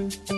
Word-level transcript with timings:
Musik 0.00 0.29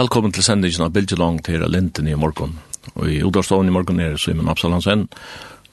Velkommen 0.00 0.32
til 0.32 0.44
sendingen 0.46 0.86
av 0.86 0.94
Bilge 0.94 1.16
Long 1.18 1.42
til 1.44 1.60
Linten 1.68 2.06
i 2.08 2.14
morgen. 2.16 2.54
Og 2.94 3.10
i 3.12 3.18
Odarstaden 3.26 3.68
i 3.68 3.72
morgen 3.74 3.98
er 4.00 4.14
Simon 4.16 4.48
Absalansen. 4.48 5.02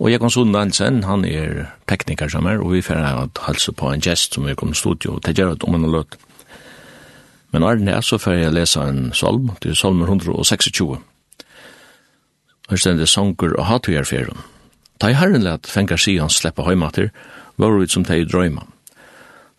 Og 0.02 0.10
jeg 0.12 0.20
kan 0.20 0.34
sunne 0.34 0.60
Hansen, 0.60 0.98
han 1.08 1.24
er 1.24 1.70
tekniker 1.88 2.28
som 2.34 2.50
er, 2.50 2.60
og 2.60 2.74
vi 2.74 2.82
får 2.84 3.00
ha 3.06 3.22
halse 3.46 3.72
på 3.72 3.94
en 3.94 4.04
gest 4.04 4.36
som 4.36 4.50
er 4.50 4.58
kommet 4.60 4.76
i 4.76 4.82
studio 4.82 5.16
og 5.16 5.24
tegjer 5.24 5.54
et 5.54 5.64
om 5.64 5.78
en 5.78 5.88
løt. 5.94 6.18
Men 7.56 7.64
er 7.64 8.02
så 8.02 8.20
får 8.20 8.36
jeg 8.42 8.58
lese 8.58 8.84
en 8.84 9.14
salm, 9.14 9.54
det 9.64 9.72
er 9.72 9.80
salmer 9.80 10.12
126. 10.12 11.00
Her 12.70 12.84
stender 12.84 13.06
sanger 13.06 13.56
og 13.56 13.66
hatvigerferien. 13.66 14.44
Ta 15.00 15.08
i 15.08 15.16
herren 15.16 15.46
let 15.46 15.72
fengar 15.72 16.04
sian 16.04 16.28
sleppa 16.28 16.68
høymater, 16.68 17.14
var 17.56 17.80
vi 17.80 17.88
som 17.88 18.04
teg 18.04 18.26
i 18.26 18.28
drøyma. 18.28 18.68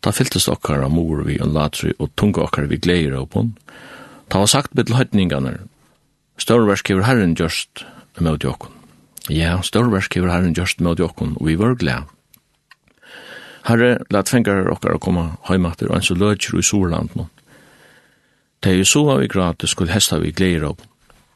Ta 0.03 0.13
fyltes 0.13 0.49
okkar 0.49 0.85
av 0.85 0.93
mor 0.93 1.25
vi 1.25 1.41
og 1.41 1.55
latri 1.57 1.95
og 1.99 2.13
tunga 2.17 2.45
okkar 2.45 2.69
vi 2.69 2.77
gleir 2.77 3.17
av 3.17 3.31
pon, 3.33 3.55
Ta 4.29 4.43
var 4.43 4.51
sagt 4.51 4.75
mittel 4.77 4.99
høytningarnar, 4.99 5.63
størversk 6.37 6.91
hever 6.93 7.07
herren 7.09 7.33
gjørst 7.39 7.85
med 8.21 8.45
jokken. 8.45 8.75
Ja, 9.33 9.57
størversk 9.65 10.19
hever 10.19 10.33
herren 10.33 10.57
gjørst 10.57 10.83
med 10.85 11.01
jokken, 11.01 11.35
og 11.41 11.49
vi 11.49 11.57
var 11.57 11.79
glede. 11.81 12.05
Herre, 13.69 13.99
lat 14.13 14.29
fengar 14.29 14.69
okkar 14.73 14.97
å 14.97 15.01
komme 15.01 15.25
heimater, 15.49 15.89
og 15.89 15.99
en 15.99 16.05
så 16.05 16.17
løtjer 16.17 16.61
i 16.61 16.65
Sorland 16.65 17.17
nå. 17.17 17.27
Det 18.61 18.73
er 18.73 18.79
jo 18.81 18.89
så 18.89 19.03
av 19.15 19.23
i 19.23 19.31
grad, 19.31 19.59
det 19.61 19.71
skulle 19.71 19.93
hesta 19.93 20.19
vi 20.21 20.33
gleder 20.33 20.69
opp. 20.73 20.83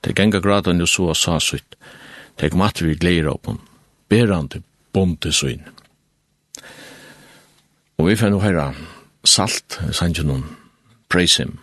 Det 0.02 0.12
er 0.12 0.18
genga 0.18 0.40
grad 0.42 0.68
enn 0.68 0.82
jo 0.82 0.88
så 0.90 1.12
av 1.12 1.18
sasutt. 1.20 1.76
Det 2.36 2.48
er 2.48 2.58
mat 2.58 2.80
vi 2.82 2.96
gleder 2.98 3.30
opp. 3.32 3.52
Berande 4.10 4.62
bonde 4.92 5.32
søyn. 5.32 5.62
Og 8.00 8.08
vi 8.08 8.16
fann 8.18 8.34
jo 8.34 8.42
herra 8.42 8.72
salt, 9.24 9.78
sannsyn 9.94 10.28
noen, 10.28 10.48
praise 11.12 11.44
him. 11.44 11.61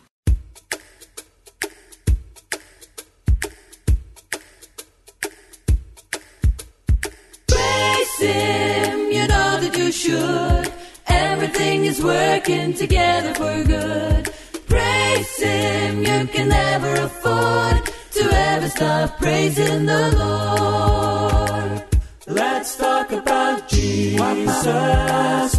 should. 10.09 10.71
Everything 11.07 11.85
is 11.85 12.03
working 12.03 12.73
together 12.73 13.33
for 13.39 13.63
good. 13.63 14.23
Praise 14.67 15.37
Him, 15.37 15.99
you 16.09 16.19
can 16.33 16.49
never 16.49 16.93
afford 17.07 17.81
To 18.15 18.23
ever 18.51 18.69
stop 18.69 19.17
praising 19.17 19.85
the 19.85 20.05
Lord. 20.23 21.83
Let's 22.27 22.75
talk 22.75 23.11
about 23.11 23.67
Jesus 23.67 25.51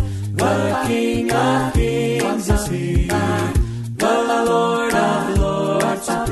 The 0.43 0.85
King 0.87 1.33
of 1.33 1.73
Kings. 1.75 2.49
Is 2.49 2.67
He 2.69 3.09
The 4.05 4.17
Lord 4.51 4.95
of 4.95 5.39
Lords 5.39 6.07
to 6.07 6.25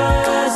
Jesus 0.00 0.49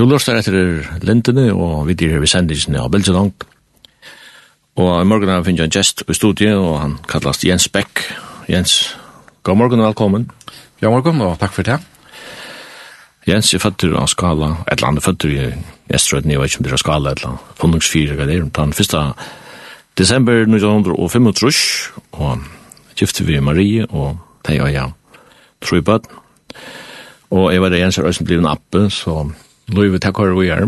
Du 0.00 0.06
lortar 0.08 0.38
etter 0.40 0.54
lintene, 1.04 1.50
og 1.52 1.82
vi 1.84 1.92
dyrer 1.92 2.22
ved 2.22 2.30
sendingen 2.32 2.78
av 2.80 2.86
Belselangt. 2.88 3.44
Og 4.80 4.94
i 4.96 5.04
morgen 5.04 5.28
har 5.28 5.42
vi 5.42 5.50
finnet 5.50 5.66
en 5.66 5.74
gest 5.74 6.00
i 6.08 6.14
studiet, 6.16 6.56
og 6.56 6.78
han 6.80 6.94
kallas 7.04 7.42
Jens 7.44 7.66
Beck. 7.68 8.06
Jens, 8.48 8.94
god 9.44 9.58
morgen 9.60 9.82
og 9.82 9.90
velkommen. 9.90 10.24
Ja, 10.80 10.88
morgen, 10.88 11.20
og 11.20 11.34
takk 11.42 11.52
for 11.52 11.68
det. 11.68 11.76
Jens 13.28 13.52
er 13.52 13.60
født 13.60 13.84
av 13.90 14.08
skala, 14.08 14.48
et 14.62 14.78
eller 14.78 14.88
annet 14.94 15.04
født 15.04 15.26
i 15.28 15.36
Estrøyden, 15.92 16.32
jeg 16.32 16.40
vet 16.40 16.54
ikke 16.54 16.62
om 16.62 16.68
det 16.70 16.72
er 16.72 16.82
skala, 16.86 17.12
et 17.12 17.20
eller 17.20 17.34
annet, 17.34 17.52
fundingsfire, 17.60 18.16
hva 18.16 18.30
det 18.30 18.38
er, 18.38 18.48
den 18.56 18.72
1. 18.72 18.96
desember 20.00 20.42
1905, 20.46 21.28
og 22.24 22.48
gifte 22.96 23.28
vi 23.28 23.36
Marie, 23.44 23.84
og 23.84 24.16
de 24.48 24.62
og 24.64 24.72
jeg, 24.72 24.96
tror 25.60 25.82
jeg 25.82 25.84
på 25.84 26.00
Og 27.36 27.52
jeg 27.52 27.60
var 27.60 27.68
det 27.68 27.84
Jens 27.84 27.98
er 27.98 28.08
også 28.08 28.24
blivet 28.24 28.46
en 28.46 28.52
appe, 28.56 28.88
så 28.88 29.28
Løyve 29.74 30.00
takkar 30.02 30.34
vi 30.38 30.50
er. 30.50 30.66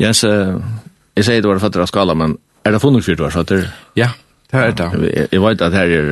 Jens, 0.00 0.22
jeg 0.24 1.24
sier 1.24 1.42
du 1.42 1.48
var 1.50 1.62
fattig 1.62 1.80
av 1.82 1.90
skala, 1.90 2.16
men 2.16 2.36
er 2.66 2.74
det 2.74 2.82
funnet 2.82 3.04
fyrt 3.06 3.20
du 3.20 3.24
var 3.26 3.34
fattig? 3.34 3.62
Ja, 3.96 4.10
det 4.52 4.62
er 4.62 4.76
det. 4.76 4.90
Jeg 5.32 5.42
vet 5.42 5.64
at 5.64 5.76
her 5.76 5.94
er 5.96 6.10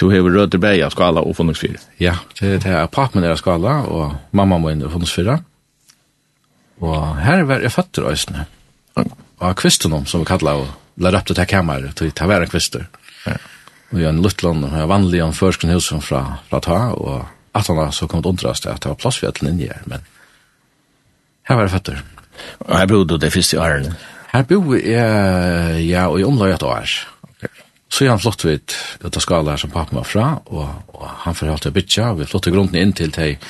to 0.00 0.10
hever 0.10 0.34
rødt 0.34 0.58
bæg 0.60 0.82
av 0.82 0.92
skala 0.94 1.22
og 1.22 1.36
funnet 1.38 1.60
Ja, 2.00 2.16
det 2.40 2.66
er 2.66 2.86
pappen 2.86 3.24
er 3.24 3.34
av 3.34 3.40
skala, 3.40 3.82
og 3.86 4.14
mamma 4.32 4.58
må 4.58 4.70
inn 4.70 4.84
og 4.84 4.92
funnet 4.92 5.44
Og 6.80 7.16
her 7.22 7.44
er 7.44 7.60
jeg 7.62 7.72
fattig 7.72 8.04
av 8.04 8.12
øsne. 8.12 8.46
Og 9.40 9.56
kvisten 9.56 9.92
om, 9.92 10.06
som 10.06 10.20
vi 10.20 10.26
kallar, 10.26 10.54
og 10.54 10.68
lær 10.98 11.16
opp 11.16 11.26
til 11.26 11.36
det 11.36 11.48
kammer, 11.48 11.92
til 11.94 12.10
det 12.10 12.28
var 12.28 12.42
en 12.42 12.50
kvister. 12.50 12.88
Ja. 13.26 13.36
Og 13.92 14.00
jeg 14.00 14.08
er 14.08 14.12
en 14.12 14.22
luttlån, 14.22 14.64
og 14.64 14.72
jeg 14.72 14.82
er 14.82 14.90
vanlig 14.90 15.22
om 15.22 15.32
førskunn 15.32 15.72
husen 15.74 16.02
fra, 16.02 16.40
fra 16.50 16.60
ta, 16.60 16.78
og 16.94 17.26
at 17.54 17.66
han 17.70 17.92
så 17.92 18.06
kom 18.10 18.22
det 18.22 18.32
undrast 18.32 18.66
at 18.66 18.82
det 18.82 18.90
var 18.90 18.98
plass 18.98 19.20
for 19.20 19.30
alle 19.30 19.50
linje 19.50 19.70
her, 19.70 19.86
men 19.86 20.04
her 21.48 21.56
var 21.56 21.68
jeg 21.68 21.74
føtter. 21.76 22.02
Og 22.66 22.78
her 22.78 22.86
bodde 22.86 23.14
du 23.14 23.18
det 23.20 23.32
første 23.32 23.60
årene? 23.60 23.96
Her 24.32 24.42
bodde 24.48 24.80
jeg, 24.82 25.84
ja, 25.88 26.06
og 26.08 26.20
i 26.20 26.24
omlaget 26.24 26.54
et 26.54 26.62
år. 26.62 26.94
Så 27.94 28.08
han 28.08 28.18
flott 28.18 28.42
vidt 28.44 28.74
dette 29.04 29.20
skala 29.22 29.54
her 29.54 29.60
som 29.60 29.70
pappen 29.70 30.00
var 30.00 30.06
fra, 30.08 30.28
og, 30.46 30.94
og 30.96 31.10
han 31.26 31.34
får 31.34 31.52
alltid 31.52 31.76
bytja, 31.76 32.08
og 32.10 32.18
vi 32.18 32.26
flott 32.26 32.48
grunden 32.50 32.80
inn 32.80 32.94
til 32.96 33.12
teg, 33.14 33.44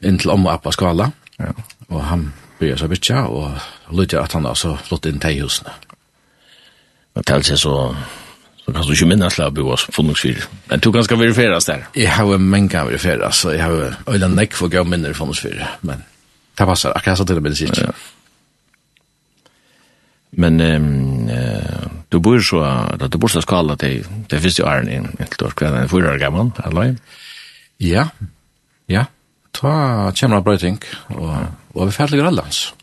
inn 0.00 0.20
til 0.20 0.32
om 0.32 0.46
og 0.46 0.54
appa 0.54 0.72
skala, 0.72 1.10
ja. 1.36 1.50
og 1.90 2.06
han 2.08 2.30
byrja 2.58 2.78
seg 2.80 2.94
bytja, 2.94 3.26
og 3.28 3.98
lydde 3.98 4.22
at 4.22 4.38
han 4.38 4.48
så 4.56 4.72
flott 4.80 5.10
inn 5.10 5.20
teg 5.20 5.42
husene. 5.42 5.74
Og 7.18 7.26
til 7.26 7.44
seg 7.44 7.60
så 7.60 7.74
så 8.68 8.74
kan 8.74 8.84
du 8.84 8.92
ikke 8.92 9.08
minnes 9.08 9.38
la 9.38 9.48
bo 9.48 9.70
oss 9.72 9.86
på. 9.88 10.02
Men 10.02 10.80
du 10.84 10.90
kan 10.92 11.04
skal 11.04 11.18
verifieres 11.18 11.64
der. 11.64 11.86
Jeg 11.96 12.12
har 12.12 12.34
en 12.34 12.50
mengge 12.50 12.76
av 12.76 12.90
verifieres, 12.90 13.36
så 13.40 13.54
jeg 13.54 13.62
har 13.64 13.96
øyne 14.06 14.28
nekk 14.34 14.52
for 14.52 14.68
gav 14.68 14.84
minner 14.84 15.14
på 15.16 15.24
noen 15.24 15.36
fyr. 15.38 15.62
Men 15.82 16.02
det 16.58 16.66
passer 16.68 16.92
akkurat 16.92 17.16
så 17.16 17.24
til 17.24 17.38
det 17.38 17.42
minnes 17.42 17.62
ikke. 17.64 17.86
Ja. 17.86 17.94
Men 20.36 20.60
um, 20.60 21.30
uh, 21.32 21.86
du 22.12 22.20
bor 22.20 22.42
så, 22.44 22.60
da 23.00 23.08
du 23.08 23.16
bor 23.18 23.32
så 23.32 23.40
skala 23.40 23.76
til, 23.80 24.04
det 24.28 24.40
finnes 24.42 24.58
jo 24.58 24.66
æren 24.68 24.90
inn, 24.92 25.06
inntil 25.16 25.40
du 25.40 25.46
er 25.46 25.54
kvendt 25.56 25.78
en 25.78 25.88
fyrer 25.88 26.20
gammel, 26.20 26.50
eller? 26.68 26.98
Ja, 27.80 28.10
ja. 28.88 29.06
Ta 29.56 30.12
kjemmer 30.12 30.42
av 30.42 30.44
brøyting, 30.44 30.76
og, 31.16 31.32
og 31.72 31.88
vi 31.88 31.96
ferdig 31.96 32.20
grønlands. 32.20 32.74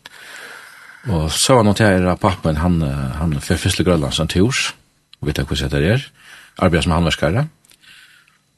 Og 1.14 1.30
så 1.30 1.54
var 1.54 1.62
noe 1.62 1.78
til 1.78 2.10
pappen, 2.18 2.58
han, 2.58 2.82
han 2.82 3.38
fyrir 3.38 3.62
fyrst 3.62 3.84
grønlands 3.86 4.18
en 4.18 4.34
tors. 4.34 4.72
og 4.72 4.85
vet 5.24 5.38
jeg 5.38 5.46
hvordan 5.48 5.72
det 5.72 5.92
er, 5.92 6.08
arbeid 6.58 6.82
som 6.82 6.92
handverskere, 6.96 7.46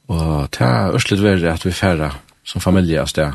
og 0.08 0.50
ta 0.54 0.68
er 0.88 0.96
østelig 0.96 1.22
vært 1.24 1.46
at 1.52 1.66
vi 1.66 1.74
færre 1.76 2.12
som 2.48 2.64
familie 2.64 3.00
av 3.02 3.10
sted, 3.10 3.32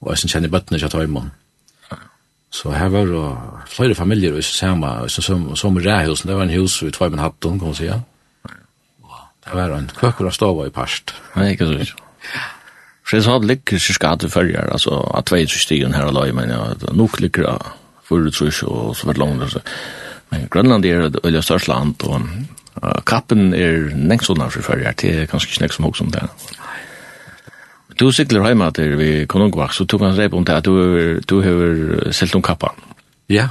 Og 0.00 0.12
jeg 0.12 0.22
som 0.22 0.32
kjenner 0.34 0.52
bøttene 0.52 0.78
ikke 0.78 0.90
av 0.90 0.96
tøymon. 0.96 1.30
Så 2.50 2.72
her 2.74 2.88
var 2.90 3.06
det 3.06 3.26
flere 3.70 3.94
familier, 3.94 4.34
og 4.34 4.44
samme, 4.44 4.88
som, 5.08 5.52
som 5.56 5.76
ræhusen, 5.78 6.28
det 6.28 6.36
var 6.36 6.48
en 6.48 6.56
hus 6.58 6.80
vi 6.82 6.90
tvøymen 6.90 7.22
hatt, 7.22 7.38
kan 7.42 7.60
man 7.62 7.76
si. 7.78 7.90
Det 7.90 9.54
var 9.54 9.74
en 9.76 9.90
køkker 10.00 10.26
av 10.26 10.34
stava 10.34 10.66
i 10.66 10.72
parst. 10.74 11.14
Nei, 11.36 11.52
ikke 11.54 11.68
så. 11.70 11.94
Fredrik 13.10 13.26
Saab 13.26 13.46
ligger 13.46 13.78
cirka 13.82 14.12
at 14.14 14.22
det 14.22 14.32
følger, 14.32 14.66
altså 14.70 14.98
at 15.14 15.30
tveit 15.30 15.50
stigen 15.50 15.94
her 15.94 16.10
og 16.10 16.14
løy, 16.14 16.34
men 16.34 16.50
ja, 16.50 16.60
nok 16.94 17.20
ligger 17.22 17.46
det 17.46 17.72
forut, 18.06 18.42
og 18.42 18.96
så 18.96 19.06
var 19.06 19.18
det 19.18 19.22
langt, 19.22 19.56
Men 20.30 20.48
Grønland 20.50 20.86
er 20.86 21.06
et 21.08 21.20
øyelig 21.24 21.44
størst 21.44 21.68
land, 21.68 21.94
og 22.06 22.20
uh, 22.82 23.00
kappen 23.06 23.54
er 23.54 23.90
nengstående 23.94 24.50
for 24.50 24.62
førre, 24.62 24.94
det 25.00 25.14
er 25.14 25.30
ganske 25.30 25.54
snakk 25.54 25.74
som 25.74 25.88
hos 25.88 26.00
om 26.00 26.12
det. 26.14 26.26
Du 28.00 28.08
sikler 28.16 28.46
hjemme 28.46 28.70
til 28.72 28.94
vi 28.96 29.26
Konungvak, 29.28 29.74
så 29.76 29.84
tog 29.84 30.00
han 30.06 30.16
rep 30.16 30.34
om 30.34 30.44
det 30.44 30.54
at 30.56 30.64
du, 30.64 31.20
du 31.20 31.40
har 31.44 32.12
selt 32.16 32.34
om 32.34 32.42
kappa. 32.42 32.70
Ja. 33.28 33.50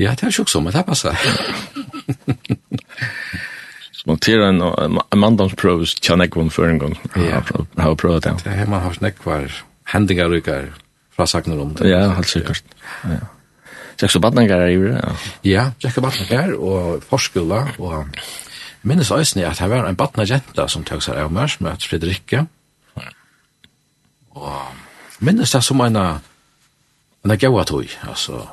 Ja, 0.00 0.14
det 0.16 0.30
er 0.30 0.32
sjukt 0.32 0.48
som, 0.48 0.64
det 0.64 0.84
passer. 0.88 1.16
Så 3.92 4.06
man 4.08 4.22
tar 4.22 4.46
en, 4.46 4.62
en 4.62 5.20
mandagsprøv, 5.20 5.84
tja 6.00 6.16
nekvån 6.16 6.48
før 6.54 6.72
en 6.72 6.80
gang. 6.80 6.96
Ja, 7.20 7.42
har 7.76 7.98
prøvd 8.00 8.22
det. 8.24 8.32
Det 8.46 8.54
er 8.54 8.70
man 8.70 8.80
har 8.80 8.96
nekvar, 9.04 9.60
hendingar 9.92 10.32
rykar, 10.32 10.70
fra 11.12 11.28
sakner 11.28 11.60
om 11.60 11.74
det. 11.76 11.90
Ja, 11.90 12.06
helt 12.16 12.32
sikkert. 12.32 12.64
Ja. 13.04 13.20
Tjekk 14.00 14.16
og 14.16 14.22
badningar 14.24 14.62
er 14.64 14.70
i 14.72 14.78
det? 14.80 15.00
Ja, 15.44 15.66
tjekk 15.76 15.98
så 15.98 16.02
Batnagar 16.04 16.54
og 16.56 17.02
forskula 17.04 17.66
og 17.76 18.06
minnes 18.88 19.10
eisen 19.12 19.42
at 19.44 19.60
her 19.60 19.68
var 19.68 19.88
en 19.88 19.98
badna 19.98 20.24
jenta 20.24 20.64
som 20.72 20.86
tjekk 20.88 21.04
seg 21.04 21.20
av 21.20 21.32
mer 21.34 21.50
som 21.52 21.68
heter 21.68 21.90
Fredrikke 21.90 22.46
og 24.30 25.20
minnes 25.20 25.52
det 25.52 25.60
som 25.66 25.82
en 25.84 25.98
en 26.00 27.36
gaua 27.36 27.64
tog 27.68 27.84
altså. 28.08 28.46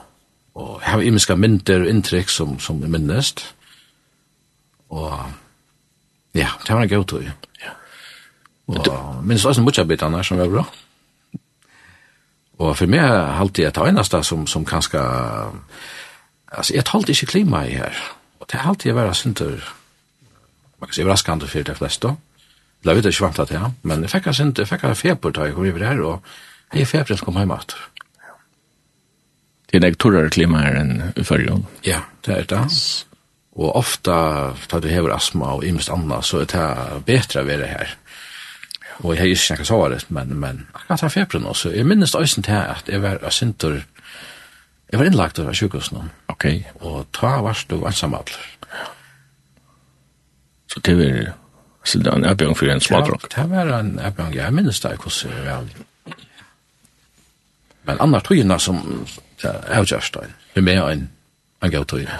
Og 0.57 0.81
jeg 0.81 0.91
har 0.91 1.01
imiska 1.01 1.35
mynder 1.35 1.85
og 1.85 1.91
inntrykk 1.93 2.29
som, 2.29 2.59
som 2.59 2.81
jeg 2.83 2.91
minnes 2.91 3.31
og 4.89 5.13
ja, 6.35 6.49
det 6.65 6.75
var 6.75 6.83
en 6.83 6.91
gaua 6.91 7.07
tog 7.07 7.23
ja. 7.23 7.77
og 8.67 9.23
minnes 9.23 9.47
eisen 9.47 9.63
mutja 9.63 9.87
bit 9.87 10.03
annars 10.03 10.27
som 10.27 10.43
var 10.43 10.51
bra. 10.51 10.67
Og 12.57 12.73
for 12.77 12.89
meg 12.89 13.05
halte 13.37 13.61
jeg 13.61 13.75
det 13.75 13.89
eneste 13.91 14.23
som, 14.25 14.47
som 14.49 14.65
kanskje, 14.65 15.01
altså 16.49 16.73
jeg 16.73 16.85
talte 16.89 17.13
ikke 17.13 17.31
klima 17.33 17.65
i 17.67 17.75
her, 17.77 17.97
og 18.41 18.49
det 18.51 18.63
halte 18.63 18.89
jeg 18.89 18.97
være 18.97 19.13
synder, 19.17 19.67
man 20.79 20.89
kan 20.89 20.97
si 20.97 21.05
raskande 21.05 21.49
for 21.49 21.67
det 21.67 21.77
fleste, 21.77 22.15
det 22.85 22.95
vet 22.95 23.05
jeg 23.05 23.17
ikke 23.17 23.27
vant 23.27 23.43
at 23.45 23.53
jeg, 23.53 23.73
men 23.83 24.05
jeg 24.05 24.13
fikk 24.13 24.31
en 24.31 24.39
synder, 24.39 24.65
jeg 24.65 24.71
fikk 24.71 24.87
feber 24.97 25.35
da 25.35 25.45
jeg 25.45 25.57
kom 25.57 25.69
over 25.69 25.85
her, 25.85 26.01
og 26.01 26.33
jeg 26.73 26.81
er 26.81 26.89
feber 26.89 27.13
til 27.13 27.21
å 27.21 27.27
komme 27.27 27.45
hjemme. 27.45 27.59
Det 29.67 29.77
er 29.77 29.83
nek 29.83 29.97
torrere 29.99 30.31
klima 30.31 30.63
her 30.63 30.79
enn 30.79 30.93
i 31.19 31.25
førre 31.27 31.59
Ja, 31.83 32.01
det 32.25 32.35
er 32.37 32.45
det. 32.47 32.63
Og 33.57 33.73
ofta, 33.75 34.17
da 34.69 34.79
du 34.79 34.87
hever 34.87 35.11
astma 35.15 35.57
og 35.57 35.65
imest 35.65 35.89
anna, 35.91 36.21
så 36.21 36.43
er 36.43 36.51
det 36.53 37.01
bedre 37.07 37.41
å 37.41 37.47
være 37.47 37.69
her 37.71 37.95
og 39.03 39.13
jeg 39.13 39.19
har 39.21 39.27
ikke 39.29 39.41
snakket 39.41 39.67
så 39.69 39.77
det, 39.89 40.05
men, 40.09 40.35
men 40.39 40.67
akkurat 40.73 41.01
her 41.05 41.09
februar 41.13 41.43
nå, 41.43 41.53
så 41.53 41.69
jeg 41.73 41.85
minnes 41.85 42.11
det 42.11 42.21
øyne 42.21 42.43
til 42.43 42.53
at 42.53 42.89
jeg 42.89 43.01
var 43.01 43.19
asintur, 43.27 43.81
jeg 44.91 44.99
var 44.99 45.09
innlagt 45.09 45.39
av 45.39 45.51
sjukhusen, 45.53 46.09
Ok. 46.27 46.45
og 46.81 47.05
ta 47.13 47.41
varst 47.41 47.69
du 47.69 47.85
ansamadler. 47.85 48.39
Så 50.71 50.79
det 50.85 50.97
var 50.97 51.33
så 51.87 51.99
det 52.03 52.11
var 52.11 52.17
en 52.17 52.25
ebbjong 52.27 52.57
for 52.57 52.67
en 52.67 52.81
smadrock? 52.83 53.29
Ja, 53.37 53.43
det 53.43 53.49
var 53.51 53.79
en 53.79 53.99
ebbjong, 53.99 54.33
jeg 54.35 54.53
minnes 54.53 54.79
det 54.83 54.97
hvordan 54.97 55.37
jeg 55.37 55.45
var. 55.45 55.63
Men 57.87 58.01
annar 58.03 58.25
tøyina 58.25 58.57
som 58.59 59.05
er 59.43 59.61
avgjørst, 59.77 60.17
vi 60.55 60.61
med 60.61 60.81
en, 60.81 61.07
en 61.63 61.71
gav 61.71 61.85
tøyina, 61.85 62.17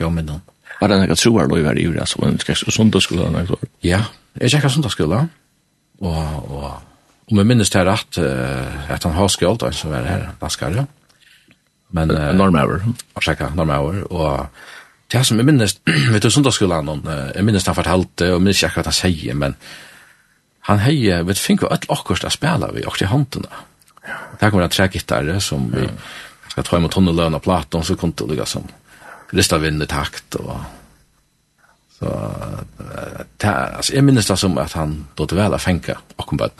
jo 0.00 0.10
minnen. 0.10 0.42
Var 0.80 0.90
det 0.90 0.98
nekka 0.98 1.14
troar 1.14 1.46
loivar 1.46 1.78
i 1.78 1.86
ura, 1.86 2.06
som 2.06 2.24
en 2.26 2.40
skrekkskosundaskola? 2.42 3.44
Ja, 3.86 4.00
jeg 4.40 4.50
tjekka 4.50 4.68
sundaskola, 4.68 5.22
ja 5.22 5.43
og, 6.02 6.50
og 6.50 6.66
om 7.30 7.40
jeg 7.40 7.48
minnes 7.48 7.70
det 7.72 7.86
rett, 7.86 8.18
at 8.18 9.06
han 9.06 9.16
har 9.16 9.30
skjølt, 9.32 9.62
han 9.64 9.76
som 9.76 9.94
er 9.96 10.08
her, 10.08 10.24
danskere. 10.40 10.86
Men, 11.94 12.10
uh, 12.10 12.32
normauer. 12.36 12.82
Ursäkta, 13.16 13.52
normauer. 13.54 14.02
Og 14.10 14.46
det 15.12 15.22
som 15.26 15.38
jeg 15.38 15.46
minnes, 15.46 15.76
vet 16.12 16.22
du, 16.22 16.30
sundagsskolen, 16.30 17.04
jeg 17.34 17.46
minnes 17.46 17.66
han 17.66 17.78
fortalte, 17.78 18.32
og 18.34 18.42
minnes 18.42 18.60
ikke 18.60 18.72
akkurat 18.72 18.90
han 18.90 18.98
sier, 18.98 19.38
men 19.38 19.56
han 20.68 20.80
heier, 20.80 21.24
vet 21.28 21.38
du, 21.38 21.44
finner 21.44 21.66
jo 21.66 21.72
alt 21.76 21.88
akkurat 21.92 22.28
å 22.28 22.32
spille 22.32 22.70
vi, 22.74 22.84
akkurat 22.84 23.06
i 23.06 23.12
håndene. 23.12 23.64
Ja. 24.04 24.20
Der 24.40 24.50
kommer 24.50 24.66
en 24.66 24.74
tre 24.74 25.40
som 25.40 25.68
vi 25.72 25.86
skal 26.50 26.64
ta 26.66 26.78
imot 26.78 26.92
tunneløn 26.92 27.36
og 27.36 27.44
platen, 27.44 27.84
så 27.84 27.96
kom 27.96 28.12
det 28.12 28.26
å 28.26 28.30
ligge 28.30 28.46
som 28.48 28.66
i 29.34 29.86
takt, 29.90 30.36
og 30.36 30.52
Så 31.94 32.10
ta, 33.38 33.52
altså, 33.78 33.94
jeg 33.94 34.04
minnes 34.04 34.26
det 34.26 34.38
som 34.38 34.58
at 34.58 34.74
han 34.78 34.96
då 35.16 35.26
det 35.30 35.38
vel 35.38 35.54
er 35.54 35.62
fenka 35.62 35.98
okkom 36.18 36.40
bad. 36.40 36.54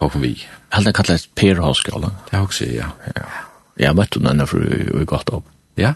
Okkom 0.00 0.24
vi. 0.24 0.34
Helt 0.72 0.88
det 0.88 0.94
kallet 0.96 1.28
Per 1.36 1.60
Hauskala. 1.62 2.10
Ja, 2.32 2.42
også, 2.42 2.66
ja. 2.72 2.90
Ja, 3.16 3.26
jeg 3.78 3.96
møtte 3.96 4.18
hun 4.20 4.30
henne 4.30 4.46
for 4.48 4.64
vi 4.64 5.06
gått 5.08 5.30
opp. 5.34 5.46
Ja? 5.78 5.94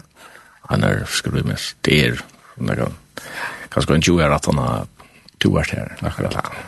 Han 0.69 0.83
er 0.83 1.03
skrevet 1.11 1.45
med 1.45 1.61
styr. 1.61 2.21
Han 2.55 2.71
er 2.71 2.87
ganske 3.73 3.93
en 3.93 4.05
20 4.05 4.23
år 4.23 4.35
at 4.37 4.47
han 4.49 4.61
har 4.61 4.87
to 5.41 5.51
vært 5.53 5.75
her. 5.75 5.91
Akkurat. 6.01 6.37
Ja. 6.37 6.65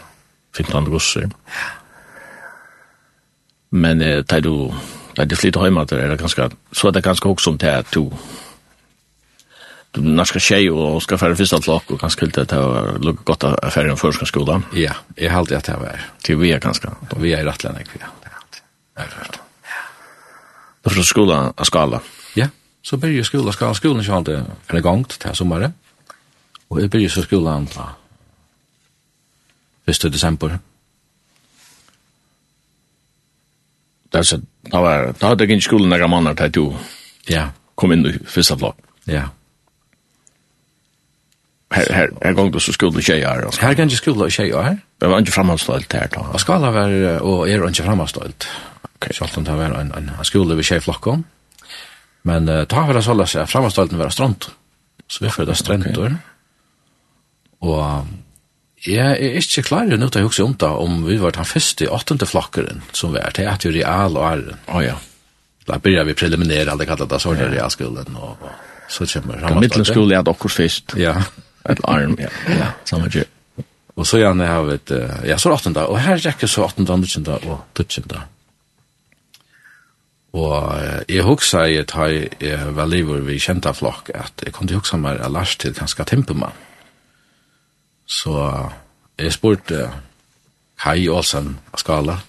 Fint 0.57 0.73
han 0.73 0.89
gosser. 0.91 1.29
Men 3.71 4.01
eh, 4.01 4.23
da 4.23 4.39
du, 4.41 4.71
da 5.15 5.25
du 5.25 5.35
flyttet 5.35 5.63
hjemme, 5.63 5.85
er 5.91 6.11
det 6.11 6.19
ganske, 6.19 6.49
så 6.73 6.87
er 6.87 6.97
det 6.97 7.03
ganske 7.05 7.29
også 7.29 7.53
om 7.53 7.59
at 7.61 7.93
du, 7.93 8.09
to 8.09 8.37
norska 9.97 10.39
tjej 10.39 10.71
och 10.71 11.03
ska 11.03 11.17
färre 11.17 11.35
första 11.35 11.61
klock 11.61 11.91
och 11.91 11.99
kanske 11.99 12.17
skulle 12.17 12.43
det 12.43 12.55
ha 12.55 12.97
lugg 12.97 13.17
gott 13.23 13.43
av 13.43 13.69
färre 13.69 13.91
än 13.91 13.97
första 13.97 14.25
skolan. 14.25 14.65
Ja, 14.73 14.93
jag 15.15 15.31
har 15.31 15.39
alltid 15.39 15.57
att 15.57 15.63
det 15.63 15.77
var. 15.77 16.01
Till 16.21 16.35
vi 16.35 16.51
är 16.51 16.59
ganska. 16.59 16.95
Vi 17.17 17.33
är 17.33 17.41
i 17.41 17.43
Rattland 17.43 17.81
ikväll. 17.81 18.07
Ja, 18.95 19.01
först. 19.09 19.39
Då 20.81 20.89
från 20.89 21.03
skolan 21.03 21.53
av 21.57 21.63
skala. 21.63 22.01
Ja, 22.35 22.47
så 22.81 22.97
börjar 22.97 23.23
skolan 23.23 23.53
skala. 23.53 23.73
Skolan 23.73 23.99
är 23.99 24.11
alltid 24.11 24.43
en 24.67 24.81
gång 24.81 25.03
till 25.03 25.35
sommaren. 25.35 25.73
Och 26.67 26.81
det 26.81 26.87
börjar 26.87 27.09
så 27.09 27.21
skolan 27.21 27.65
på 27.67 27.89
första 29.85 30.09
december. 30.09 30.59
Det 34.09 34.23
så, 34.23 34.37
det 34.61 34.77
var, 34.77 35.13
det 35.19 35.27
hade 35.27 35.43
jag 35.43 35.51
inte 35.51 35.65
skolan 35.65 35.89
några 35.89 36.07
månader 36.07 36.49
till 36.49 36.61
du. 36.61 36.73
Ja. 37.33 37.49
Kom 37.75 37.91
in 37.91 38.05
i 38.05 38.19
första 38.25 38.57
flock. 38.57 38.77
Ja. 39.03 39.29
Her, 41.73 41.87
her, 41.91 42.11
her 42.23 42.35
gong 42.37 42.53
du 42.53 42.59
så 42.63 42.71
skolen 42.71 43.01
i 43.01 43.03
tjejer. 43.03 43.43
Her 43.59 43.73
gong 43.75 43.89
du 43.91 43.97
skolen 43.99 44.29
i 44.29 44.33
tjejer 44.33 44.61
her? 44.63 44.77
Det 45.01 45.09
var 45.11 45.23
ikke 45.23 45.35
framhavsstøylt 45.35 45.93
her 45.93 46.11
da. 46.13 46.23
Og 46.31 46.39
skala 46.41 46.71
var, 46.71 46.93
og 47.21 47.49
er 47.49 47.65
ikke 47.67 47.85
framhavsstøylt. 47.89 48.47
Okay. 48.97 49.13
Selv 49.13 49.37
om 49.37 49.45
det 49.45 49.57
var 49.57 49.75
en, 49.75 49.91
en, 49.97 50.13
en 50.13 50.25
skole 50.25 50.55
vi 50.57 50.65
tjej 50.65 50.79
flokken. 50.81 51.25
Men 52.27 52.47
uh, 52.49 52.63
ta 52.69 52.85
var 52.87 52.97
det 52.97 53.03
så 53.05 53.13
sånn 53.13 53.43
at 53.43 53.51
framhavsstøylten 53.51 53.99
var 53.99 54.15
strand. 54.15 54.47
Så 55.07 55.23
vi 55.23 55.31
fyrir 55.31 55.51
det 55.51 55.57
strendur. 55.59 56.15
Okay. 56.15 56.33
Og 57.67 58.87
jeg 58.87 59.17
er 59.17 59.37
ikke 59.39 59.65
klar 59.65 59.87
nå 59.89 60.09
til 60.13 60.23
å 60.23 60.29
huske 60.29 60.45
om 60.45 60.55
det, 60.59 60.69
om 60.69 60.99
vi 61.07 61.17
var 61.21 61.33
den 61.35 61.47
første 61.49 61.87
åttende 61.93 62.27
flokkeren 62.29 62.83
som 62.95 63.15
var 63.15 63.33
til 63.35 63.49
at 63.49 63.65
jo 63.65 63.73
real 63.73 64.17
og 64.19 64.25
æren. 64.27 64.59
Å 64.67 64.75
oh, 64.77 64.83
ja. 64.85 64.97
Da 65.67 65.79
byrjar 65.83 66.07
vi 66.07 66.15
preliminere, 66.15 66.71
alle 66.71 66.85
kallar 66.87 67.09
det 67.09 67.19
så 67.19 67.31
sånn 67.33 67.41
ja. 67.41 67.49
realskolen, 67.51 68.15
og, 68.15 68.37
og 68.39 68.91
så 68.93 69.07
kommer 69.09 69.41
Ramastad. 69.41 69.49
Kan 69.51 69.63
middelskolen 69.65 70.13
er 70.15 70.27
dere 70.29 70.51
først. 70.53 70.95
Ja 71.01 71.15
ett 71.69 71.83
arm 71.83 72.15
ja 72.19 72.29
ja 72.47 72.71
samma 72.83 73.07
ju 73.07 73.23
och 73.95 74.07
så 74.07 74.19
gärna 74.19 74.47
har 74.47 74.73
ett 74.73 74.91
ja 75.25 75.37
så 75.37 75.53
18 75.53 75.77
och 75.77 75.99
här 75.99 76.17
räcker 76.17 76.47
så 76.47 76.63
18 76.63 76.89
och 76.89 76.99
19 76.99 77.27
och 77.27 77.79
19 77.79 78.19
Og 80.37 80.81
jeg 81.09 81.23
husker 81.23 81.65
jeg 81.71 81.87
tar 81.87 82.11
jeg 82.11 82.75
var 82.75 82.89
livet 82.89 83.25
vi 83.25 83.39
kjente 83.39 83.73
flokk, 83.73 84.11
at 84.13 84.43
jeg 84.43 84.53
kunne 84.53 84.75
huske 84.77 84.99
meg 84.99 85.21
av 85.23 85.31
Lars 85.33 85.55
til 85.57 85.73
ganske 85.73 86.03
tempemann. 86.03 86.53
Så 88.05 88.35
jeg 89.17 89.33
spurte 89.33 89.87
Kai 90.77 91.07
Olsen 91.09 91.55
av 91.73 91.81
Skala, 91.81 92.19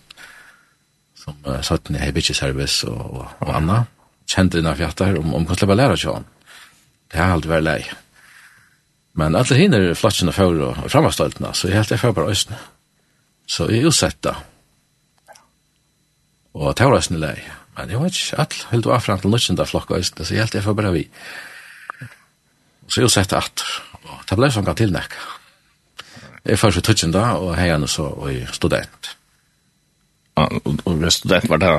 som 1.19 1.37
uh, 1.45 1.61
satt 1.63 1.91
ned 1.91 2.09
i 2.09 2.15
Bitchy 2.17 2.35
Service 2.35 2.87
og, 2.89 3.03
og, 3.03 3.27
og 3.45 3.55
Anna, 3.55 3.83
kjente 4.29 4.59
denne 4.59 4.77
fjatter 4.79 5.19
om, 5.19 5.35
om 5.35 5.45
hvordan 5.45 5.67
jeg 5.67 5.69
var 5.69 5.81
lærer 5.83 6.01
til 6.01 6.15
ham. 6.15 6.29
Det 7.13 7.21
har 7.21 7.35
alltid 7.35 7.53
vært 7.53 7.67
leie. 7.67 7.99
Men 9.15 9.37
alle 9.39 9.57
hinner 9.57 9.95
flatsjene 9.99 10.35
før 10.35 10.61
og 10.69 10.83
framastoltene, 10.93 11.55
så 11.55 11.69
jeg 11.69 11.81
helt 11.81 11.91
jeg 11.95 12.03
før 12.03 12.17
bare 12.19 12.35
østene. 12.35 12.59
Så 13.49 13.69
jeg 13.71 13.83
er 13.83 13.89
utsett 13.89 14.21
da. 14.25 14.35
Og 16.59 16.75
det 16.77 16.87
var 16.87 16.99
østene 16.99 17.23
lei. 17.23 17.37
Men 17.79 17.93
jeg 17.93 18.03
vet 18.03 18.19
ikke, 18.19 18.41
alle 18.43 18.73
helt 18.73 18.87
og 18.87 18.95
affram 18.97 19.21
til 19.23 19.31
nødvendig 19.31 19.69
flokk 19.71 19.93
østene, 19.99 20.27
så 20.27 20.35
jeg 20.35 20.45
helt 20.45 20.55
jeg 20.55 20.67
før 20.67 20.79
bare 20.79 20.95
vi. 20.95 21.05
Så 22.89 23.01
jeg 23.01 23.11
utsett 23.11 23.33
at, 23.37 23.65
og 24.03 24.25
det 24.29 24.39
ble 24.39 24.51
sånn 24.53 24.73
tilnekk. 24.75 25.17
Jeg 26.45 26.57
er 26.57 26.61
først 26.61 26.81
ved 26.81 26.87
tøtjen 26.89 27.15
da, 27.15 27.25
og 27.37 27.55
hei 27.55 27.69
heierne 27.69 27.89
så, 27.91 28.09
og 28.09 28.31
jeg 28.33 28.49
student. 28.57 29.15
Og 30.39 30.93
hvis 31.01 31.19
student 31.21 31.49
var 31.51 31.61
det 31.63 31.73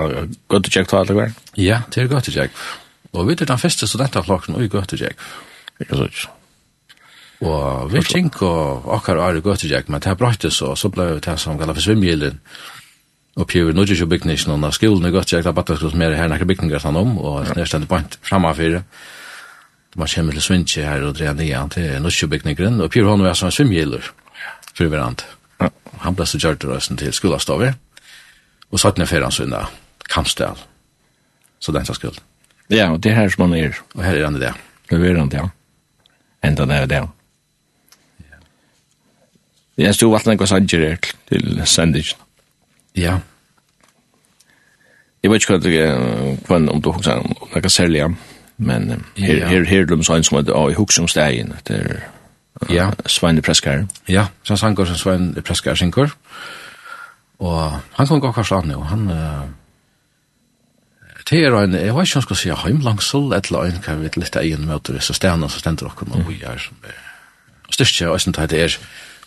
godt 0.51 0.67
å 0.67 0.74
tjekk 0.74 0.91
til 0.91 1.00
alle 1.00 1.29
Ja, 1.57 1.81
det 1.89 2.03
er 2.03 2.12
godt 2.12 2.29
å 2.29 2.36
tjekke. 2.36 2.67
Og 3.13 3.25
vi 3.27 3.33
er 3.33 3.50
den 3.50 3.62
første 3.62 3.88
studentaflokken, 3.88 4.55
og 4.55 4.62
jeg 4.62 4.74
godt 4.74 4.93
å 4.93 5.00
tjekke. 5.00 5.31
Ikke 5.79 5.95
så 5.95 6.09
ikke. 6.12 6.38
Og 7.39 7.88
vi 7.93 8.01
kjink 8.03 8.41
og 8.43 8.89
akkar 8.98 9.19
og 9.19 9.29
ari 9.29 9.69
jeg, 9.69 9.84
men 9.88 10.01
det 10.01 10.12
er 10.12 10.15
brøttes, 10.19 10.62
og 10.62 10.77
så 10.77 10.89
ble 10.89 11.19
det 11.19 11.39
som 11.39 11.58
kallar 11.58 11.74
for 11.74 11.81
svimgjelen. 11.81 12.39
Og 13.39 13.48
pjøver 13.48 13.74
nødje 13.74 13.96
ikke 13.96 14.05
bygningsen, 14.05 14.51
og 14.51 14.74
skolen 14.74 15.05
er 15.05 15.15
i 15.15 15.24
jeg, 15.31 15.43
da 15.43 15.51
batta 15.51 15.75
skos 15.75 15.93
mer 15.93 16.15
her 16.15 16.27
nekker 16.27 16.46
bygninger 16.46 16.79
sann 16.79 16.98
om, 16.98 17.17
og 17.17 17.46
det 17.46 17.51
er 17.51 17.55
nærstand 17.62 17.88
bant 17.88 18.19
framafyrir. 18.22 18.84
Man 19.96 20.08
kommer 20.08 20.34
til 20.34 20.41
svindje 20.41 20.84
her 20.84 21.03
og 21.03 21.15
dreier 21.15 21.34
nye 21.34 21.67
til 21.72 22.01
nødje 22.01 22.27
bygningeren, 22.27 22.81
og 22.81 22.91
pjøver 22.91 23.10
hon 23.10 23.25
er 23.25 23.34
som 23.34 23.51
svimgjeler, 23.51 24.12
for 24.74 24.88
hverand. 24.88 25.24
Han 26.00 26.15
ble 26.15 26.25
så 26.25 26.38
gjørt 26.38 26.63
røysen 26.63 26.98
til 26.98 27.13
skolastover, 27.13 27.77
og 28.72 28.79
satt 28.79 28.98
ned 28.98 29.08
fyrir 29.08 29.24
hans 29.24 29.39
unna 29.39 29.65
Kampstel, 30.10 30.58
så 31.60 31.72
den 31.72 31.86
sa 31.86 31.93
skuld. 31.93 32.19
Ja, 32.69 32.91
og 32.91 33.00
det 33.03 33.12
er 33.12 33.24
her 33.24 33.29
som 33.29 33.48
han 33.48 33.58
er. 33.58 33.79
Og 33.96 34.03
her 34.03 34.17
er 34.17 34.25
han 34.25 34.36
i 34.36 34.39
det. 34.39 34.53
Det 34.89 35.00
er 35.00 35.17
han, 35.17 35.31
ja. 35.34 35.48
Enda 36.43 36.65
det 36.65 36.75
er 36.75 36.86
det, 36.86 37.01
ja. 37.01 37.08
Jeg 39.79 39.95
stod 39.95 40.15
alt 40.17 40.27
nekva 40.27 40.48
sanger 40.50 40.98
til 41.29 41.62
sendingen. 41.65 42.19
Ja. 42.98 43.19
Jeg 45.24 45.31
vet 45.31 45.43
ikke 45.43 45.55
hva 45.55 45.63
det 45.63 45.79
er, 45.83 46.69
om 46.71 46.81
du 46.81 46.91
husker 46.91 47.19
om 47.19 47.36
nekka 47.53 47.71
særlig, 47.71 48.05
men 48.57 49.03
her, 49.15 49.45
her, 49.48 49.65
her 49.67 49.83
er 49.83 49.88
det 49.88 50.05
sånn 50.07 50.24
som 50.27 50.39
at 50.41 50.51
jeg 50.51 50.79
husker 50.79 51.03
om 51.03 51.12
stegen, 51.12 51.53
at 51.55 51.67
det 51.71 51.79
er 51.79 52.07
ja. 52.74 52.89
Svein 53.07 53.39
Preskar. 53.41 53.86
Ja, 54.12 54.27
så 54.43 54.57
han 54.59 54.75
går 54.75 54.89
som 54.91 55.00
Svein 55.00 55.31
Preskar 55.48 55.79
synkur, 55.79 56.12
Og 57.39 57.79
han 57.95 58.07
kan 58.07 58.19
gå 58.19 58.31
kanskje 58.36 58.57
an, 58.57 58.71
og 58.75 58.86
han... 58.91 59.07
Det 61.29 61.38
er 61.45 61.53
en, 61.53 61.75
jeg 61.77 61.93
vet 61.93 62.07
ikke 62.07 62.17
om 62.17 62.19
jeg 62.19 62.25
skal 62.25 62.38
si, 62.41 62.50
heimlangsel, 62.63 63.33
et 63.38 63.48
eller 63.48 63.67
annet, 63.67 63.83
kan 63.86 64.00
vi 64.00 64.07
vet 64.07 64.17
litt 64.17 64.36
egen 64.36 64.65
møter, 64.65 64.98
så 65.00 65.13
stedene 65.13 65.50
som 65.50 65.62
stender 65.62 65.88
dere, 65.88 66.07
og 66.17 66.25
vi 66.27 66.39
er 66.41 66.57
som... 66.57 66.75
Og 67.69 67.75
styrkje, 67.77 68.07
og 68.09 68.17
jeg 68.17 68.24
synes 68.25 68.39
det 68.50 68.62
er 68.63 68.77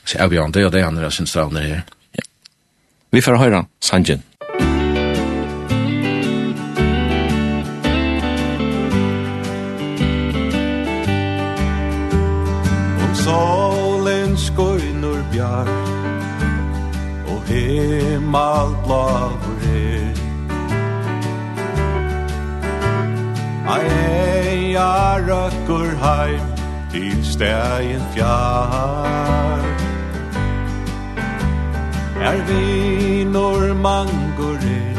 Så 0.04 0.18
er 0.18 0.28
vi 0.28 0.38
an 0.38 0.52
det, 0.52 0.66
og 0.66 0.72
det 0.72 0.80
er 0.80 0.86
andre 0.86 1.10
sin 1.10 1.26
stravne 1.26 1.60
her. 1.60 1.80
Ja. 2.14 2.26
Vi 3.12 3.20
får 3.20 3.36
høre 3.36 3.64
Sanjin. 3.80 4.22
Om 13.02 13.14
solen 13.14 14.36
skøyner 14.36 15.22
bjar 15.32 15.70
og 17.26 17.42
himmel 17.46 18.76
blavur 18.84 19.58
her 19.62 20.12
Ei, 23.72 24.72
jeg 24.72 25.24
røkker 25.28 25.94
heim 26.02 26.48
til 26.92 27.24
stegen 27.24 28.02
fjar 28.14 29.71
Er 32.22 32.38
vinor 32.46 33.74
mangorin 33.74 34.96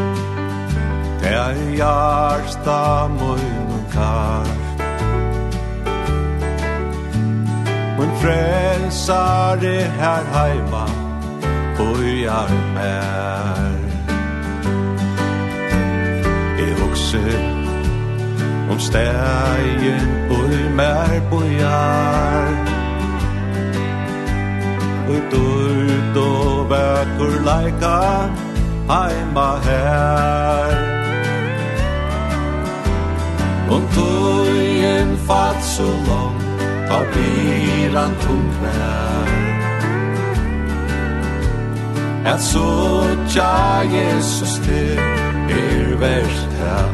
Det 1.21 1.31
er 1.31 1.55
jarsta 1.77 3.07
mun 3.07 3.85
kar 3.93 4.47
Mun 7.97 8.11
frelsare 8.21 9.77
her 9.99 10.23
heima 10.35 10.85
Bojar 11.77 12.51
mer 12.75 13.79
E 16.59 16.67
hokse 16.81 17.23
Om 18.71 18.79
stegin 18.79 20.07
boi 20.29 20.69
mer 20.75 21.19
bojar 21.29 22.72
Og 25.07 25.33
ut 25.33 26.17
og 26.17 26.69
vekker 26.69 27.33
leika 27.47 27.97
heima 28.91 29.49
her. 29.65 30.75
Og 33.73 33.81
tøyen 33.95 35.17
fatt 35.27 35.63
så 35.75 35.89
langt 36.09 36.63
av 36.91 37.03
biran 37.13 38.13
tung 38.23 38.49
nær. 38.63 39.23
Et 42.33 42.41
så 42.41 42.69
tja 43.27 43.81
Jesus 43.95 44.53
til 44.65 44.99
er 45.49 45.95
verst 45.99 46.51
her. 46.59 46.87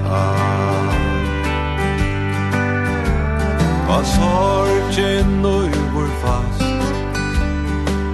Og 3.89 4.05
sorgen 4.05 5.45
og 5.45 5.58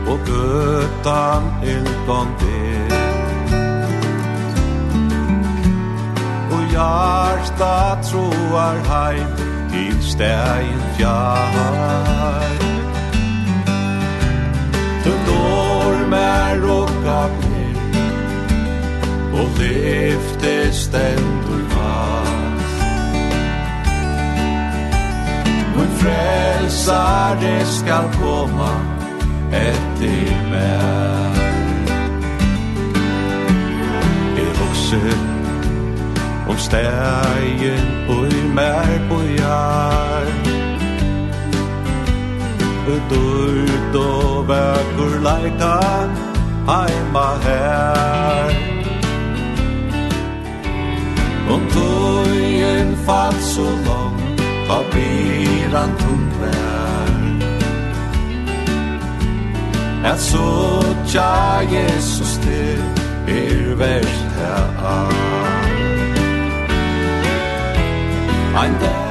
og 0.08 0.20
gøtan 0.26 1.44
eldan 1.64 2.28
det. 2.40 2.66
Og 6.52 6.62
hjarta 6.72 8.02
troar 8.10 8.78
heim 8.92 9.46
til 9.76 10.04
stegin 10.04 10.84
fjar 10.98 12.50
Til 15.04 15.18
dormer 15.28 16.70
og 16.78 16.90
gapner 17.06 17.76
og 19.34 19.48
lyfte 19.60 20.74
stendur 20.74 21.64
fast 21.70 22.84
Men 25.76 25.90
frelsare 26.02 27.66
skal 27.66 28.12
koma 28.20 28.95
etter 29.52 30.32
meg. 30.52 31.40
Jeg 34.38 34.52
vokser 34.60 35.18
om 36.50 36.58
stegen 36.58 37.88
og 38.10 38.28
i 38.28 38.44
mer 38.54 38.92
på 39.10 39.22
jær. 39.38 40.30
Dord 43.10 43.96
og 43.96 44.48
vekker 44.48 45.14
leika 45.26 45.74
heima 46.68 47.28
her. 47.46 48.54
Om 51.50 51.62
tøyen 51.74 52.96
fatt 53.06 53.42
så 53.42 53.68
langt, 53.88 54.42
ta 54.68 54.82
han 55.78 55.92
tungt 56.00 56.42
vær 56.42 56.75
At 60.06 60.22
tja 61.10 61.66
Jesus 61.66 62.38
til 62.44 62.82
er 63.28 63.76
verst 63.76 64.36
her 64.38 64.66
Ein 68.62 68.74
der 68.82 69.06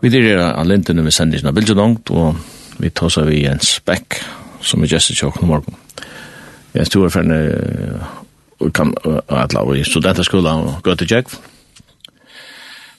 Vi 0.00 0.08
dyrir 0.08 0.38
er 0.38 0.52
an 0.52 0.66
lintene 0.66 1.02
med 1.02 1.10
sendisna 1.10 1.50
bildjadongt 1.50 2.10
og 2.10 2.36
vi 2.78 2.90
tåsar 2.90 3.24
vi 3.24 3.42
Jens 3.42 3.80
Beck, 3.80 4.14
som 4.60 4.82
er 4.82 4.86
gestet 4.86 5.18
tjokk 5.18 5.40
no 5.42 5.46
morgon. 5.46 5.74
Jens, 6.74 6.88
du 6.88 7.02
er 7.04 7.08
ferne, 7.08 7.38
og 8.60 8.72
kan 8.72 8.94
atla 9.28 9.64
i 9.74 9.82
studentaskola 9.84 10.52
og 10.54 10.82
gå 10.82 10.94
til 10.94 11.10
Jekv. 11.10 11.34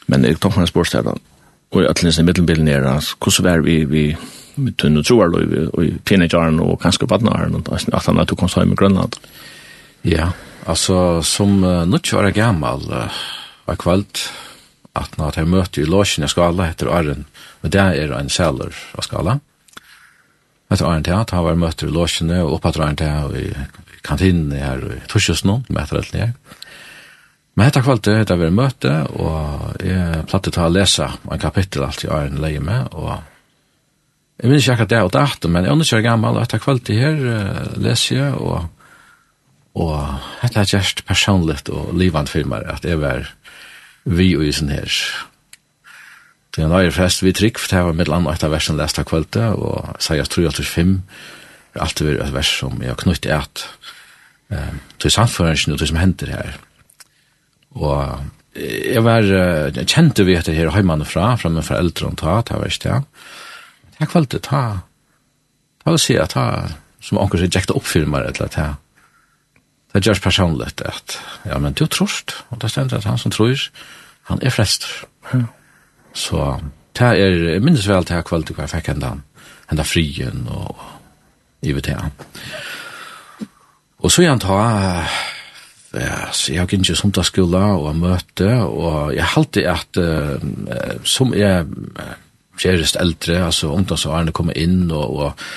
Men 0.07 0.25
jeg 0.25 0.41
tok 0.41 0.57
meg 0.57 0.67
en 0.67 0.67
spørsmål, 0.67 1.21
og 1.71 1.81
jeg 1.81 1.89
atlis 1.89 2.19
i 2.19 2.23
middelbilen 2.23 2.67
er, 2.67 2.83
hvordan 3.23 3.45
var 3.45 3.63
vi, 3.63 3.83
vi, 3.83 3.85
vi, 3.85 4.17
med 4.59 4.77
tunn 4.81 4.99
og 4.99 5.07
troer 5.07 5.33
og 5.33 5.81
i 5.83 5.93
teenageren 6.07 6.59
og 6.63 6.79
kanskje 6.83 7.07
badnaren 7.09 7.57
at 7.63 8.05
han 8.05 8.21
at 8.21 8.29
du 8.29 8.35
kom 8.39 8.51
hjem 8.51 8.75
i 8.75 8.79
Grønland. 8.79 9.17
Ja, 10.07 10.31
altså 10.65 11.21
som 11.23 11.63
uh, 11.63 11.85
nødt 11.87 12.13
var 12.13 12.29
jeg 12.29 12.39
gammel 12.39 12.85
uh, 12.91 13.19
var 13.67 13.79
kveld 13.79 14.23
at 14.97 15.17
når 15.19 15.37
jeg 15.37 15.49
møtte 15.49 15.81
i 15.81 15.89
låsen 15.89 16.25
i 16.25 16.31
skala 16.31 16.69
etter 16.71 16.89
Arren 16.91 17.27
og 17.61 17.71
det 17.73 17.81
er 17.81 18.15
en 18.17 18.31
seller 18.31 18.73
av 18.95 19.05
skala 19.05 19.39
etter 20.69 20.85
Arren 20.85 21.05
til 21.05 21.17
at 21.17 21.33
han 21.35 21.45
var 21.45 21.59
møtt 21.59 21.83
i 21.83 21.91
låsen 21.91 22.31
og 22.39 22.57
oppad 22.57 22.79
Arren 22.79 22.99
til 22.99 23.37
i 23.39 23.47
kantinen 24.05 24.55
her 24.55 24.81
i 24.95 25.01
Torsjøsnå 25.11 25.61
med 25.69 25.83
etter 25.83 26.01
alt 26.01 26.15
nere 26.15 26.33
Men 27.59 27.67
etter 27.67 27.83
kvalt 27.83 28.05
det, 28.07 28.21
det 28.29 28.37
var 28.39 28.53
møte, 28.55 28.91
og 29.19 29.81
jeg 29.83 30.23
plattet 30.31 30.55
til 30.55 30.63
å 30.63 30.71
lese 30.71 31.09
en 31.11 31.41
kapittel 31.41 31.83
alt 31.83 32.05
i 32.05 32.07
Arren 32.07 32.39
leie 32.39 32.61
med, 32.63 32.93
og 32.95 33.17
Jeg 34.39 34.49
minns 34.49 34.63
ikke 34.63 34.77
akkurat 34.77 34.91
det 34.91 34.99
og 35.03 35.13
datum, 35.13 35.51
men 35.51 35.65
jeg 35.65 35.75
underkjører 35.75 36.05
gammel, 36.05 36.37
og 36.37 36.45
etter 36.45 36.61
kveld 36.63 36.83
til 36.87 36.99
her 37.01 37.17
uh, 37.19 37.79
leser 37.81 38.15
jeg, 38.15 38.35
og 38.39 38.69
og 39.79 39.97
hetta 40.41 40.65
gest 40.67 41.03
personligt 41.07 41.69
og 41.71 41.93
livant 41.97 42.29
filmar 42.29 42.65
at 42.71 42.85
jeg 42.87 42.99
var 43.01 43.27
vi 44.09 44.31
og 44.37 44.45
isen 44.47 44.71
her. 44.73 44.89
Det 46.55 46.63
er 46.63 46.71
nøye 46.71 46.91
fest 46.91 47.21
vi 47.23 47.33
trygg, 47.35 47.59
for 47.61 47.71
det 47.71 47.83
var 47.85 47.97
mitt 47.97 48.09
land 48.09 48.27
og 48.27 48.33
etter 48.33 48.51
versen 48.51 48.79
lest 48.79 48.99
av 48.99 49.05
kvöldet, 49.07 49.53
og 49.53 50.01
sier 50.01 50.23
at 50.23 50.31
tror 50.33 50.47
jeg 50.47 50.57
tror 50.57 50.71
fem, 50.71 50.95
er 51.75 51.83
alltid 51.85 52.09
vært 52.09 52.25
et 52.25 52.33
vers 52.33 52.53
som 52.61 52.81
jeg 52.81 52.89
har 52.89 52.99
knytt 52.99 53.27
i 53.29 53.35
at 53.35 53.63
um, 54.49 54.81
til 54.99 55.13
samføringen 55.13 55.75
og 55.75 55.81
til 55.81 55.91
som 55.91 56.01
hender 56.01 56.33
her. 56.33 56.57
Og 57.77 58.25
jeg 58.59 59.03
var, 59.05 59.27
jeg 59.77 59.85
kjente 59.87 60.25
vi 60.25 60.33
etter 60.35 60.57
her 60.57 60.73
hjemmene 60.73 61.05
fra, 61.05 61.35
fra 61.37 61.53
min 61.53 61.63
foreldre 61.63 62.09
og 62.09 62.17
ta, 62.19 62.39
det 62.47 62.57
var 62.57 62.73
ikke 62.73 62.87
det, 62.87 62.97
jeg 63.99 64.11
kvalte 64.11 64.39
ta, 64.43 64.63
ta 65.83 65.93
vil 65.93 66.01
si 66.01 66.17
at 66.19 66.35
ta, 66.35 66.45
som 67.03 67.19
anker 67.21 67.41
seg 67.41 67.55
jekta 67.55 67.75
oppfirmer 67.77 68.29
eller 68.29 68.51
ta, 68.53 68.67
det 69.93 70.03
gjørs 70.05 70.21
personlig 70.21 70.69
at, 70.85 71.17
ja, 71.49 71.57
men 71.57 71.73
du 71.73 71.87
trost, 71.89 72.35
og 72.49 72.61
det 72.61 72.69
stender 72.69 72.99
at 72.99 73.07
han 73.09 73.17
som 73.17 73.33
tror, 73.33 73.57
han 74.29 74.41
er 74.45 74.53
frest. 74.53 74.85
Ja. 75.33 75.47
Så, 76.13 76.43
det 76.97 77.07
er, 77.07 77.39
jeg 77.55 77.63
minnes 77.65 77.87
vel 77.89 78.05
til 78.05 78.19
jeg 78.19 78.27
kvalte 78.29 78.53
hva 78.53 78.67
jeg 78.67 78.75
fikk 78.75 78.91
enda, 78.93 79.15
enda 79.71 79.85
frien 79.85 80.45
og 80.53 80.77
i 81.65 81.73
vet 81.75 81.89
jeg. 81.91 82.11
Og 83.99 84.13
så 84.13 84.23
igjen 84.23 84.39
ta, 84.39 84.59
ja, 85.91 86.29
så 86.31 86.53
jeg 86.53 86.61
har 86.61 86.69
ikke 86.69 86.95
sundt 86.95 87.19
av 87.19 87.27
skola 87.27 87.65
og 87.75 87.97
møte, 87.99 88.47
og 88.63 89.11
jeg 89.15 89.27
halte 89.33 89.65
at, 89.67 89.99
uh, 89.99 91.01
som 91.03 91.33
jeg, 91.35 91.65
uh, 91.99 92.13
kjærest 92.59 92.99
eldre, 92.99 93.43
altså 93.45 93.71
ungdomsvarene 93.73 94.33
kommer 94.35 94.57
inn, 94.59 94.89
og, 94.91 95.15
og, 95.15 95.49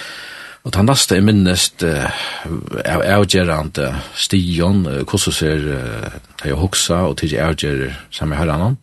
og 0.63 0.75
den 0.77 0.89
neste 0.89 1.19
er 1.19 1.27
minnest 1.27 1.85
av 1.87 1.99
uh, 2.47 2.81
av 2.95 3.05
avgjørende 3.19 3.89
stigen, 4.15 4.85
uh, 4.87 5.03
hvordan 5.03 5.37
ser 5.37 5.67
uh, 5.67 6.19
det 6.43 6.53
jeg 6.53 6.61
hoksa, 6.61 7.03
og 7.11 7.19
til 7.21 7.35
jeg 7.35 7.93
som 8.11 8.31
jeg 8.31 8.43
hører 8.43 8.55
annan. 8.57 8.79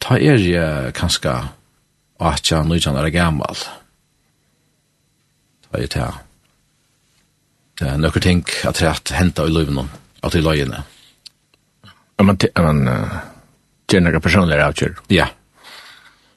Ta 0.00 0.18
er 0.18 0.40
jeg 0.40 0.92
kanska 0.96 1.38
atja 2.20 2.62
nøyjan 2.64 2.96
er 3.00 3.10
gammal. 3.12 3.56
Ta 5.64 5.78
er 5.78 5.88
jeg 5.88 6.12
det 7.74 7.88
er 7.90 7.96
noen 7.98 8.22
ting 8.22 8.42
at 8.68 8.78
rett 8.84 9.10
henta 9.16 9.48
i 9.48 9.50
løvene, 9.50 9.88
at 10.22 10.32
det 10.32 10.40
er 10.40 10.46
løgene. 10.46 10.82
Ja, 12.14 12.22
men 12.22 12.36
det 12.38 12.52
er 12.54 12.68
en 12.70 12.84
uh, 12.86 13.16
generell 13.90 14.22
personlig 14.22 14.60
avgjør. 14.62 15.00
Ja, 15.10 15.26
ja 15.26 15.32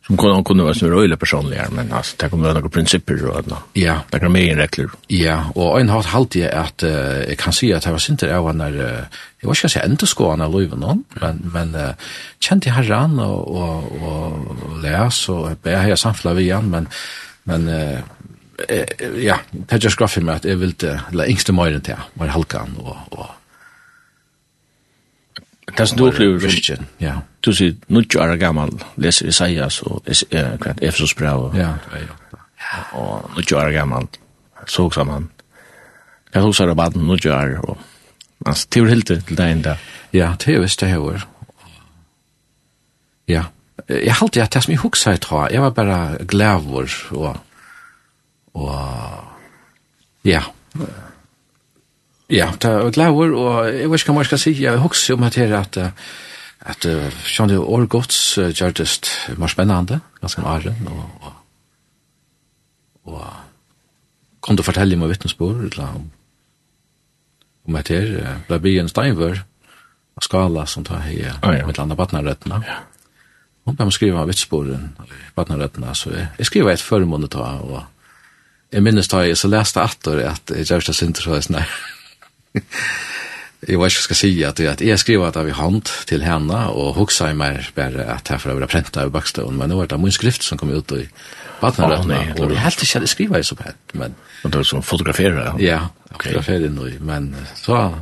som 0.08 0.18
kunde 0.18 0.44
kunde 0.44 0.64
vara 0.64 0.74
som 0.74 0.90
personlig 0.90 1.20
personliga 1.20 1.68
men 1.72 1.94
alltså 1.94 2.16
det 2.20 2.30
kommer 2.30 2.54
några 2.54 2.70
principer 2.70 3.26
och 3.26 3.36
annat. 3.38 3.64
Ja, 3.74 3.96
det 4.10 4.20
kan 4.20 4.32
mer 4.32 4.56
regler. 4.56 4.90
Ja, 5.08 5.44
och 5.56 5.80
en 5.82 5.90
har 5.90 6.04
halt 6.04 6.32
det 6.32 6.52
att 6.52 6.82
jag 7.28 7.38
kan 7.38 7.54
se 7.54 7.74
att 7.74 7.84
det 7.84 7.92
var 7.92 7.98
synter 7.98 8.34
av 8.34 8.56
när 8.56 9.08
jag 9.40 9.58
ska 9.58 9.70
säga 9.70 9.86
inte 9.86 10.08
ska 10.08 10.36
när 10.36 10.50
löven 10.50 10.80
någon 10.80 11.04
men 11.10 11.52
men 11.54 11.94
kände 12.40 12.70
jag 12.70 12.90
ran 12.90 13.20
och 13.20 13.58
och 13.58 13.84
och 14.64 14.82
läs 14.82 15.30
och 15.30 15.50
bär 15.64 15.78
här 15.78 15.96
samfla 15.96 16.34
vi 16.34 16.44
igen 16.44 16.70
men 16.70 16.88
men 17.44 17.70
ja, 19.16 19.38
det 19.52 19.84
just 19.84 19.98
grafen 19.98 20.26
med 20.26 20.36
att 20.36 20.46
jag 20.46 20.56
vill 20.56 20.74
det 20.74 21.02
längsta 21.12 21.54
möjligt 21.54 21.84
där 21.84 22.00
var 22.14 22.28
halkan 22.28 22.76
och 22.84 23.20
och 23.20 23.28
Det 25.76 25.88
som 25.88 25.98
du 25.98 26.06
upplever 26.08 26.40
virkjen, 26.40 26.88
ja. 27.00 27.18
Du 27.44 27.52
sier, 27.54 27.76
nu 27.92 28.00
ikke 28.00 28.24
er 28.24 28.38
gammal, 28.40 28.72
leser 28.96 29.28
Isaias 29.28 29.82
og 29.84 30.08
Efesos 30.08 31.14
brev. 31.14 31.52
Ja, 31.56 31.74
ja. 31.94 32.80
Og 32.98 33.30
nu 33.34 33.42
ikke 33.44 33.60
er 33.60 33.72
gammal, 33.76 34.08
så 34.66 34.88
også 34.88 35.04
man. 35.04 35.30
Jeg 36.34 36.42
husker 36.42 36.66
det 36.66 36.78
bare, 36.78 36.98
nu 36.98 37.14
ikke 37.14 37.30
er, 37.30 37.60
og 37.60 37.78
altså, 38.46 38.68
det 38.74 38.82
er 38.82 38.88
helt 38.88 39.08
til 39.08 39.38
deg 39.38 39.52
enda. 39.52 39.76
Ja, 40.14 40.34
det 40.40 40.56
er 40.56 40.64
visst 40.64 40.82
det 40.82 40.90
her. 40.90 41.28
Ja, 43.28 43.44
jeg 43.90 44.16
halte 44.16 44.44
at 44.44 44.54
det 44.54 44.64
som 44.64 44.72
jeg 44.72 44.80
husker 44.80 45.12
jeg 45.12 45.22
tar, 45.22 45.50
jeg 45.52 45.62
var 45.62 45.70
bare 45.70 46.26
glævor, 46.26 46.88
og, 47.12 47.38
og, 48.54 48.74
ja, 50.26 50.44
ja, 50.80 51.07
Ja, 52.30 52.52
det 52.62 52.70
er 52.70 52.90
glæver, 52.92 53.36
og 53.40 53.68
jeg 53.72 53.90
vet 53.90 54.02
ikke 54.02 54.12
hva 54.12 54.18
man 54.18 54.28
skal 54.28 54.42
si, 54.42 54.52
jeg 54.64 54.82
husker 54.84 55.16
om 55.16 55.24
at 55.24 55.40
her 55.40 55.54
at 55.60 55.78
at 56.68 56.86
Sjønne 57.24 57.60
uh, 57.60 57.70
Årgods 57.70 58.38
uh, 58.38 58.50
gjør 58.52 58.74
det 58.82 59.38
mer 59.38 59.52
spennende, 59.52 60.00
ganske 60.22 60.42
æren, 60.42 60.88
og, 60.92 61.04
og, 61.22 61.34
og 63.14 63.22
kom 64.42 64.58
du 64.58 64.64
fortelle 64.66 64.98
meg 65.00 65.14
vittnesbord, 65.14 65.62
eller 65.70 65.96
om, 66.00 66.10
om 67.68 67.80
at 67.80 67.92
her 67.94 68.10
uh, 68.20 68.36
ble 68.50 68.60
bli 68.64 68.78
en 68.82 68.92
steinvør, 68.92 69.44
og 70.18 70.26
skala 70.26 70.66
som 70.66 70.84
tar 70.84 71.06
hei 71.06 71.20
ah, 71.30 71.54
ja. 71.54 71.66
med 71.66 71.78
landa 71.78 71.96
badnarrøttene. 71.96 72.58
Ja. 72.66 72.80
Hun 73.68 73.76
ble 73.78 73.92
skrive 73.94 74.20
av 74.20 74.32
vittsporen, 74.32 74.96
badnarrøttene, 75.38 75.94
så 75.96 76.12
jeg, 76.16 76.32
jeg 76.40 76.50
skriver 76.50 76.74
et 76.74 76.84
førmående 76.84 77.30
ta, 77.32 77.52
og 77.62 77.84
jeg 78.74 78.84
minnes 78.84 79.08
da 79.08 79.22
jeg 79.24 79.38
så 79.40 79.48
leste 79.52 79.80
atter 79.84 80.26
at 80.26 80.52
jeg 80.52 80.68
gjør 80.68 80.90
det 80.90 80.96
synder 80.98 81.24
så 81.24 81.38
jeg 81.38 81.48
snart. 81.48 81.78
Jeg 83.68 83.80
vet 83.80 83.90
ikke 83.90 83.98
inte 83.98 84.02
ska 84.02 84.14
säga 84.14 84.50
att 84.50 84.60
at 84.60 84.82
jeg 84.82 85.00
skriver 85.00 85.32
det 85.32 85.40
av 85.40 85.48
i 85.48 85.52
hånd 85.52 85.90
til 86.08 86.22
henne 86.22 86.58
og 86.70 86.94
hoksa 86.94 87.32
i 87.32 87.34
meg 87.34 87.72
bare 87.76 88.06
at 88.06 88.30
jeg 88.30 88.42
får 88.42 88.54
være 88.54 88.68
pränta 88.68 89.02
av 89.02 89.12
bakstån 89.12 89.58
men 89.58 89.70
nå 89.70 89.76
var 89.76 89.88
det 89.88 90.00
min 90.00 90.12
skrift 90.12 90.44
som 90.44 90.58
kom 90.58 90.70
ut 90.70 90.92
i 90.92 91.08
Vattenrötna 91.62 92.20
oh, 92.38 92.42
og 92.42 92.52
jeg 92.52 92.62
helt 92.62 92.84
ikke 92.84 92.94
hadde 92.94 93.08
skrivet 93.08 93.40
i 93.40 93.44
så 93.44 93.56
pent, 93.56 93.94
men 93.94 94.16
och 94.44 94.50
då 94.50 94.64
som 94.64 94.84
fotograferer, 94.84 95.60
ja 95.60 95.90
okay. 96.12 96.34
fotografera 96.34 96.70
nu 96.70 97.00
men 97.00 97.36
så 97.56 97.94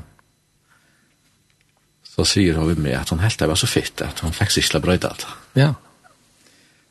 så 2.03 2.25
sier 2.25 2.53
hun 2.53 2.67
ved 2.67 2.75
meg 2.75 2.99
at 2.99 3.09
hun 3.09 3.19
helt 3.19 3.39
det 3.39 3.47
var 3.47 3.55
så 3.55 3.67
fitt 3.67 4.01
att 4.01 4.19
hon 4.19 4.33
faktiskt 4.33 4.57
ikke 4.57 4.79
bröt 4.79 5.05
alt. 5.05 5.25
ja 5.53 5.73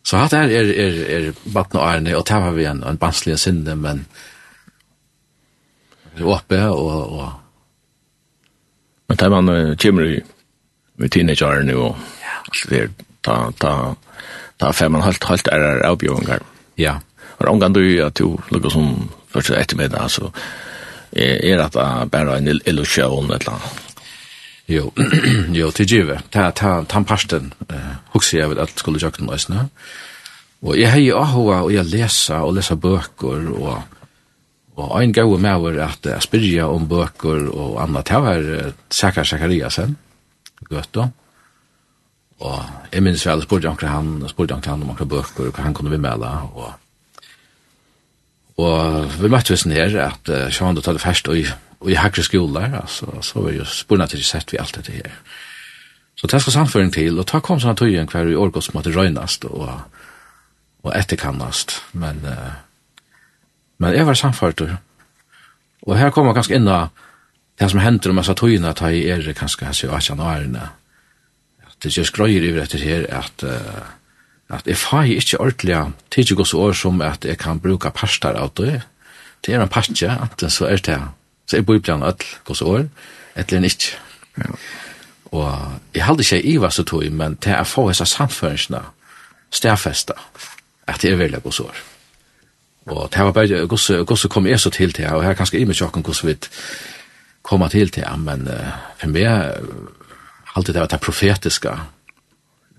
Så 0.05 0.17
hatt 0.17 0.33
er 0.33 0.49
er 0.49 0.69
er, 0.69 1.05
er 1.17 1.33
vatten 1.45 1.79
og 1.81 1.89
ærne, 1.89 2.17
og 2.17 2.27
det 2.29 2.37
var 2.37 2.53
vi 2.53 2.65
en, 2.65 2.85
en 2.85 2.99
banslig 2.99 3.39
sinne, 3.39 3.77
men 3.77 4.07
Vi 6.15 6.23
er 6.23 6.27
oppe, 6.27 6.61
og, 6.63 7.13
og 7.13 7.33
Men 9.09 9.21
det 9.21 9.31
man 9.31 9.77
kommer 9.81 10.09
i 10.09 10.21
med 10.97 11.11
teenageåren 11.11 11.71
og 11.75 11.97
alt 12.45 12.67
det 12.71 12.85
ta, 13.25 13.51
ta, 13.61 13.73
ta 14.61 14.71
fem 14.77 14.95
og 14.95 15.05
halvt, 15.05 15.25
halvt 15.31 15.51
er 15.53 15.65
er 15.71 15.87
avbjøringer. 15.89 16.45
Ja. 16.79 16.99
Og 17.39 17.49
omgang 17.51 17.75
du 17.75 17.81
er 17.83 18.13
to, 18.15 18.37
lukker 18.51 18.71
som 18.71 19.11
første 19.33 19.57
ettermiddag, 19.59 20.03
altså, 20.03 20.31
er 21.13 21.63
at 21.65 21.75
det 21.75 22.11
bare 22.13 22.39
en 22.39 22.49
illusjon 22.49 23.33
eller 23.33 23.57
annet. 23.57 23.81
Jo, 24.69 24.93
jo, 25.59 25.71
til 25.71 25.89
givet. 25.89 26.25
Ta, 26.33 26.49
ta, 26.51 26.79
ta 26.89 27.03
parsten, 27.05 27.53
uh, 27.69 27.97
hukse 28.15 28.39
jeg 28.39 28.49
vel 28.49 28.63
alt 28.63 28.79
skulle 28.81 29.03
jøkken 29.03 29.29
nøysene. 29.29 29.69
Og 30.65 30.79
jeg 30.81 30.89
har 30.91 31.03
jo 31.03 31.19
ahua, 31.21 31.59
og 31.67 31.75
jeg 31.75 31.85
lesa 31.91 32.41
og 32.47 32.55
lesa 32.57 32.77
bøker, 32.81 33.51
og 33.53 33.83
Og 34.75 34.95
ein 34.99 35.13
gode 35.15 35.39
med 35.39 35.79
at 35.79 36.07
jeg 36.07 36.23
spyrja 36.23 36.67
om 36.67 36.89
bøker 36.91 37.47
og 37.53 37.77
annet. 37.83 38.09
Det 38.09 38.23
var 38.23 38.73
Sækar 38.91 39.25
Sækariasen, 39.25 39.97
Gøtta. 40.71 41.09
Og 42.43 42.63
jeg 42.93 43.03
minns 43.03 43.27
vel, 43.27 43.43
spurte 43.43 43.71
omkring 43.71 43.93
han, 43.93 44.29
spurte 44.29 44.57
omkring 44.57 44.75
han 44.75 44.83
om 44.83 44.91
omkring 44.91 45.11
bøker, 45.11 45.53
hva 45.55 45.63
han 45.63 45.75
kunne 45.75 45.93
vi 45.93 46.01
mela. 46.03 46.33
Og, 46.51 46.73
og 48.59 49.15
vi 49.21 49.31
møtte 49.31 49.55
vi 49.55 49.61
sånn 49.61 49.77
her, 49.77 49.95
at 50.09 50.33
uh, 50.33 50.49
sjåan 50.51 50.75
du 50.75 50.83
tar 50.83 50.99
det 50.99 51.05
først, 51.05 51.31
og, 51.31 51.55
og 51.79 51.95
i 51.95 51.99
hakre 52.01 52.27
skoler, 52.27 52.75
altså, 52.83 53.15
så 53.23 53.47
var 53.47 53.55
jo 53.55 53.69
spurnet 53.71 54.11
til 54.11 54.27
sett 54.27 54.51
vi 54.51 54.59
alt 54.59 54.75
dette 54.75 54.99
her. 54.99 55.15
Så 56.19 56.27
det 56.31 56.43
skal 56.43 56.59
samføring 56.59 56.93
til, 56.95 57.19
og 57.19 57.31
ta 57.31 57.39
kom 57.43 57.63
sånn 57.63 57.79
tøyen 57.79 58.11
hver 58.11 58.31
i 58.31 58.39
årgått 58.39 58.67
som 58.67 58.79
måtte 58.79 58.95
røynast 58.95 59.47
og, 59.47 59.71
og 60.83 60.95
etterkannast, 60.99 61.79
men... 61.95 62.25
Uh, 62.27 62.64
Men 63.79 63.95
jeg 63.95 64.07
var 64.07 64.15
samfartur. 64.15 64.77
Og 65.83 65.99
her 65.99 66.11
kommer 66.11 66.33
ganske 66.33 66.55
inn 66.55 66.69
av 66.69 66.89
det 67.61 67.71
som 67.71 67.83
hender 67.83 68.11
om 68.11 68.21
jeg 68.23 68.37
tøyene 68.39 68.71
at 68.71 68.81
jeg 68.83 69.05
er 69.11 69.37
ganske 69.37 69.65
hans 69.65 69.83
i 69.85 69.91
18 69.91 70.21
årene. 70.21 70.71
Det 71.83 71.91
er 71.93 72.07
skrøyer 72.07 72.41
grøyer 72.41 72.57
i 72.57 72.63
etter 72.63 72.81
her 72.81 73.07
at 73.13 73.45
uh, 73.45 73.85
at 74.49 74.67
jeg 74.67 74.77
fag 74.77 75.09
ikke 75.09 75.41
ordentlig 75.41 75.93
tidlig 76.11 76.37
gos 76.37 76.55
år 76.55 76.73
som 76.73 77.01
at 77.03 77.25
jeg 77.25 77.39
kan 77.39 77.61
bruka 77.61 77.91
pastar 77.91 78.37
av 78.37 78.53
det. 78.57 78.83
Det 79.47 79.55
er 79.55 79.63
en 79.63 79.69
pastje, 79.69 80.09
enten 80.09 80.51
så 80.51 80.67
er 80.67 80.77
det 80.77 81.01
så 81.47 81.57
er 81.57 81.63
bøyblan 81.63 82.03
öll 82.03 82.25
gos 82.45 82.63
år, 82.63 82.87
eller 83.37 83.57
en 83.57 83.65
ikke. 83.65 83.99
Og 85.33 85.81
jeg 85.95 86.05
halde 86.05 86.23
ikke 86.23 86.43
i 86.43 86.57
hva 86.57 86.71
så 86.71 86.85
tog, 86.85 87.05
men 87.13 87.37
det 87.45 87.53
er 87.53 87.65
få 87.65 87.89
hessa 87.89 88.05
samføringsna 88.05 88.81
stedfesta 89.51 90.15
at 90.89 91.03
det 91.03 91.13
er 91.13 91.17
veldig 91.17 91.43
gos 91.43 91.61
år. 91.61 91.75
Ja 91.75 91.94
Og 92.87 93.09
det 93.13 93.25
var 93.25 93.33
bare 93.33 93.67
hvordan 93.67 94.31
kom 94.31 94.47
jeg 94.47 94.61
så 94.61 94.71
til 94.71 94.93
til, 94.93 95.07
og 95.07 95.25
her 95.25 95.37
kanskje 95.37 95.61
i 95.61 95.65
meg 95.65 95.77
tjokken 95.77 96.05
hvordan 96.05 96.29
vi 96.29 96.37
kommer 97.43 97.69
til 97.69 97.91
til, 97.91 98.09
men 98.19 98.49
uh, 98.49 98.73
for 99.01 99.13
meg 99.13 99.29
alltid 100.55 100.75
det 100.75 100.83
var 100.83 100.93
det 100.93 101.01
profetiske 101.01 101.73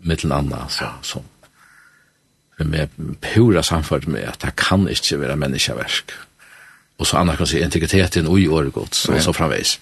mittelen 0.06 0.36
anna, 0.36 0.66
så, 0.70 0.92
som 1.02 1.26
for 2.58 2.70
meg 2.70 2.94
pura 3.22 3.64
samfunnet 3.66 4.08
med 4.08 4.30
at 4.30 4.42
det 4.46 4.56
kan 4.56 4.88
ikke 4.88 5.20
være 5.20 5.36
menneskeverk. 5.36 6.14
Og 7.00 7.08
så 7.08 7.18
annars 7.18 7.38
kan 7.38 7.50
si 7.50 7.60
integriteten 7.60 8.28
og 8.28 8.40
i 8.40 8.48
året 8.48 8.74
godt, 8.74 8.96
så, 8.96 9.18
så 9.20 9.34
framveis. 9.36 9.80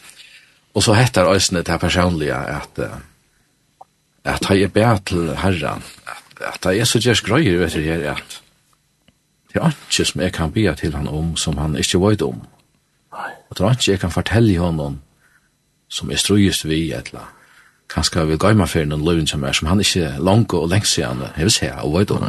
Og 0.74 0.84
så 0.84 0.96
heter 0.98 1.30
øyne 1.30 1.62
det 1.62 1.80
personlige 1.80 2.34
at 2.34 2.80
uh, 2.80 2.96
at 4.24 4.48
jeg 4.50 4.72
ber 4.74 4.98
til 5.06 5.36
herren, 5.36 5.84
at, 6.08 6.66
at 6.66 6.78
jeg 6.78 6.88
så 6.88 7.00
gjørs 7.00 7.22
grøyer, 7.22 7.58
vet 7.60 7.74
du, 7.74 8.08
at 8.08 8.43
Det 9.54 9.62
er 9.62 9.76
ikke 9.76 10.06
som 10.06 10.22
jeg 10.22 10.34
kan 10.34 10.52
be 10.52 10.66
til 10.76 10.96
han 10.96 11.08
om, 11.08 11.36
som 11.38 11.58
han 11.58 11.76
ikke 11.78 12.02
vet 12.02 12.22
om. 12.26 12.42
Og 13.14 13.58
det 13.58 13.66
er 13.66 13.76
ikke 13.76 13.92
jeg 13.92 14.00
kan 14.00 14.12
fortelle 14.12 14.58
honom, 14.58 15.00
som 15.90 16.12
er 16.12 16.18
strøyest 16.18 16.66
vi, 16.66 16.92
eller 16.92 17.30
kanskje 17.94 18.26
vil 18.28 18.40
gøyma 18.42 18.66
for 18.66 18.88
noen 18.90 19.06
løven 19.06 19.30
som 19.30 19.44
er, 19.46 19.54
som 19.54 19.70
han 19.70 19.84
ikke 19.84 20.16
langt 20.18 20.54
og 20.58 20.70
lengst 20.72 20.98
siden, 20.98 21.22
jeg 21.38 21.46
vil 21.46 21.54
se, 21.54 21.70
og 21.84 22.00
vet 22.00 22.12
om. 22.12 22.26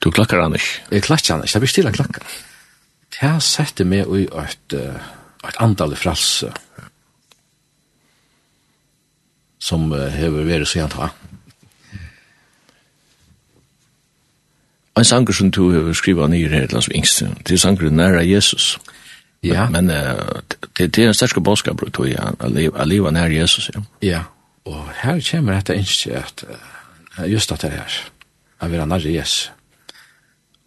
Du 0.00 0.10
klakker 0.10 0.40
han 0.40 0.56
ikke? 0.56 0.72
Jeg 0.90 1.02
klakker 1.02 1.34
han 1.34 1.44
ikke, 1.44 1.54
jeg 1.54 1.64
blir 1.64 1.74
stille 1.74 1.92
klakker. 1.92 2.24
Det 3.14 3.28
har 3.28 3.38
sett 3.44 3.76
det 3.78 3.86
med 3.86 4.08
i 4.16 4.24
et, 4.24 4.74
et 4.74 5.60
antall 5.60 5.94
fralse, 5.96 6.48
som 9.60 9.92
uh, 9.92 10.08
hever 10.12 10.48
vært 10.48 10.68
så 10.68 10.80
gjerne 10.80 11.12
en 14.98 15.04
sanger 15.04 15.32
som 15.32 15.50
du 15.50 15.70
har 15.72 15.92
skrivet 15.92 16.30
nye 16.30 16.48
her, 16.48 16.66
Lars 16.72 16.88
Vingst, 16.88 17.24
det 17.48 17.52
er 17.56 17.62
sanger 17.62 17.90
nære 17.90 18.28
Jesus. 18.28 18.78
Ja. 19.42 19.68
Men 19.68 19.88
det 19.88 20.58
det 20.78 20.98
er 20.98 21.08
en 21.08 21.14
sterske 21.14 21.40
bådskap, 21.40 21.82
tror 21.92 22.06
jeg, 22.06 22.34
å 22.40 22.84
leve 22.84 23.12
nær 23.12 23.30
Jesus, 23.30 23.70
ja. 23.74 23.82
Ja, 24.02 24.22
og 24.64 24.88
her 25.02 25.20
kommer 25.30 25.54
dette 25.54 25.76
innskje 25.76 26.22
at 26.22 26.44
just 27.30 27.52
at 27.52 27.62
det 27.62 27.70
her, 27.70 28.00
at 28.60 28.70
vi 28.70 28.76
er 28.76 28.86
nære 28.86 29.12
Jesus. 29.12 29.52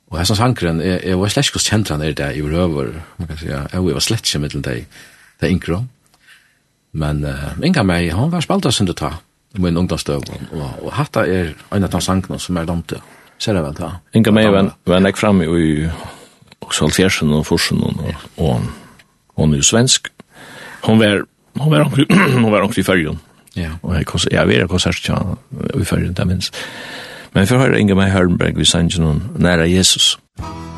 Og 0.08 0.18
hans 0.18 0.32
sankeren, 0.38 0.80
jeg 0.82 1.02
jeg 1.04 1.20
var 1.20 1.28
slett 1.28 1.50
ikke 1.50 1.60
kjent 1.60 1.90
han 1.90 2.02
er 2.02 2.14
det 2.14 2.36
i 2.38 2.42
røver, 2.42 2.94
man 3.18 3.28
kan 3.28 3.38
si, 3.38 3.48
jeg 3.48 3.84
var 3.84 4.00
slett 4.00 4.28
ikke 4.28 4.40
mittelen 4.40 4.64
det, 4.64 4.86
det 5.42 5.50
er 5.50 5.52
yngre. 5.52 5.88
Men 6.94 7.26
uh, 7.26 7.58
Inga 7.64 7.84
meg, 7.84 8.14
han 8.14 8.32
var 8.32 8.42
spalt 8.42 8.66
av 8.66 8.72
syndet 8.72 8.98
ta, 8.98 9.12
i 9.56 9.60
min 9.60 9.78
ungdomsdøv, 9.78 10.24
og, 10.52 10.64
og 10.82 10.94
hatt 10.94 11.16
er 11.18 11.54
en 11.72 11.84
av 11.84 11.92
de 11.92 12.02
sankene 12.02 12.40
som 12.40 12.58
er 12.58 12.66
dømt 12.66 12.88
til 12.88 13.02
ser 13.40 13.58
det 13.58 13.64
vel 13.64 13.78
da. 13.78 13.92
Inga 14.18 14.34
meg 14.36 14.52
var 14.88 15.02
nek 15.04 15.18
fram 15.20 15.42
i 15.46 15.88
Saltjersen 16.74 17.32
og 17.34 17.46
Forsen 17.48 17.84
og 17.86 18.62
hon 19.38 19.54
er 19.54 19.62
jo 19.62 19.66
svensk. 19.66 20.10
Hon 20.84 21.00
var 21.00 21.24
hon 21.58 21.72
var 21.72 21.90
hon 22.44 22.52
var 22.52 22.66
omkring 22.66 22.84
i 22.84 22.88
färgen. 22.88 23.20
Ja. 23.56 23.72
Og 23.82 23.96
jeg 23.96 24.06
konsert, 24.06 24.34
jeg 24.34 24.48
var 24.48 24.68
konsert 24.68 25.10
i 25.82 25.84
färgen, 25.84 26.14
det 26.14 26.28
minst. 26.28 26.56
Men 27.34 27.48
for 27.48 27.62
høyre 27.62 27.80
Inga 27.80 27.96
meg 27.98 28.14
Hörnberg 28.14 28.58
vi 28.58 28.66
sanger 28.66 29.02
noen 29.02 29.22
nære 29.38 29.70
Jesus. 29.70 30.18
Musikk 30.38 30.77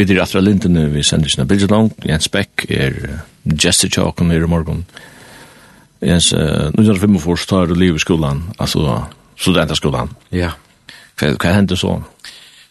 Vi 0.00 0.14
er 0.14 0.22
atra 0.22 0.40
lintene, 0.40 0.86
vi 0.88 1.02
sender 1.04 1.28
sinne 1.28 1.44
bilder 1.44 1.68
langt, 1.68 2.06
Jens 2.08 2.30
Beck 2.32 2.62
er 2.72 2.94
Jesse 3.44 3.90
Chalken 3.92 4.30
her 4.32 4.46
i 4.46 4.48
morgen. 4.48 4.86
Jens, 6.00 6.30
uh, 6.32 6.70
1945 6.72 7.44
tar 7.50 7.66
du 7.68 7.74
liv 7.76 7.98
i 7.98 8.00
skolan, 8.00 8.38
altså 8.56 8.94
studenterskolan. 9.36 10.14
Ja. 10.32 10.54
Hva, 11.20 11.34
hva 11.34 11.52
hender 11.52 11.76
så? 11.76 11.98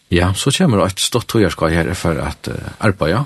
Ja, 0.10 0.32
så 0.34 0.50
kommer 0.56 0.82
det 0.82 0.88
et 0.88 1.04
stort 1.06 1.28
togjerskap 1.30 1.70
her 1.70 1.92
for 1.94 2.18
at 2.18 2.50
uh, 2.50 2.72
arbeide. 2.88 3.22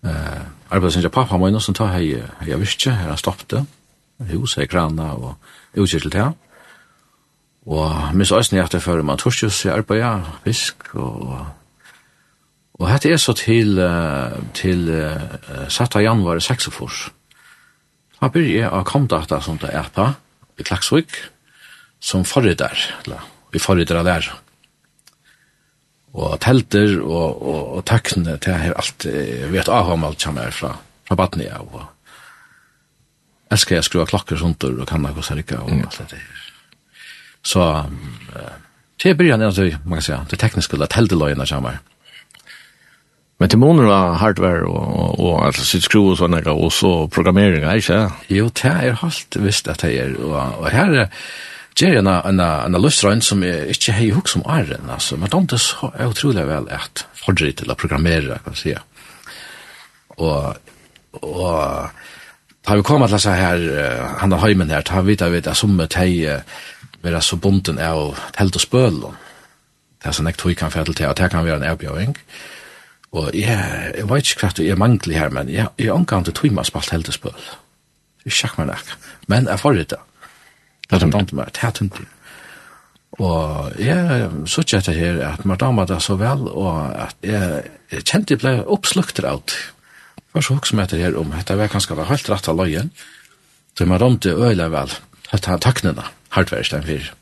Uh, 0.00 0.40
arbeida 0.70 0.94
sin 0.94 1.10
pappa 1.12 1.36
min, 1.42 1.58
som 1.60 1.76
tar 1.76 1.92
hei, 1.92 2.22
hei 2.40 2.56
visste, 2.62 2.94
her 2.94 3.10
har 3.12 3.20
stoppet 3.20 3.50
det. 3.50 3.66
hus, 4.30 4.54
hei 4.56 4.64
krana 4.64 5.10
og 5.12 5.36
utkirtel 5.76 6.08
til 6.08 6.22
han. 6.22 6.38
Og 7.66 8.16
minst 8.16 8.32
også 8.32 8.56
nye 8.56 8.64
at 8.64 8.72
jeg 8.72 8.86
fører 8.86 9.04
man 9.04 9.20
torsjus 9.20 9.66
i 9.66 9.74
arbeide, 9.74 10.24
fisk 10.48 10.88
og 10.94 11.44
Og 12.80 12.88
hette 12.90 13.12
er 13.12 13.20
så 13.22 13.34
til, 13.38 13.78
til 14.56 14.88
uh, 14.90 15.66
satt 15.70 15.94
av 15.94 16.02
januar 16.02 16.40
6. 16.42 16.72
fors. 16.74 17.06
Da 18.18 18.30
blir 18.34 18.48
jeg 18.48 18.70
av 18.70 18.82
kontakta 18.88 19.38
som 19.44 19.60
det 19.62 19.70
er 19.70 19.90
på, 19.94 20.08
i 20.58 20.66
Klaksvik, 20.66 21.14
som 22.02 22.24
forrydder, 22.26 22.74
eller 23.04 23.22
vi 23.54 23.62
forrydder 23.62 24.02
der. 24.06 24.26
Og 26.14 26.34
telter 26.42 26.98
og, 27.02 27.42
og, 27.42 27.62
og 27.78 27.86
tøkne 27.90 28.36
til 28.42 28.58
her 28.58 28.76
alt, 28.78 29.06
jeg 29.06 29.50
vet 29.54 29.70
av 29.70 29.86
om 29.86 29.94
avhamalt 29.94 30.22
kommer 30.22 30.54
fra, 30.54 30.74
fra 31.06 31.18
Batnia, 31.18 31.58
og 31.62 31.82
elsker 33.54 33.78
jeg 33.78 33.86
skrua 33.86 34.06
klokker 34.10 34.38
sånt 34.38 34.66
og 34.66 34.84
kan 34.90 35.06
jeg 35.06 35.14
gå 35.14 35.26
seg 35.26 35.56
og 35.58 35.72
alt 35.74 35.98
det 36.10 36.18
her. 36.18 36.44
Så, 37.44 37.62
um, 37.62 38.60
til 38.98 39.18
byrjan 39.18 39.42
er 39.42 39.50
det, 39.50 39.72
man 39.84 39.98
kan 39.98 40.02
säga, 40.02 40.24
det 40.30 40.38
tekniske, 40.38 40.78
det 40.78 40.90
telteløyene 40.90 41.46
kommer. 41.46 41.78
Mm 41.82 41.93
Men 43.44 43.50
til 43.52 43.58
måneder 43.60 43.88
var 43.90 44.14
hardware 44.16 44.64
og, 44.64 45.18
og, 45.20 45.32
og 45.36 45.56
sitt 45.68 45.84
skru 45.84 45.98
og 46.00 46.14
sånne, 46.16 46.38
og 46.48 46.70
så 46.72 46.92
programmering, 47.12 47.66
er 47.68 47.76
ikke? 47.76 47.98
Jo, 48.32 48.46
det 48.48 48.70
er 48.70 48.94
helt 49.02 49.36
visst 49.44 49.68
at 49.68 49.82
det 49.84 49.90
er, 50.00 50.14
og, 50.16 50.62
og 50.62 50.70
her 50.72 50.94
er 51.02 51.10
Jerry 51.76 51.98
en 52.00 52.08
en 52.08 52.40
en 52.40 52.78
lustrøn 52.80 53.20
som 53.20 53.44
er 53.44 53.68
ikke 53.74 53.92
hei 53.98 54.06
hugg 54.16 54.32
som 54.32 54.46
æren, 54.48 54.88
altså, 54.88 55.18
men 55.20 55.28
de 55.28 55.42
er 55.58 55.60
så 55.60 55.90
utrolig 56.06 56.46
vel 56.48 56.70
at 56.72 57.04
fordre 57.20 57.52
til 57.52 57.68
å 57.68 57.76
programmere, 57.76 58.40
kan 58.46 58.56
man 58.56 58.62
si. 58.62 58.74
Og, 60.16 60.56
og 61.20 61.52
da 62.64 62.80
vi 62.80 62.88
kom 62.88 63.04
til 63.04 63.18
disse 63.18 63.36
her, 63.42 63.68
han 64.24 64.32
har 64.32 64.44
heimen 64.46 64.72
her, 64.72 64.88
da 64.88 65.04
vi 65.04 65.20
da 65.20 65.28
vi 65.28 65.44
som 65.52 65.76
et 65.84 66.00
hei 66.00 66.40
være 67.04 67.20
så 67.20 67.36
bunden 67.36 67.76
av 67.76 68.16
telt 68.32 68.56
og 68.56 68.68
spøl, 68.68 69.00
det 70.00 70.08
er 70.08 70.16
sånn 70.16 70.32
jeg 70.32 70.40
tog 70.40 70.56
kan 70.56 70.72
fædel 70.72 70.94
til, 70.94 71.12
og 71.12 71.16
det 71.20 71.28
kan 71.28 71.44
være 71.44 71.60
en 71.60 71.72
avbjøring. 71.74 72.16
Og 72.16 72.53
Og 73.14 73.30
jeg, 73.36 73.92
jeg 73.94 74.08
vet 74.10 74.30
ikke 74.30 74.42
hva 74.42 74.56
du 74.56 74.64
er 74.66 74.80
manglig 74.80 75.18
her, 75.18 75.30
men 75.30 75.50
jeg, 75.52 75.68
jeg 75.78 75.92
omgang 75.94 76.24
til 76.26 76.34
tøyma 76.34 76.64
spalt 76.66 76.90
heldespøl. 76.90 77.36
Jeg 78.24 78.34
sjakk 78.34 78.58
meg 78.58 78.72
nek. 78.72 78.90
Men 79.30 79.46
jeg 79.50 79.62
får 79.62 79.78
det. 79.78 80.00
Det 80.88 80.98
er 80.98 81.04
tømt 81.04 81.32
meg, 81.36 81.52
det 81.54 81.62
er 81.62 81.76
tømt 81.78 82.00
meg. 82.00 82.10
Og 83.22 83.76
jeg 83.78 84.30
så 84.50 84.64
ikke 84.64 84.80
etter 84.80 84.96
her 84.98 85.20
at 85.28 85.44
man 85.46 85.60
damer 85.60 85.86
det 85.86 86.00
så 86.02 86.16
vel, 86.18 86.48
og 86.50 86.90
at 86.98 87.14
jeg, 87.22 87.62
jeg 87.92 88.06
kjente 88.10 88.34
jeg 88.34 88.42
ble 88.42 88.54
oppslukt 88.66 89.22
av 89.22 89.44
det. 89.46 89.60
Jeg 90.18 90.40
var 90.40 90.46
så 90.48 90.56
hoksom 90.56 90.80
etter 90.82 90.98
her 90.98 91.18
om 91.20 91.30
at 91.38 91.46
det 91.46 91.58
var 91.60 91.70
kanskje 91.70 91.94
var 91.94 92.10
helt 92.10 92.30
rett 92.32 92.48
av 92.50 92.58
løyen, 92.58 92.90
så 93.78 93.86
man 93.86 94.02
ramte 94.02 94.34
øyla 94.34 94.66
vel, 94.72 94.90
at 95.30 95.46
han 95.46 95.62
takknene, 95.62 96.02
hardverkstein 96.34 96.82
fyrir. 96.86 97.12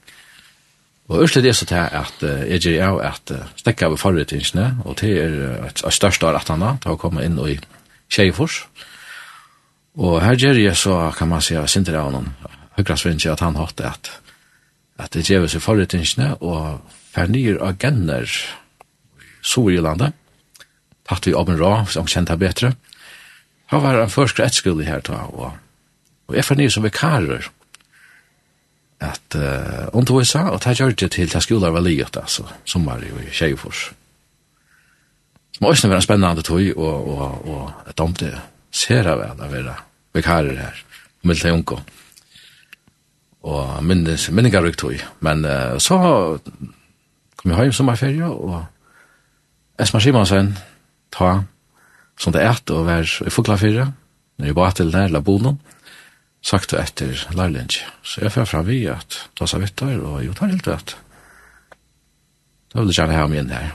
Og 1.13 1.27
ørslet 1.27 1.45
er 1.45 1.53
så 1.53 1.67
til 1.69 1.77
at 1.77 2.23
jeg 2.25 2.63
gjør 2.65 2.87
av 2.87 2.99
at 3.05 3.33
stekka 3.61 3.91
av 3.91 3.99
forrettingene, 4.01 4.79
og 4.89 4.97
til 5.03 5.19
er 5.21 5.67
et 5.69 5.83
største 5.93 6.25
av 6.25 6.39
rettene 6.39 6.71
til 6.81 6.95
å 6.95 7.01
komme 7.01 7.25
inn 7.27 7.37
i 7.45 7.59
Kjeifors. 8.13 8.63
Og 10.01 10.23
her 10.25 10.41
gjør 10.41 10.63
jeg 10.63 10.79
så, 10.81 10.97
kan 11.13 11.29
man 11.29 11.45
si, 11.45 11.59
sinter 11.69 11.99
av 12.01 12.15
noen 12.15 12.31
høygrasvinns 12.79 13.29
at 13.29 13.45
han 13.45 13.61
hatt 13.61 13.85
at 13.85 14.15
at 15.03 15.15
det 15.17 15.25
gjør 15.27 15.49
seg 15.51 15.63
forrettingene 15.65 16.35
og 16.45 16.83
fornyer 17.13 17.59
agenner 17.65 18.29
Sorgelandet, 19.43 20.15
tatt 21.09 21.27
vi 21.27 21.35
av 21.35 21.49
en 21.51 21.59
rad, 21.59 21.89
som 21.91 22.07
kjent 22.07 22.31
det 22.31 22.39
bedre. 22.39 22.69
Her 23.73 23.81
var 23.83 23.99
en 23.99 24.13
først 24.13 24.39
skole 24.55 24.87
her, 24.87 25.01
ta, 25.03 25.25
og, 25.33 25.57
og 26.29 26.37
jeg 26.37 26.47
fornyer 26.47 26.71
som 26.71 26.87
vikarer, 26.87 27.49
at 29.03 29.37
uh, 29.37 29.89
undervisa, 29.97 30.47
og 30.53 30.61
det 30.65 30.77
gjør 30.79 30.95
det 30.95 31.11
til 31.11 31.31
til 31.31 31.43
skolar 31.43 31.75
var 31.75 31.85
livet, 31.85 32.17
altså, 32.17 32.47
som 32.65 32.87
var 32.87 33.03
i 33.03 33.11
Kjeifors. 33.33 33.91
Som 35.57 35.67
også 35.67 35.89
var 35.89 35.97
en 35.97 36.03
spennende 36.03 36.43
tog, 36.43 36.63
og, 36.77 37.09
og, 37.09 37.49
og 37.49 37.89
et 37.91 38.01
om 38.01 38.15
det 38.15 38.35
ser 38.73 39.03
jeg 39.09 39.19
vel, 39.19 39.41
av 39.41 39.53
være 39.53 39.75
vikarer 40.15 40.57
her, 40.57 40.85
og 41.23 41.29
middel 41.29 41.43
til 41.43 41.59
unge. 41.59 41.83
Og 43.43 43.85
minnes, 43.85 44.29
minningar 44.31 44.63
rykt 44.63 44.79
tog, 44.79 45.03
men 45.21 45.45
uh, 45.45 45.79
så 45.83 45.99
kom 47.37 47.51
jeg 47.51 47.69
hjem 47.69 47.79
sommerferie, 47.81 48.29
og 48.29 48.63
Esma 49.83 50.01
Simonsen, 50.01 50.55
ta, 51.11 51.41
som 52.21 52.33
det 52.33 52.45
er, 52.45 52.61
og 52.71 52.87
vær 52.87 53.09
i 53.27 53.31
Fuglafyrre, 53.31 53.91
når 54.39 54.47
jeg 54.47 54.57
var 54.57 54.77
til 54.77 54.93
der, 54.93 55.11
la 55.11 55.21
bonen, 55.21 55.59
og 55.59 55.82
sagt 56.43 56.75
etter 56.75 57.15
lærlinge. 57.37 57.87
Så 58.03 58.25
jeg 58.25 58.33
fer 58.35 58.49
fra 58.49 58.63
vi 58.67 58.83
at 58.91 59.19
ta 59.39 59.47
seg 59.47 59.63
vitt 59.63 59.79
der, 59.79 60.01
og 60.03 60.23
jo, 60.25 60.35
det 60.35 60.43
er 60.43 60.55
helt 60.57 60.71
rett. 60.71 60.97
Da 62.73 62.81
vil 62.81 62.91
jeg 62.91 62.99
gjerne 62.99 63.19
ha 63.19 63.29
meg 63.31 63.43
inn 63.43 63.55
her. 63.55 63.71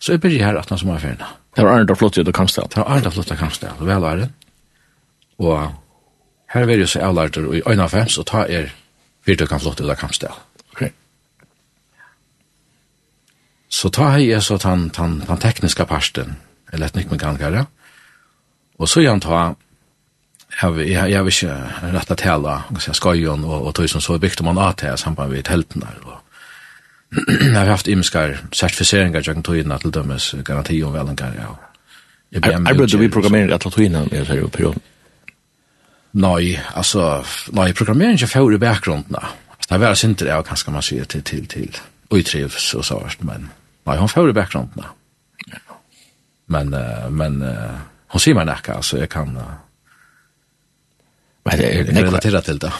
Så 0.00 0.14
jeg 0.14 0.22
begynner 0.22 0.50
her 0.50 0.60
at 0.60 0.72
han 0.72 0.80
som 0.80 0.92
er 0.94 1.02
ferdig. 1.02 1.28
Det 1.54 1.64
var 1.64 1.78
Arndor 1.78 1.98
flott 1.98 2.18
ut 2.18 2.28
av 2.28 2.34
Kamstad. 2.34 2.70
Det 2.72 2.80
var 2.80 2.90
Arndor 2.96 3.14
flott 3.14 3.28
ut 3.28 3.36
av 3.36 3.40
Kamstad, 3.40 3.80
vel 3.80 4.08
er 4.10 4.22
det. 4.22 4.30
Og 5.38 5.74
her 6.54 6.66
vil 6.70 6.82
jeg 6.82 6.90
så 6.90 7.04
avlærter 7.04 7.46
i 7.52 7.62
øynene 7.62 7.86
av 7.86 7.94
fems, 7.94 8.18
og 8.18 8.26
ta 8.30 8.44
er 8.48 8.72
virkelig 9.26 9.48
kan 9.50 9.62
flott 9.62 9.80
ut 9.80 9.90
av 9.90 9.98
Kamstad. 10.00 10.42
Ok. 10.74 10.88
Så 13.68 13.90
ta 13.90 14.10
hei 14.14 14.28
er 14.30 14.42
så 14.44 14.58
tan, 14.62 14.88
tan, 14.94 15.20
tan 15.26 15.40
tekniska 15.42 15.86
parsten, 15.90 16.36
eller 16.72 16.86
et 16.86 17.66
og 18.78 18.88
så 18.90 19.02
gjerne 19.04 19.22
ta 19.22 19.40
jag 20.62 20.88
jag 20.88 21.10
jag 21.10 21.24
vet 21.24 21.42
inte 21.42 21.92
rätt 21.92 22.10
att 22.10 22.18
tala 22.18 22.62
och 22.68 22.82
så 22.82 22.92
ska 22.92 23.14
ju 23.14 23.28
och 23.28 23.66
och 23.66 23.74
tusen 23.74 24.00
så 24.00 24.18
byggt 24.18 24.40
man 24.40 24.58
att 24.58 24.80
här 24.80 24.96
samband 24.96 25.32
vid 25.32 25.48
helten 25.48 25.80
där 25.80 26.08
och 26.08 26.20
jag 27.40 27.60
har 27.60 27.66
haft 27.66 27.88
imskar 27.88 28.38
certifieringar 28.52 29.22
jag 29.24 29.34
kan 29.34 29.42
ta 29.42 29.56
in 29.56 29.72
att 29.72 29.92
dömas 29.92 30.32
garanti 30.32 30.82
om 30.82 30.92
väl 30.92 31.08
en 31.08 31.16
kan 31.16 31.32
ja 31.36 31.58
Jag 32.28 32.76
brukar 32.76 32.98
vi 32.98 33.08
programmera 33.08 33.54
att 33.54 33.60
ta 33.60 33.82
in 33.82 33.92
den 33.92 34.26
här 34.26 34.46
perioden. 34.48 34.80
Nej, 36.10 36.62
alltså 36.74 37.24
nej 37.52 37.74
programmering 37.74 38.16
jag 38.20 38.30
får 38.30 38.54
i 38.54 38.58
bakgrunden. 38.58 39.22
Det 39.68 39.78
var 39.78 39.94
synd 39.94 40.16
det 40.16 40.26
jag 40.26 40.46
kanske 40.46 40.70
man 40.70 40.82
ser 40.82 41.04
till 41.04 41.22
till 41.22 41.46
till 41.46 41.76
och 42.08 42.24
trivs 42.24 42.74
och 42.74 42.84
så 42.84 42.98
vart 42.98 43.22
men 43.22 43.48
nej 43.84 43.98
hon 43.98 44.08
får 44.08 44.30
i 44.30 44.32
bakgrunden. 44.32 44.84
Men 46.46 46.68
men 47.10 47.42
hon 48.08 48.20
ser 48.20 48.34
mig 48.34 48.44
näka 48.44 48.82
så 48.82 48.96
jag 48.96 49.10
kan 49.10 49.36
uh, 49.36 49.42
Men 51.44 51.60
det 51.60 51.70
er 51.70 51.96
nekva 51.96 52.20
til 52.24 52.40
til 52.48 52.60
det. 52.60 52.72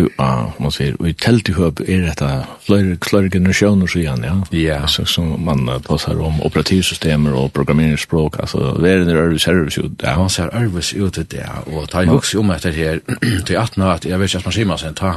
Ja, 0.00 0.28
man 0.56 0.72
sier, 0.72 0.94
og 0.96 1.08
i 1.10 1.12
telt 1.20 1.50
i 1.50 1.52
høp 1.52 1.82
er 1.84 2.06
dette 2.06 2.28
flere, 2.64 2.94
flere 3.04 3.28
generasjoner 3.32 3.90
siden, 3.92 4.24
ja. 4.24 4.36
Ja. 4.56 4.78
Så, 4.88 5.04
som 5.04 5.34
man 5.44 5.68
påsar 5.84 6.20
om 6.24 6.40
operativsystemer 6.46 7.36
og 7.36 7.52
programmeringsspråk, 7.52 8.38
altså, 8.40 8.72
verden 8.80 9.10
er 9.12 9.20
ærvis 9.20 9.44
service 9.44 9.82
ut, 9.82 10.00
ja. 10.02 10.16
Man 10.18 10.32
ser 10.32 10.54
ærvis 10.56 10.94
ut 10.94 11.18
ut, 11.18 11.36
ja, 11.36 11.60
og 11.66 11.90
ta 11.92 12.00
i 12.00 12.08
hukse 12.08 12.40
om 12.40 12.54
etter 12.56 12.72
her, 12.72 13.04
til 13.46 13.56
18 13.56 13.82
at, 13.82 14.08
jeg 14.08 14.20
vet 14.20 14.32
ikke 14.32 14.40
at 14.40 14.48
man 14.48 14.56
sier 14.56 14.72
man 14.72 14.80
sier, 14.80 14.96
ta, 14.96 15.12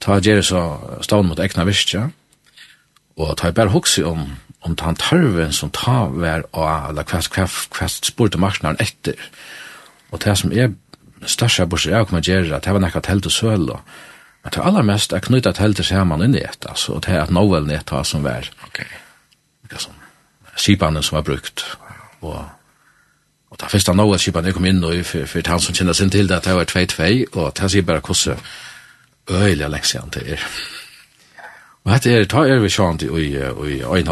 ta 0.00 0.20
gjerri 0.22 0.46
så 0.46 0.62
stavn 1.02 1.26
mot 1.32 1.42
ekna 1.42 1.66
virkja, 1.66 2.06
og 3.18 3.36
ta 3.40 3.50
i 3.50 3.56
bare 3.56 3.74
hukse 3.74 4.06
om, 4.06 4.28
om 4.62 4.78
ta 4.78 4.92
en 4.92 5.02
tarven 5.02 5.52
som 5.52 5.74
ta 5.74 6.04
vær, 6.14 6.46
og 6.54 7.02
hva 7.02 7.90
spurte 7.90 8.38
marknaden 8.38 8.78
etter, 8.78 9.18
og 10.14 10.22
det 10.22 10.38
som 10.38 10.54
er 10.54 10.70
største 11.28 11.66
borsi 11.66 11.90
jeg 11.90 12.06
kommer 12.06 12.24
gjøre 12.24 12.56
at 12.56 12.64
det 12.64 12.74
var 12.74 12.84
nekka 12.84 13.02
telt 13.04 13.26
og 13.26 13.32
søl 13.32 13.70
og 13.70 13.80
men 14.46 14.52
det 14.54 14.60
var 14.60 14.68
aller 14.70 14.84
mest 14.86 15.12
jeg 15.12 15.24
knytta 15.26 15.50
telt 15.58 15.80
og 15.82 15.86
sammen 15.88 16.22
inn 16.22 16.36
i 16.38 16.44
et 16.46 16.66
altså 16.70 16.92
og 16.94 17.02
det 17.06 17.16
er 17.16 17.24
at 17.24 17.32
novellen 17.34 17.70
i 17.70 17.74
et 17.74 17.90
som 18.06 18.22
var. 18.22 18.46
Ok. 18.68 18.84
Sånn 19.74 20.04
skipene 20.56 21.02
som 21.02 21.18
var 21.18 21.26
brukt. 21.26 21.64
Og 22.22 22.44
og 23.50 23.58
det 23.60 23.70
første 23.70 23.94
novellen 23.94 24.22
skipene 24.22 24.50
jeg 24.50 24.54
kom 24.54 24.68
inn 24.70 24.84
og 24.84 25.02
for, 25.06 25.26
for 25.26 25.50
han 25.50 25.60
som 25.60 25.74
kjenner 25.74 25.98
sin 25.98 26.10
til 26.10 26.28
det 26.28 26.44
det 26.44 26.54
var 26.54 26.70
2-2 26.70 27.10
og 27.32 27.52
det 27.58 27.70
sier 27.70 27.82
bare 27.82 28.00
hvordan 28.06 28.38
øyelig 29.30 29.70
lenge 29.70 29.86
siden 29.86 30.14
det 30.14 30.24
er. 30.32 30.46
Og 31.84 31.92
dette 31.92 32.14
er 32.14 32.24
ta 32.30 32.46
er 32.46 32.62
vi 32.62 32.70
sjant 32.70 33.02
i, 33.02 33.06
i, 33.06 33.34
i, 33.34 33.82
i 33.82 34.06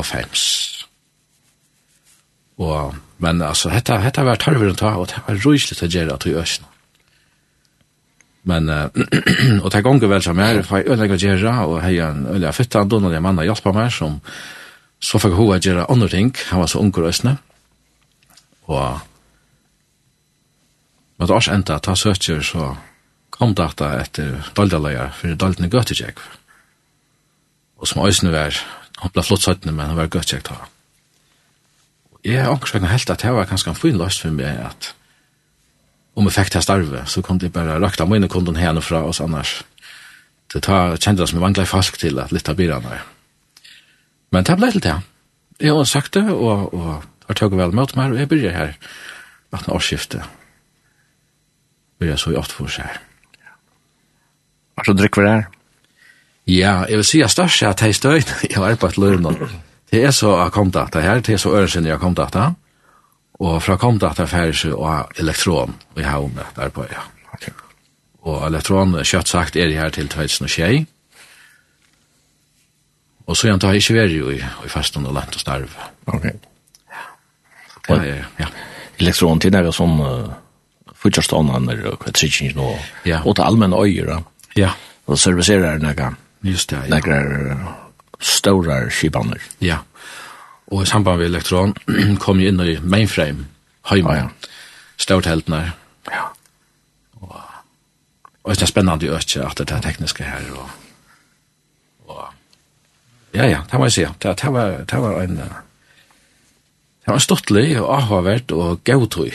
og 2.59 2.95
men 3.19 3.43
altså 3.43 3.71
hetta 3.71 3.99
hetta 4.03 4.23
var 4.27 4.37
tarvur 4.37 4.75
ta 4.75 4.97
og 4.99 5.09
det 5.09 5.23
var 5.27 5.43
rúsligt 5.47 5.83
at 5.83 5.91
gera 5.91 6.17
til 6.19 6.37
øsna. 6.43 6.67
Men 8.45 8.69
uh, 8.69 8.89
og 9.63 9.71
det 9.71 9.79
er 9.79 9.87
gonger 9.87 10.11
vel 10.11 10.23
som 10.23 10.41
er 10.45 10.61
for 10.67 10.83
jeg 10.83 10.93
øyelig 10.93 11.17
å 11.17 11.23
gjøre, 11.23 11.57
og 11.65 11.81
heia 11.85 12.11
en 12.13 12.27
ødelegge 12.27 12.59
fytta 12.59 12.83
han 12.83 12.93
donald 12.93 13.17
en 13.17 13.25
mann 13.25 13.41
har 13.41 13.49
hjulpet 13.49 13.77
meg 13.77 13.91
som 13.95 14.21
så 15.05 15.21
fikk 15.21 15.37
hun 15.37 15.53
å 15.53 15.59
gjøre 15.61 15.89
andre 15.93 16.09
ting. 16.13 16.31
Han 16.51 16.63
var 16.63 16.71
så 16.73 16.81
unger 16.85 17.09
østne 17.09 17.39
og 18.67 19.01
men 21.17 21.29
det 21.29 21.49
enda 21.53 21.79
ta 21.79 21.95
søtjer 21.95 22.43
så 22.43 22.75
kom 23.31 23.55
data 23.55 23.93
etter 24.01 24.41
daldaløyer 24.57 25.13
for 25.15 25.37
daldene 25.39 25.71
gøttekjekk 25.71 26.23
og 27.79 27.89
som 27.89 28.05
østne 28.07 28.33
var 28.35 28.57
han 29.03 29.13
ble 29.13 29.25
flott 29.27 29.45
søttene 29.45 29.75
men 29.75 29.93
han 29.93 29.99
var 29.99 30.11
gøttekjekk 30.11 30.49
da. 30.49 30.59
og 32.13 32.21
jeg 32.25 32.43
har 32.43 32.53
omkring 32.53 32.89
helt 32.89 33.11
at 33.11 33.23
det 33.23 33.35
var 33.37 33.51
ganske 33.51 33.71
en 33.71 33.79
fin 33.79 33.99
løst 33.99 34.25
for 34.25 34.35
meg 34.35 34.59
at 34.65 34.95
om 36.15 36.29
jeg 36.29 36.37
fikk 36.37 36.53
til 36.55 36.63
starve, 36.63 37.03
så 37.11 37.23
kom 37.23 37.41
det 37.43 37.53
bare 37.53 37.81
rakta 37.83 38.07
mine 38.07 38.29
kunden 38.31 38.59
henne 38.59 38.83
fra 38.83 39.03
oss 39.09 39.21
annars. 39.23 39.63
Det 40.53 40.63
ta, 40.63 40.95
kjente 40.95 41.23
det 41.23 41.29
som 41.31 41.41
jeg 41.41 41.43
vanglet 41.45 41.71
falsk 41.71 41.99
til 41.99 42.21
at 42.23 42.33
litt 42.35 42.49
av 42.49 42.59
byrene. 42.59 43.01
Men 44.35 44.47
det 44.47 44.57
ble 44.59 44.71
til 44.75 44.85
det. 44.85 44.95
Jeg 45.63 45.75
har 45.75 45.89
sagt 45.91 46.15
det, 46.15 46.27
og, 46.31 46.71
og 46.75 47.03
har 47.27 47.39
tøkt 47.39 47.59
vel 47.59 47.75
møtt 47.75 47.97
meg, 47.99 48.15
og 48.15 48.23
jeg 48.23 48.31
byrger 48.31 48.55
her. 48.55 48.73
Vatten 49.55 49.75
årsskiftet. 49.75 50.23
Byrger 51.99 52.21
så 52.21 52.31
i 52.31 52.39
åtte 52.39 52.55
för 52.55 52.67
sig. 52.67 52.91
Alltså 54.77 54.93
så 54.93 54.99
drikker 54.99 55.23
vi 55.23 55.29
der? 55.29 55.45
Ja, 56.47 56.85
jeg 56.89 56.97
vil 56.97 57.05
si 57.05 57.21
at 57.23 57.31
størst 57.31 57.63
er 57.63 57.69
at 57.69 57.83
jeg 57.83 57.95
støyt. 57.95 58.35
Jeg 58.43 58.57
har 58.57 58.71
arbeidt 58.71 58.99
løren. 58.99 59.27
Det 59.91 60.05
er 60.05 60.11
så 60.11 60.35
akkomdata 60.37 61.01
her, 61.01 61.21
det 61.21 61.35
er 61.35 61.39
så 61.39 61.55
ørensinnig 61.55 61.93
akkomdata. 61.93 62.39
Ja 62.39 62.64
Og 63.43 63.63
fra 63.63 63.77
kom 63.81 63.99
det 63.99 64.09
at 64.13 64.21
det 64.23 64.31
færre 64.31 64.55
seg 64.55 64.75
av 64.79 65.11
elektron 65.19 65.75
i 65.99 66.07
havnet 66.07 66.55
der 66.57 66.71
på, 66.75 66.87
ja. 66.91 67.03
Okay. 67.35 67.55
Og 68.25 68.47
elektron, 68.47 68.95
kjøtt 69.03 69.29
sagt, 69.29 69.57
er 69.57 69.73
jeg 69.73 69.81
her 69.81 69.91
til 69.95 70.09
2006. 70.09 70.87
Og 73.25 73.37
så 73.37 73.49
igjen 73.49 73.61
tar 73.61 73.75
jeg 73.75 73.83
ikke 73.83 73.97
vært 73.99 74.15
jo 74.15 74.31
i, 74.33 74.39
i 74.39 74.71
festen 74.71 75.07
og 75.09 75.17
lent 75.17 75.35
og 75.35 75.43
starv. 75.43 75.77
Ok. 76.13 76.29
Ja. 76.93 77.05
Og, 77.89 78.07
ja, 78.07 78.19
ja. 78.39 78.51
Elektron 79.01 79.41
til 79.43 79.53
det 79.53 79.65
er 79.65 79.75
sånn 79.75 79.97
uh, 79.99 80.35
fortjørstånden 81.03 81.73
og 81.75 81.99
kvettrykking 82.05 82.55
nå. 82.59 82.69
Ja. 83.09 83.23
Og 83.25 83.37
til 83.37 83.49
allmenn 83.49 83.77
øyer, 83.77 84.13
da. 84.13 84.21
Ja. 84.61 84.75
Og 85.09 85.19
serviserer 85.21 85.81
det 85.81 85.89
noe. 85.89 86.13
Just 86.45 86.71
det, 86.71 86.85
ja. 86.93 87.01
Noen 87.01 87.65
store 88.25 88.85
skibaner. 88.93 89.41
Ja. 89.65 89.81
Ja 89.81 89.94
og 90.75 90.83
i 90.83 90.87
samband 90.87 91.19
med 91.19 91.27
elektron 91.27 91.75
kom 92.25 92.41
jeg 92.43 92.51
inn 92.53 92.63
i 92.65 92.79
mainframe, 92.83 93.47
heima, 93.91 94.15
ja, 94.19 94.25
ja. 94.25 94.55
stårtheltene. 94.99 95.61
Ja. 96.11 96.25
Og, 97.21 97.37
og 98.43 98.55
det 98.55 98.67
er 98.67 98.71
spennende 98.73 99.11
å 99.11 99.19
øke 99.19 99.45
at 99.47 99.61
det 99.61 99.71
er 99.71 99.85
tekniske 99.85 100.27
her. 100.27 100.49
Og, 100.59 100.73
og, 102.09 102.25
ja, 103.37 103.47
ja, 103.47 103.63
det 103.71 103.79
må 103.79 103.87
jeg 103.91 103.99
si. 103.99 104.09
Det, 104.19 104.35
det, 104.43 104.51
var, 104.57 104.81
det 104.91 105.05
var 105.07 105.23
en... 105.23 105.39
Det 107.05 107.13
var 107.13 107.21
stortlig 107.21 107.69
og 107.83 107.91
avhåvert 107.99 108.53
og 108.57 108.81
gautøy. 108.89 109.29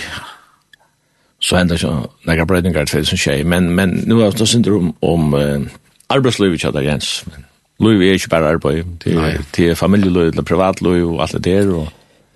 Så 1.40 1.60
enda 1.60 1.78
ikke 1.78 1.92
noen 2.26 2.48
brøydninger 2.50 2.88
til 2.90 3.04
det 3.04 3.12
som 3.12 3.20
skjer, 3.22 3.44
men, 3.48 3.70
men 3.78 3.94
nå 4.10 4.18
er 4.26 4.34
det 4.34 4.48
synder 4.50 4.74
om, 4.76 4.90
om 5.06 5.36
uh, 5.38 5.70
arbeidslivet 6.10 6.66
kjøttet 6.66 6.88
Jens, 6.88 7.12
men 7.30 7.46
Løyv 7.80 8.02
er 8.04 8.18
ikke 8.18 8.30
bare 8.30 8.52
arbeid. 8.56 8.84
Det 9.04 9.16
er, 9.16 9.40
det 9.56 9.70
er 9.72 9.76
familieløyv, 9.80 10.34
det 10.36 10.42
er 10.42 10.48
privatløyv 10.48 11.14
og 11.14 11.22
alt 11.24 11.38
det 11.38 11.44
der. 11.44 11.72
Og... 11.74 11.88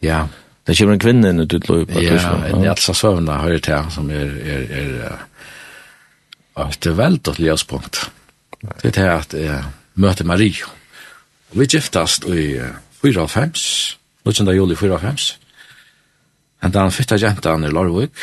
Ja. 0.01 0.23
Det 0.67 0.77
kommer 0.77 0.95
en 0.95 1.03
kvinne 1.03 1.33
inn 1.33 1.43
ut 1.43 1.69
løyv. 1.69 1.91
Ja, 1.99 2.19
en 2.47 2.63
jætsa 2.63 2.95
søvnda 2.95 3.41
høyre 3.43 3.59
til 3.63 3.89
som 3.91 4.11
er, 4.11 4.31
er, 4.39 4.63
er, 4.79 5.25
er 6.55 6.71
et 6.71 6.87
veldig 6.97 7.35
løspunkt. 7.39 8.05
Det 8.61 8.93
er 8.93 8.95
til 8.95 9.09
at 9.11 9.35
jeg 9.35 9.63
møter 9.99 10.25
Marie. 10.25 10.63
Og 11.51 11.59
vi 11.59 11.65
giftast 11.65 12.25
i 12.25 12.55
4.5, 13.03 13.97
19. 14.25 14.47
juli 14.55 14.75
4.5. 14.79 15.35
han 16.61 16.91
fytta 16.91 17.19
jentan 17.19 17.63
i 17.63 17.69
Lorvik. 17.69 18.15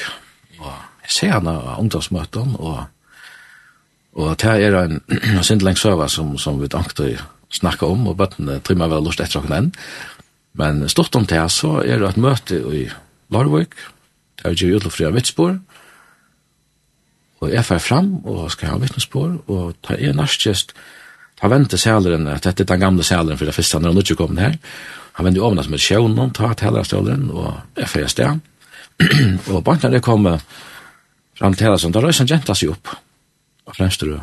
Og 0.58 0.72
jeg 1.04 1.10
ser 1.12 1.34
henne 1.36 1.52
av 1.52 1.80
ungdomsmøten, 1.82 2.56
og 2.58 2.84
Og 4.18 4.34
det 4.42 4.56
er 4.66 4.76
en 4.80 5.00
sindelengt 5.46 5.78
søva 5.78 6.08
som, 6.10 6.34
som 6.38 6.58
vi 6.60 6.70
dankte 6.70 7.12
snakka 7.50 7.86
om, 7.86 8.08
og 8.10 8.18
bøttene 8.18 8.60
trimmer 8.66 8.90
vel 8.90 9.04
lust 9.06 9.22
etter 9.22 9.40
åkken 9.40 9.56
enn. 9.56 9.70
Men 10.58 10.82
stort 10.90 11.14
om 11.18 11.26
det 11.30 11.42
så 11.54 11.78
er 11.84 12.00
det 12.00 12.08
et 12.10 12.20
møte 12.20 12.58
i 12.74 12.88
Larvik, 13.30 13.76
det 14.40 14.48
er 14.50 14.56
jo 14.56 14.78
utløp 14.78 14.94
fria 14.96 15.10
vittspår, 15.14 15.58
og 17.40 17.52
jeg 17.52 17.64
fer 17.64 17.80
fram 17.80 18.08
og 18.28 18.50
skal 18.52 18.72
ha 18.72 18.78
vittnesspår, 18.80 19.36
og 19.48 19.76
det 19.86 19.98
er 20.00 20.16
nærkjest, 20.16 20.74
han 21.40 21.52
venter 21.52 21.80
sæleren, 21.80 22.26
at 22.28 22.44
dette 22.44 22.66
er 22.66 22.68
den 22.68 22.82
gamle 22.82 23.04
sæleren, 23.06 23.38
for 23.38 23.48
det 23.48 23.54
første 23.54 23.78
når 23.80 23.94
han 23.94 24.02
ikke 24.02 24.18
kom 24.18 24.36
her, 24.36 24.56
han 25.16 25.24
venter 25.26 25.42
over 25.42 25.62
som 25.62 25.74
et 25.74 25.84
sjøvnån, 25.84 26.34
tar 26.36 26.54
talerstålen, 26.54 27.30
og 27.30 27.60
jeg 27.76 27.88
fer 27.88 28.06
sted. 28.06 28.40
og 29.52 29.64
bare 29.64 29.78
når 29.82 29.96
jeg 29.96 30.02
kommet 30.02 30.42
fram 31.38 31.54
til 31.54 31.78
som 31.78 31.92
da 31.92 32.02
røysen 32.04 32.28
jenta 32.28 32.54
seg 32.54 32.74
opp, 32.74 32.92
av 33.70 33.78
Fremstrø, 33.78 34.18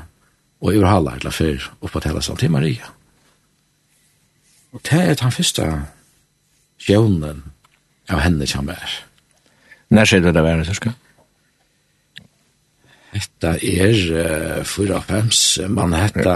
og 0.61 0.73
i 0.73 0.79
Urhalla 0.81 1.15
eller 1.17 1.33
fyr 1.33 1.69
oppa 1.81 2.01
til 2.01 2.11
Hellasal 2.11 2.39
til 2.41 2.51
Maria. 2.51 2.91
Og 4.75 4.83
det 4.85 4.99
er 4.99 5.17
den 5.17 5.33
første 5.33 5.65
sjøvnen 6.83 7.43
av 8.11 8.23
henne 8.23 8.47
som 8.49 8.69
er. 8.69 8.95
Når 9.89 10.09
skjer 10.09 10.25
det 10.25 10.33
det 10.35 10.43
være, 10.43 10.65
Torska? 10.67 10.93
Hetta 13.15 13.53
er 13.63 13.97
uh, 14.59 14.65
4 14.67 15.67
man 15.73 15.95
hetta, 15.95 16.35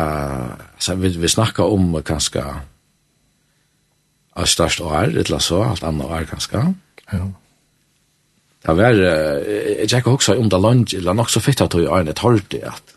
altså, 0.77 0.95
vi, 0.95 1.11
vi 1.19 1.29
snakka 1.29 1.67
om 1.67 1.99
kanska 2.03 2.45
av 4.31 4.47
størst 4.47 4.81
år, 4.81 5.11
etla 5.19 5.41
så, 5.43 5.59
alt 5.67 5.83
annet 5.83 6.07
år 6.07 6.25
kanska. 6.29 6.63
Ja. 7.11 7.27
Det 8.61 8.77
var, 8.77 8.95
uh, 8.95 9.51
jeg 9.81 9.91
tjekka 9.91 10.15
også 10.15 10.39
om 10.39 10.49
det 10.49 10.61
lunge, 10.63 10.97
eller 10.97 11.17
nok 11.17 11.29
så 11.29 11.43
fitt 11.43 11.61
at 11.61 11.75
du 11.75 11.83
er 11.83 11.99
en 11.99 12.13
et 12.13 12.23
hård 12.23 12.55
at 12.55 12.90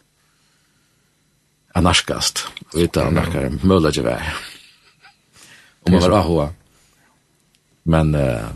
anarskast. 1.75 2.47
Og 2.73 2.85
ute 2.87 3.03
anarkar 3.03 3.51
mulla 3.63 3.93
ikke 3.93 4.07
vei. 4.07 4.21
Og 5.85 5.93
man 5.93 6.05
var 6.07 6.19
ahoa. 6.21 6.51
Men, 7.85 8.15
uh, 8.15 8.49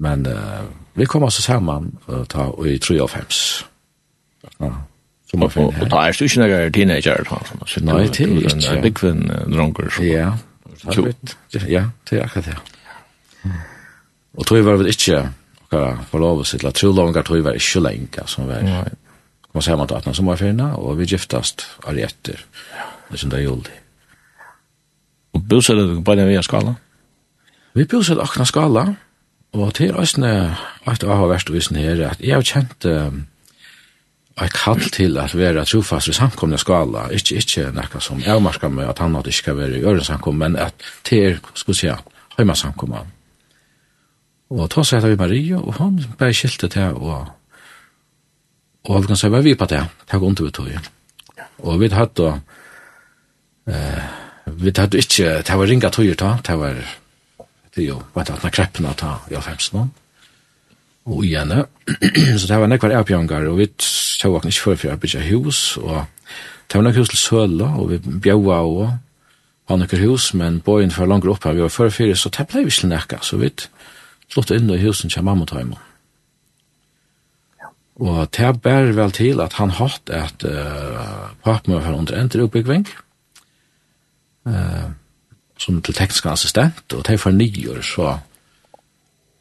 men 0.00 0.26
uh, 0.26 0.62
vi 0.96 1.04
kom 1.04 1.26
altså 1.26 1.42
sammen 1.42 1.92
og 2.06 2.28
ta 2.32 2.48
og 2.48 2.68
i 2.68 2.78
3.5. 2.80 3.66
Ja. 4.60 4.70
Som 5.30 5.42
og, 5.42 5.52
og, 5.56 5.74
og 5.80 5.90
ta 5.90 6.06
er 6.06 6.16
ikke 6.16 6.40
noen 6.42 6.72
teenager. 6.74 7.26
Nei, 7.86 8.06
til 8.08 8.38
ikke. 8.40 8.56
Det 8.56 8.70
er 8.70 8.80
byggvinn 8.86 9.26
dronker. 9.52 9.92
Ja, 10.02 10.32
ja, 11.68 11.84
det 12.08 12.18
er 12.18 12.24
akkurat 12.24 12.48
det. 12.48 12.56
Og 14.38 14.46
tog 14.46 14.64
var 14.64 14.80
vel 14.80 14.90
ikke, 14.90 15.20
for 15.70 16.22
lov 16.22 16.42
å 16.42 16.48
sitte, 16.48 16.72
tro 16.74 16.90
langar 16.96 17.26
tog 17.26 17.44
var 17.44 17.58
ikke 17.58 17.82
lenka 17.84 18.26
som 18.30 18.48
var. 18.50 18.64
Nei 18.66 18.88
kom 19.50 19.58
oss 19.58 19.68
hemma 19.70 19.86
til 19.86 19.98
18 19.98 20.14
sommerferierna, 20.14 20.72
og 20.78 20.98
vi 21.00 21.08
giftast 21.10 21.66
av 21.82 21.98
etter, 21.98 22.44
det 23.08 23.18
er 23.18 23.22
som 23.22 23.32
det 23.32 23.40
er 23.40 23.48
juli. 23.48 23.78
Og 25.34 25.42
bøsade 25.48 25.88
du 25.88 26.00
bare 26.06 26.26
via 26.28 26.42
skala? 26.42 26.76
Vi 27.74 27.84
bøsade 27.84 28.22
akkurat 28.22 28.50
skala, 28.50 28.84
og 29.52 29.74
til 29.74 29.96
æsne, 29.98 30.56
at 30.86 31.02
jeg 31.02 31.16
har 31.16 31.26
vært 31.26 31.50
visen 31.52 31.76
her, 31.76 32.04
at 32.10 32.20
jeg 32.22 32.34
har 32.34 32.46
kjent 32.46 32.86
um, 32.86 33.24
et 34.40 34.52
kall 34.54 34.80
til 34.94 35.18
at 35.18 35.34
være 35.36 35.64
trofast 35.66 36.08
i 36.08 36.14
samkomne 36.14 36.58
skala, 36.58 37.08
ikke, 37.10 37.40
ikke 37.42 37.70
nekka 37.74 38.00
som 38.00 38.22
jeg 38.22 38.42
marskar 38.42 38.70
meg 38.70 38.88
at 38.88 39.02
han 39.02 39.14
hadde 39.18 39.34
ikke 39.34 39.56
vært 39.58 39.80
i 39.80 39.82
øren 39.82 40.06
samkom, 40.06 40.38
men 40.38 40.56
at 40.56 40.74
til, 41.04 41.40
skal 41.54 41.74
vi 41.74 41.78
si, 41.78 41.90
høyma 42.38 42.54
samkomne. 42.54 43.02
Og 44.50 44.70
ta 44.70 44.82
seg 44.86 44.98
etter 44.98 45.12
vi 45.12 45.18
Marie, 45.18 45.58
og 45.58 45.74
hun 45.78 45.98
bare 46.18 46.34
skilte 46.34 46.70
til 46.70 46.94
og 46.98 47.28
Og 48.88 49.02
vi 49.02 49.10
kan 49.10 49.18
se 49.18 49.28
hva 49.28 49.42
vi 49.44 49.56
på 49.58 49.68
det, 49.68 49.82
takk 50.08 50.24
under 50.24 50.46
vi 50.46 50.52
tog. 50.56 50.90
Og 51.60 51.80
vi 51.80 51.90
hatt 51.92 52.14
da, 52.16 52.30
eh, 53.68 54.04
vi 54.46 54.72
hatt 54.76 54.94
ikke, 54.96 55.42
det 55.44 55.58
var 55.58 55.68
ringa 55.68 55.90
tog 55.90 56.16
ta, 56.16 56.38
det 56.46 56.56
var, 56.58 56.80
det 57.76 57.86
jo, 57.86 58.00
vet 58.14 58.26
du, 58.26 58.32
at 58.32 58.52
kreppene 58.52 58.94
ta 58.96 59.18
i 59.30 59.36
alfemsen 59.36 59.90
og 61.04 61.24
igjen. 61.24 61.52
så 62.38 62.46
det 62.46 62.60
var 62.60 62.68
nekvar 62.68 62.96
avbjørngar, 63.02 63.46
og 63.50 63.58
vi 63.58 63.68
tog 63.76 64.38
akkur 64.38 64.48
ikke 64.48 64.64
før 64.64 64.80
for 64.80 64.94
å 64.94 65.02
bygge 65.04 65.26
hus, 65.28 65.76
og 65.76 66.06
det 66.70 66.78
var 66.78 66.86
nekvar 66.86 67.04
hus 67.04 67.12
til 67.12 67.20
Søla, 67.20 67.70
og 67.76 67.92
vi 67.92 68.00
bjaua 68.00 68.62
og 68.64 68.82
var 69.68 69.76
nekvar 69.76 70.06
hus, 70.06 70.32
men 70.34 70.60
bøyen 70.64 70.94
for 70.94 71.06
langer 71.06 71.34
opp 71.34 71.44
her, 71.44 71.58
vi 71.58 71.66
var 71.66 71.74
før 71.74 71.92
fyrir, 71.92 72.16
så 72.16 72.32
det 72.32 72.48
blei 72.48 72.64
vi 72.64 72.72
ikke 72.72 72.94
nekka, 72.94 73.20
så 73.22 73.36
vi 73.36 73.52
sluttet 74.30 74.60
inn 74.60 74.72
i 74.72 74.80
husen 74.80 75.12
til 75.12 75.26
mamma 75.26 75.44
og 75.44 75.89
Og 78.00 78.30
det 78.32 78.54
bær 78.62 78.94
vel 78.96 79.12
til 79.12 79.42
at 79.44 79.58
han 79.60 79.74
hatt 79.76 80.10
et 80.16 80.44
uh, 80.48 81.32
papmøfer 81.44 81.92
under 81.92 82.16
endre 82.16 82.46
oppbyggving, 82.46 82.86
uh, 84.48 84.86
som 85.60 85.82
til 85.84 85.94
teknisk 85.94 86.26
assistent, 86.30 86.80
og 86.96 87.04
det 87.06 87.14
er 87.14 87.20
for 87.20 87.36
nyer, 87.36 87.82
så, 87.84 88.14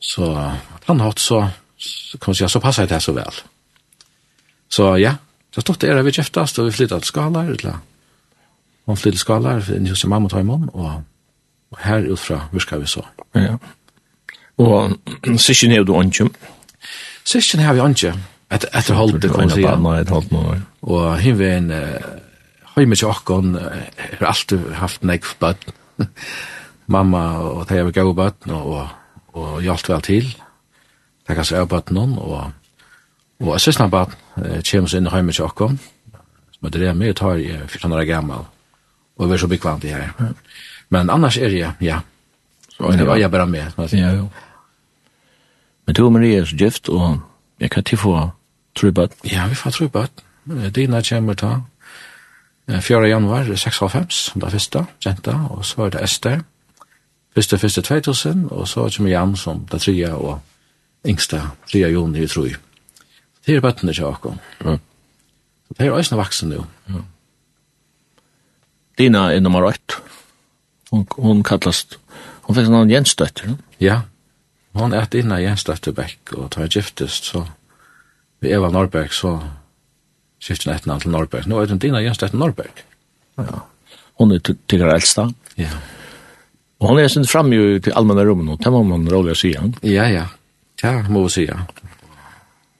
så 0.03 0.33
at 0.75 0.89
han 0.89 0.99
hatt 1.05 1.23
så, 1.23 1.45
kan 2.19 2.33
man 2.33 2.35
si, 2.35 2.49
så 2.51 2.59
passer 2.59 2.89
det 2.89 2.99
så 3.03 3.15
vel. 3.15 3.39
Så 4.69 4.89
ja, 4.99 5.15
så 5.55 5.63
stod 5.63 5.79
det 5.79 5.93
er 5.93 6.01
vi 6.03 6.11
kjeftast, 6.11 6.59
og 6.59 6.67
vi 6.67 6.75
flyttet 6.75 7.05
til 7.05 7.13
skalar, 7.13 7.53
eller 7.55 7.79
hun 8.85 8.99
flyttet 8.99 9.21
til 9.21 9.23
skalar, 9.23 9.71
inn 9.71 9.87
hos 9.87 10.03
mamma 10.03 10.27
og 10.27 10.33
Taimon, 10.35 10.67
og, 10.73 10.99
og 11.71 11.79
her 11.85 12.11
utfra 12.11 12.41
hvor 12.51 12.65
skal 12.65 12.83
vi 12.83 12.91
så. 12.91 13.05
Ja, 13.39 13.55
og 14.59 14.99
sikkert 15.39 15.77
er 15.77 15.87
du 15.87 15.93
åndsjum? 15.95 16.33
Sikkert 17.23 17.63
har 17.63 17.77
vi 17.77 17.85
ikke, 17.87 18.13
Et 18.49 18.65
etter 18.73 18.97
halvt 18.97 19.21
det 19.21 19.31
kan 19.31 19.49
jeg 19.49 19.59
si. 19.59 19.65
Nei, 19.83 19.99
et 20.01 20.09
halvt 20.09 20.31
mål. 20.33 20.61
Og 20.81 21.17
hin 21.21 21.37
vi 21.39 21.49
en 21.53 21.71
har 21.71 22.81
ju 22.81 23.05
okkon 23.07 23.53
har 23.55 24.27
alltid 24.27 24.73
haft 24.73 25.03
nek 25.03 25.25
bøtt. 25.39 25.73
Mamma 26.87 27.37
og 27.37 27.67
de 27.69 27.77
har 27.77 27.91
gav 27.91 28.15
bad 28.15 28.33
og, 28.49 28.87
og 29.33 29.61
hjalt 29.61 29.89
vel 29.89 30.01
til. 30.01 30.35
Det 31.27 31.35
kan 31.35 31.45
se 31.45 31.57
av 31.57 31.67
bøtt 31.69 31.91
noen, 31.91 32.17
og, 32.17 32.51
og 33.39 33.53
jeg 33.53 33.61
synes 33.61 33.77
han 33.77 33.91
bøtt, 33.93 34.15
assistna 34.35 34.81
bad 34.81 34.95
inn 34.97 35.07
i 35.07 35.13
hem 35.13 35.31
til 35.31 35.45
okkon. 35.45 35.79
Men 36.61 36.71
det 36.71 36.87
är 36.87 36.93
mer 36.93 37.13
tar 37.13 37.37
jag 37.37 37.69
14 37.69 37.93
år 37.93 38.03
gammal. 38.03 38.45
og 39.19 39.29
vi 39.29 39.33
er 39.33 39.37
så 39.37 39.47
bekvant 39.47 39.83
i 39.83 39.87
her. 39.87 40.33
Men 40.89 41.09
annars 41.09 41.37
er 41.37 41.49
jeg, 41.49 41.71
ja. 41.81 41.99
Så 42.71 42.91
det 42.91 43.07
var 43.07 43.15
jeg 43.15 43.31
bare 43.31 43.47
med. 43.47 43.71
Ja, 43.93 44.11
jo. 44.15 44.29
Men 45.85 45.95
du 45.95 46.05
og 46.05 46.13
Maria 46.13 46.39
er 46.39 46.45
så 46.45 46.55
gift 46.55 46.89
og 46.89 47.19
jeg 47.59 47.69
kan 47.71 47.83
till 47.83 47.97
få 47.97 48.29
tre 48.75 48.91
bøtt. 48.91 49.15
Ja, 49.23 49.47
vi 49.47 49.55
får 49.55 49.71
tre 49.77 49.89
bøtt. 49.89 50.23
Dina 50.75 51.01
kommer 51.05 51.37
ta 51.37 51.59
4. 52.69 53.07
januar 53.09 53.47
96, 53.49 54.33
da 54.37 54.49
første, 54.49 54.85
jenta, 55.05 55.33
og 55.49 55.65
så 55.65 55.87
er 55.87 55.95
det 55.95 56.03
Esther. 56.03 56.41
Første, 57.33 57.57
første 57.57 57.81
2000, 57.81 58.47
og 58.51 58.67
så 58.67 58.89
kommer 58.95 59.11
Jan 59.11 59.35
som 59.35 59.65
det 59.71 59.81
tredje 59.81 60.11
og 60.13 60.39
yngste, 61.05 61.41
tredje 61.71 61.89
juni, 61.89 62.27
tror 62.27 62.45
jeg. 62.45 62.59
Det 63.45 63.55
er 63.55 63.61
bøttene 63.61 63.93
til 63.93 64.05
åkken. 64.05 64.37
Ja. 64.65 64.77
Det 65.77 65.87
er 65.87 65.91
også 65.91 66.15
vaksen 66.15 66.53
jo. 66.53 66.65
Ja. 66.89 67.01
Dina 68.97 69.29
er 69.33 69.39
nummer 69.39 69.65
8. 69.65 70.01
Hon, 70.91 71.07
hon 71.17 71.43
kallast, 71.43 71.99
hon 72.41 72.57
fikk 72.57 72.69
navn 72.69 72.91
Jensdøtter. 72.91 73.55
Ja, 73.81 74.01
hon 74.77 74.93
er 74.93 75.05
Dina 75.05 75.41
Jensdøtter 75.41 75.91
Bæk, 75.91 76.35
og 76.37 76.51
tar 76.51 76.69
giftest, 76.69 77.33
så 77.33 77.45
vi 78.39 78.51
Eva 78.55 78.69
Norberg, 78.71 79.13
så 79.13 79.35
skiftet 80.39 80.69
hun 80.69 80.75
etter 80.75 80.91
navn 80.91 81.03
til 81.03 81.13
Norberg. 81.13 81.47
Nå 81.49 81.59
er 81.59 81.69
det 81.69 81.79
Dina 81.83 82.01
Jens 82.03 82.21
etter 82.23 82.39
Norberg. 82.39 82.83
Ja. 83.39 83.63
Hun 84.19 84.31
er 84.35 84.43
tykker 84.43 84.91
eldsta. 84.93 85.29
Ja. 85.59 85.71
Og 86.79 86.93
hun 86.93 87.01
er 87.01 87.09
sin 87.11 87.27
fram 87.27 87.51
jo 87.53 87.79
til 87.83 87.95
allmänna 87.95 88.23
rummen, 88.23 88.49
og 88.49 88.61
det 88.63 88.71
må 88.71 88.83
man 88.87 89.07
rolig 89.11 89.35
å 89.35 89.39
si 89.39 89.51
han. 89.57 89.73
Ja, 89.83 90.07
ja. 90.07 90.27
Ja, 90.79 91.01
må 91.11 91.25
vi 91.25 91.33
si 91.35 91.47
han. 91.49 91.67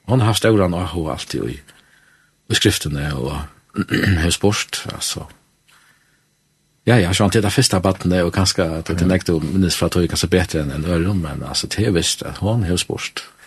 Hun 0.08 0.24
har 0.24 0.38
stått 0.38 0.62
han 0.62 0.74
og 0.74 0.88
hun 0.94 1.10
alltid 1.12 1.50
i, 1.52 1.58
i 2.50 2.56
skriftene, 2.56 3.12
og 3.20 3.36
har 4.24 4.32
spørst, 4.34 4.86
altså. 4.94 5.28
Ja, 6.88 6.96
ja, 6.98 7.12
så 7.14 7.28
han 7.28 7.34
til 7.36 7.44
det 7.44 7.52
første 7.54 7.82
battene, 7.84 8.24
og 8.24 8.32
kanskje 8.34 8.66
til 8.88 8.98
det 8.98 9.10
nekte 9.10 9.36
å 9.36 9.42
minnes 9.44 9.76
fra 9.78 9.92
tog, 9.92 10.08
kanskje 10.10 10.32
bedre 10.32 10.64
enn 10.64 10.72
en 10.74 10.88
øren, 10.88 11.20
men 11.22 11.44
altså, 11.44 11.68
det 11.68 11.86
er 11.86 11.94
visst 11.94 12.24
at 12.26 12.40
hun 12.42 12.64
har 12.66 12.80
spørst. 12.80 13.22
Ja 13.22 13.39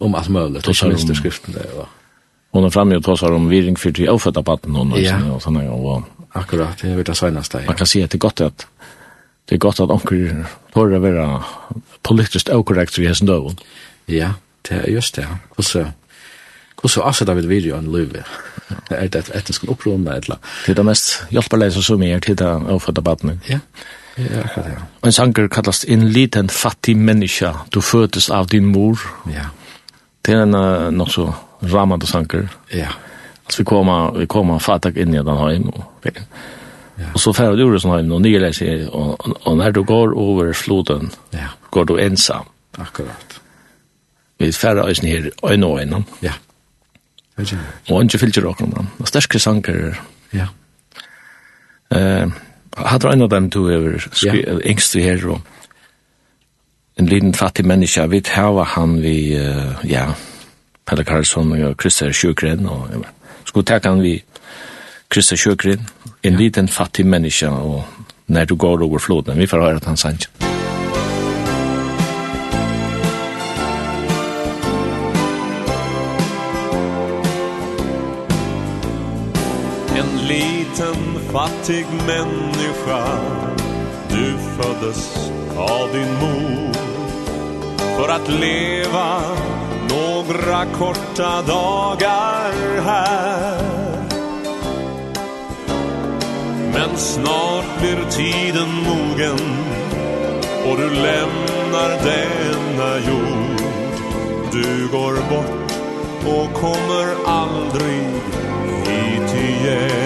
om 0.00 0.14
allt 0.14 0.28
möjligt, 0.28 0.66
och 0.66 0.76
ministerskriften 0.82 1.54
där. 1.54 1.78
Och... 1.78 1.88
Hon 2.50 2.64
är 2.64 2.70
framme 2.70 2.96
och 2.96 3.04
tar 3.04 3.32
om 3.32 3.48
viring 3.48 3.76
för 3.76 3.92
till 3.92 4.08
avfödda 4.08 4.42
batten 4.42 4.74
hon. 4.74 4.94
Ja, 5.02 5.32
och 5.32 5.42
såna, 5.42 5.70
och, 5.70 6.02
akkurat, 6.32 6.78
det 6.82 6.88
är 6.88 7.04
det 7.04 7.14
senaste. 7.14 7.58
Ja. 7.58 7.66
Man 7.66 7.76
kan 7.76 7.86
se 7.86 8.04
att 8.04 8.10
det 8.10 8.16
är 8.16 8.18
gott 8.18 8.40
att 8.40 8.66
det 9.44 9.54
är 9.54 9.58
gott 9.58 9.80
att 9.80 9.90
onkel 9.90 10.44
tar 10.72 10.88
det 10.88 10.98
vara 10.98 11.44
politiskt 12.02 12.48
okorrekt 12.48 12.98
vid 12.98 13.08
hessen 13.08 13.26
dövon. 13.26 13.56
Ja, 14.06 14.30
det 14.62 14.74
är 14.74 14.86
just 14.86 15.14
det. 15.14 15.26
Och 15.48 15.64
så 15.64 15.86
Och 16.86 16.90
så 16.90 17.02
alltså 17.02 17.24
David 17.24 17.46
video 17.46 17.76
en 17.76 17.92
löve. 17.92 18.24
Är 18.88 19.08
det 19.08 19.28
ett 19.28 19.54
ska 19.54 19.66
upprunda 19.66 20.16
eller? 20.16 20.36
Det 20.66 20.72
är 20.72 20.76
det 20.76 20.82
mest 20.82 21.22
hjälparlösa 21.28 21.82
som 21.82 22.02
är 22.02 22.20
till 22.20 22.36
det 22.36 22.50
avfödda 22.50 23.00
batten. 23.00 23.40
Ja. 23.46 23.58
Ja, 24.16 24.24
ja. 24.54 24.62
En 25.00 25.12
sanger 25.12 25.48
kallast 25.48 25.84
en 25.84 26.12
liten 26.12 26.48
fattig 26.48 26.96
människa. 26.96 27.56
Du 27.68 27.80
föddes 27.80 28.30
av 28.30 28.46
din 28.46 28.66
mor. 28.66 29.00
Ja. 29.34 29.40
Det 30.26 30.34
er 30.34 30.42
en 30.42 30.54
uh, 30.54 30.90
nok 30.90 31.10
så 31.10 31.28
ramande 31.62 32.06
sanker. 32.06 32.48
Ja. 32.74 32.88
Altså 33.46 33.62
vi 33.62 33.64
kommer 33.64 34.18
vi 34.18 34.26
kommer 34.26 34.58
fatak 34.58 34.96
inn 34.96 35.14
i 35.14 35.22
den 35.22 35.38
heim. 35.38 35.68
Og, 35.68 35.84
Ja. 36.96 37.10
og 37.12 37.20
så 37.20 37.32
färd 37.36 37.58
gjorde 37.60 37.76
sånn 37.82 37.92
heim, 37.92 38.12
og 38.12 38.22
nye 38.24 38.38
leser, 38.40 38.86
og, 38.88 39.20
og 39.44 39.56
når 39.58 39.74
du 39.76 39.82
går 39.84 40.14
over 40.16 40.52
floden. 40.56 41.10
Ja. 41.34 41.50
Går 41.70 41.84
du 41.90 41.98
ensam. 42.00 42.46
Akkurat. 42.78 43.40
Vi 44.38 44.48
färd 44.52 44.78
oss 44.78 45.00
her, 45.04 45.30
en 45.50 45.64
och 45.64 45.80
en. 45.82 46.04
Ja. 46.20 46.32
Och 47.90 48.02
ikke 48.04 48.18
fyllt 48.18 48.34
dere 48.34 48.48
om 48.48 48.70
den. 48.70 49.06
Starka 49.06 49.38
sanker. 49.38 50.00
Ja. 50.32 50.46
Eh, 51.90 52.28
hade 52.76 53.12
en 53.12 53.22
av 53.22 53.28
dem 53.28 53.50
to 53.50 53.60
over, 53.60 53.98
skri, 54.12 54.42
ja. 54.42 54.50
över 54.50 54.62
ängst 54.66 54.94
här 54.94 55.26
och 55.26 55.40
en 56.96 57.06
liten 57.06 57.34
fattig 57.34 57.64
menneske, 57.64 58.06
vi 58.06 58.20
tar 58.20 58.64
han 58.64 59.02
vi, 59.02 59.36
uh, 59.36 59.76
ja, 59.84 60.06
Pelle 60.86 61.04
Karlsson 61.04 61.52
og 61.52 61.76
Kristian 61.76 62.12
Sjøgren, 62.12 62.66
og 62.66 62.88
ja, 62.92 63.02
skulle 63.44 63.66
ta 63.66 63.78
han 63.84 64.00
vi 64.02 64.22
Kristian 65.10 65.38
Sjøgren, 65.38 65.88
en 66.22 66.32
ja. 66.32 66.38
liten 66.38 66.68
fattig 66.68 67.06
menneske, 67.06 67.48
og 67.48 67.84
når 68.26 68.44
du 68.44 68.56
går 68.56 68.82
over 68.82 68.98
floden, 68.98 69.38
vi 69.38 69.46
får 69.46 69.60
høre 69.60 69.76
at 69.76 69.84
han 69.84 69.96
sanns. 69.96 70.30
En 79.96 80.18
liten 80.28 81.20
fattig 81.32 81.86
människa 82.06 83.04
Du 84.08 84.38
föddes 84.56 85.30
av 85.56 85.92
din 85.92 86.14
mor 86.20 86.75
för 87.96 88.08
att 88.08 88.28
leva 88.28 89.22
några 89.90 90.64
korta 90.64 91.42
dagar 91.42 92.52
här. 92.84 93.60
Men 96.72 96.96
snart 96.96 97.80
blir 97.80 98.10
tiden 98.10 98.68
mogen 98.68 99.38
och 100.70 100.76
du 100.76 100.90
lämnar 100.90 101.88
denna 102.04 102.96
jord. 102.96 103.60
Du 104.52 104.88
går 104.88 105.14
bort 105.30 105.72
och 106.26 106.54
kommer 106.60 107.14
aldrig 107.26 108.04
hit 108.86 109.34
igen. 109.34 110.05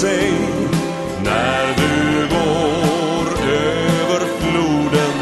sig 0.00 0.32
när 1.24 1.66
du 1.76 2.28
går 2.28 3.26
över 3.52 4.20
floden 4.40 5.16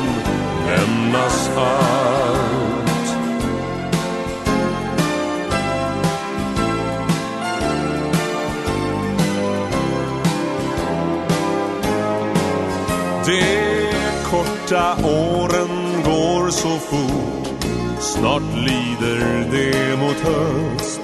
lämnas 0.67 1.51
allt. 1.57 3.09
De 13.27 13.43
korta 14.25 14.97
åren 15.05 16.03
går 16.05 16.51
så 16.51 16.69
fort. 16.69 17.65
Snart 18.01 18.43
lider 18.57 19.49
det 19.51 19.99
mot 19.99 20.21
höst. 20.21 21.01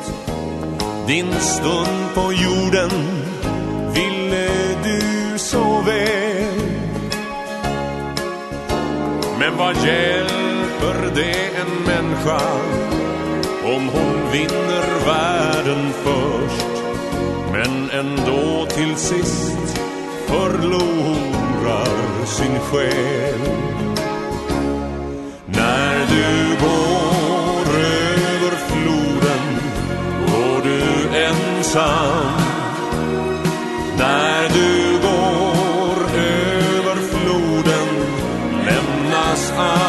Din 1.06 1.32
stund 1.40 2.14
på 2.14 2.32
jorden 2.32 3.13
vad 9.59 9.76
hjälper 9.76 11.14
det 11.14 11.50
en 11.61 11.82
människa. 11.86 12.40
Om 13.64 13.88
hon 13.88 14.32
vinner 14.32 15.07
världen 15.07 15.92
först 15.92 16.66
men 17.52 17.90
ändå 17.90 18.66
till 18.66 18.96
sist 18.96 19.78
förlorar 20.26 21.05
sin 22.26 22.59
själ. 22.61 23.40
När 25.46 26.07
du 26.07 26.57
går 26.64 27.76
över 27.76 28.57
floden 28.57 29.61
går 30.26 30.62
du 30.64 31.18
ensam. 31.18 32.34
on 39.57 39.84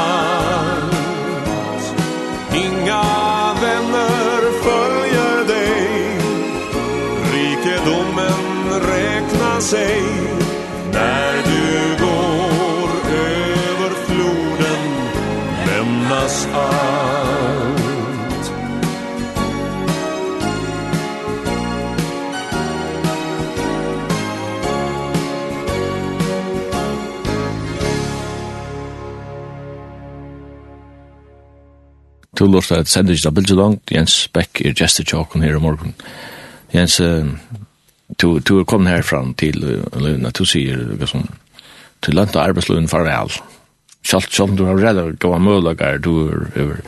lortet 32.56 32.86
et 32.86 32.92
sending 32.92 33.20
da 33.22 33.32
bildet 33.36 33.60
Langt, 33.60 33.92
Jens 33.94 34.18
Beck 34.34 34.62
er 34.64 34.76
gestet 34.78 35.12
tjokken 35.12 35.44
her 35.46 35.58
i 35.58 35.64
morgen. 35.64 35.96
Jens, 36.74 36.98
du, 37.00 38.28
du 38.40 38.54
er 38.60 38.68
kommet 38.68 38.94
herfra 38.94 39.22
til 39.40 39.62
Luna, 39.62 40.32
du 40.32 40.46
sier 40.48 40.82
liksom, 40.96 41.28
til 42.04 42.18
landet 42.18 42.42
arbeidsløven 42.42 42.90
farvel. 42.92 43.34
Kjalt, 44.06 44.30
kjalt, 44.30 44.58
du 44.58 44.66
har 44.68 44.82
reddet 44.82 45.26
av 45.26 45.42
mølager, 45.42 46.02
du 46.02 46.14
er, 46.28 46.48
over 46.62 46.82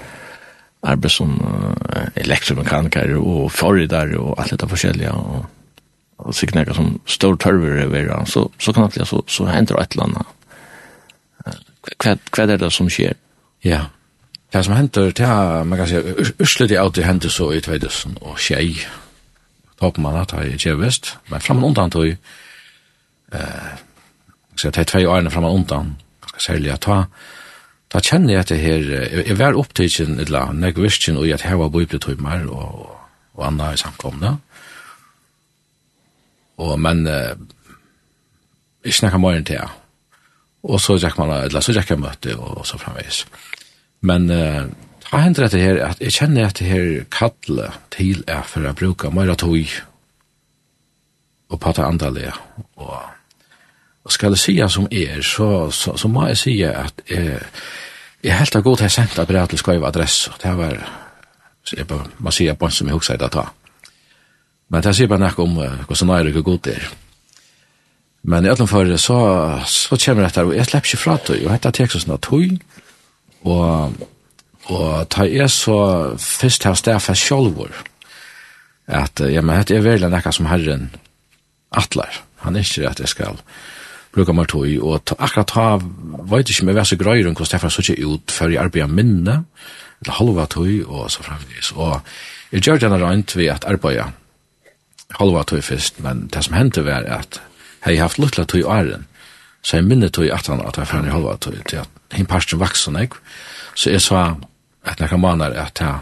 arbeid 0.88 1.12
som 1.12 1.32
uh, 1.42 2.08
elektromekaniker 2.22 3.16
og 3.18 3.48
forrider 3.52 4.14
og 4.22 4.36
alt 4.40 4.54
dette 4.54 4.70
forskjellige, 4.70 5.14
og 5.14 5.48
och 6.18 6.36
sikkert 6.36 6.56
noe 6.56 6.74
som 6.74 7.00
stor 7.06 7.36
törver 7.36 7.78
över 7.78 8.26
så 8.26 8.50
så 8.60 8.74
kan 8.74 8.90
det 8.90 9.06
så 9.06 9.24
så 9.28 9.46
händer 9.46 9.82
ett 9.82 9.96
landa. 9.96 10.26
Hva, 11.98 12.18
hva 12.32 12.44
är 12.44 12.58
det 12.58 12.72
som 12.72 12.90
sker? 12.90 13.14
Ja. 13.62 13.86
Det 14.54 14.64
som 14.66 14.78
henter, 14.78 15.12
det 15.12 15.26
er, 15.26 15.64
man 15.68 15.80
kan 15.80 15.90
si, 15.90 16.00
urslutig 16.40 16.78
av 16.78 16.88
alltid 16.88 17.04
henter 17.04 17.30
så 17.30 17.50
i 17.52 17.62
2000 17.62 18.18
og 18.22 18.40
tjei. 18.40 18.78
Toppen 19.80 20.06
man 20.06 20.16
at 20.22 20.34
jeg 20.34 20.54
i 20.54 20.58
tjevest, 20.58 21.18
men 21.30 21.44
fram 21.44 21.64
og 21.64 21.72
undan 21.72 21.92
tog, 21.92 22.08
eh, 22.08 23.74
så 24.56 24.72
det 24.72 24.82
er 24.82 24.90
tvei 24.90 25.04
årene 25.06 25.32
fram 25.32 25.46
og 25.46 25.60
undan, 25.60 25.98
ganske 26.24 26.42
særlig 26.42 26.72
at 26.74 26.86
ta, 26.88 27.04
da 27.94 28.00
kjenner 28.04 28.34
jeg 28.34 28.40
at 28.40 28.50
det 28.50 28.60
her, 28.60 28.88
jeg 29.28 29.38
var 29.40 29.60
opptidsen, 29.60 30.20
eller 30.20 30.56
nek 30.56 30.80
virkjen, 30.80 31.20
og 31.20 31.30
at 31.30 31.46
her 31.46 31.60
var 31.60 31.70
bibletøymer 31.72 32.48
og, 32.48 32.80
og 32.80 32.98
og 33.38 33.48
andre 33.48 33.74
i 33.74 33.78
samkomne. 33.78 34.38
Og, 36.58 36.80
men, 36.80 37.08
eh, 37.08 37.38
jeg 38.86 38.94
snakker 38.94 39.18
morgen 39.18 39.46
til 39.46 39.60
jeg. 39.60 39.70
Og 40.64 40.82
så 40.82 40.98
drekk 40.98 41.18
man, 41.18 41.30
eller 41.44 41.62
så 41.62 41.74
drekk 41.74 41.94
jeg 41.94 42.02
møte, 42.02 42.34
og, 42.38 42.58
og 42.58 42.66
så 42.66 42.82
framveis. 42.82 43.26
Ja 43.30 43.67
Men 44.08 44.30
uh, 44.32 44.68
jeg 45.12 45.24
hender 45.24 45.48
dette 45.48 45.60
her, 45.62 45.82
at 45.90 46.02
jeg 46.04 46.16
kjenner 46.16 46.48
dette 46.48 46.68
her 46.68 47.04
kattle 47.12 47.70
til 47.96 48.24
er 48.28 48.44
for 48.48 48.68
å 48.68 48.76
bruke 48.76 49.12
mer 49.14 49.34
tog 49.40 49.76
og 51.48 51.60
prate 51.64 51.86
andelig. 51.86 52.34
Og, 52.76 52.98
og 54.04 54.12
skal 54.12 54.36
jeg 54.36 54.44
si 54.44 54.56
som 54.68 54.88
er, 54.92 55.22
så, 55.24 55.70
så, 55.72 55.96
så 55.96 56.12
må 56.12 56.28
jeg 56.28 56.42
si 56.42 56.56
at 56.68 57.04
jeg, 57.08 57.40
jeg 58.24 58.40
helt 58.40 58.60
har 58.60 58.66
gått 58.66 58.84
her 58.84 58.92
sendt 58.92 59.16
et 59.20 59.30
brev 59.30 59.48
til 59.48 59.62
skøyve 59.62 59.88
adress. 59.88 60.26
Det 60.44 60.52
var, 60.60 60.82
så 61.64 61.80
jeg 61.80 61.88
bare, 61.88 62.12
man 62.20 62.36
sier 62.36 62.60
på 62.60 62.68
en 62.68 62.76
som 62.76 62.92
jeg 62.92 63.00
husker 63.00 63.20
det 63.22 63.32
ta 63.32 63.48
Men 64.68 64.84
det 64.84 64.96
sier 64.98 65.08
bare 65.08 65.24
nok 65.24 65.40
om 65.40 65.60
uh, 65.64 65.84
hvordan 65.88 66.18
jeg 66.18 66.34
ikke 66.34 66.50
god 66.52 66.66
der. 66.68 66.90
Men 68.28 68.44
i 68.44 68.50
alle 68.52 68.68
fall 68.68 68.92
så, 69.00 69.18
så 69.64 69.96
kommer 70.04 70.28
dette, 70.28 70.44
og 70.44 70.52
jeg 70.56 70.68
slipper 70.68 70.92
ikke 70.92 71.00
fra 71.00 71.16
tog, 71.18 71.40
og 71.46 71.54
dette 71.54 71.72
tekst 71.72 72.04
sånn 72.04 72.18
at 72.18 72.28
tog, 72.28 72.60
Og, 73.46 73.94
og 74.66 75.10
ta 75.14 75.28
er 75.28 75.48
så 75.52 75.80
først 76.18 76.64
her 76.64 76.78
sted 76.80 77.00
for 77.04 77.18
sjolvor, 77.18 77.74
at 78.88 79.20
ja, 79.20 79.42
men 79.44 79.66
det 79.68 79.78
er 79.78 79.86
veldig 79.86 80.10
nekka 80.12 80.32
som 80.32 80.48
Herren 80.48 80.90
atlar 81.76 82.22
Han 82.46 82.56
er 82.56 82.64
ikke 82.64 82.88
at 82.88 83.00
jeg 83.00 83.12
skal 83.12 83.40
bruka 84.16 84.34
meg 84.34 84.48
tog, 84.50 84.70
og 84.82 85.02
ta, 85.06 85.18
akkurat 85.20 85.50
ta, 85.52 85.66
vet 86.32 86.50
ikke 86.50 86.64
om 86.64 86.72
jeg 86.72 86.78
var 86.78 86.88
så 86.88 86.98
grøyre 86.98 87.34
hvordan 87.34 87.52
det 87.52 87.68
er 87.68 87.74
så 87.74 87.84
ikke 87.84 88.08
ut 88.08 88.34
før 88.34 88.54
jeg 88.54 88.62
arbeider 88.62 88.94
minne, 88.94 89.36
eller 90.02 90.18
halva 90.20 90.46
tog, 90.50 90.70
og 90.88 91.12
så 91.12 91.26
fremdeles. 91.26 91.74
Og 91.76 92.00
jeg 92.54 92.64
gjør 92.64 92.82
denne 92.86 93.02
røynt 93.02 93.36
ved 93.36 93.52
at 93.54 93.68
arbeider 93.68 94.14
halva 95.20 95.44
tog 95.44 95.64
først, 95.64 96.00
men 96.06 96.28
det 96.34 96.46
som 96.46 96.58
hendte 96.58 96.86
var 96.86 97.06
at 97.06 97.42
jeg 97.86 97.98
har 97.98 98.08
haft 98.08 98.20
luttla 98.20 98.46
tog 98.46 98.62
i 98.62 98.68
åren, 98.68 99.06
så 99.62 99.78
jeg 99.78 99.88
minnet 99.88 100.14
tog 100.14 100.30
at 100.32 100.48
han 100.48 100.64
at 100.66 100.78
jeg 100.78 100.88
fann 100.88 101.08
i 101.08 101.14
halva 101.14 101.38
tog 101.42 101.58
til 101.68 101.84
at 101.84 101.97
hin 102.14 102.26
parsten 102.30 102.60
vaksen, 102.60 103.00
ikke? 103.02 103.20
Så 103.76 103.92
jeg 103.94 104.02
sa 104.02 104.36
at 104.88 105.00
nekka 105.00 105.18
manar 105.18 105.56
at 105.58 105.80
det, 105.80 105.94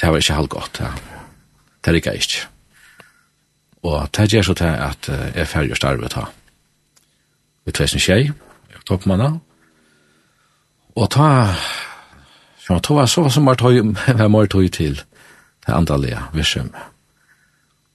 det 0.00 0.08
var 0.08 0.22
ikke 0.22 0.38
halvgått, 0.38 0.80
det, 0.80 0.90
det 1.84 1.94
rikka 1.94 2.16
ikke. 2.16 2.46
Og 3.82 4.08
det 4.16 4.28
gjør 4.32 4.50
så 4.50 4.54
til 4.54 4.66
at 4.76 5.08
jeg 5.34 5.48
ferdig 5.48 5.76
starve 5.76 6.08
ta. 6.12 6.26
Vi 7.64 7.72
tveis 7.72 7.94
en 7.94 8.02
tjej, 8.02 8.32
toppmanna, 8.88 9.38
og 10.96 11.10
ta, 11.10 11.54
så 12.60 12.78
ta 12.82 12.94
var 12.94 13.06
så 13.06 13.28
som 13.30 13.46
var 13.46 13.60
tøy, 13.60 13.80
var 14.18 14.32
mer 14.32 14.48
tøy 14.50 14.68
til 14.68 15.00
det 15.66 15.74
andalega 15.74 16.26
virsum. 16.34 16.72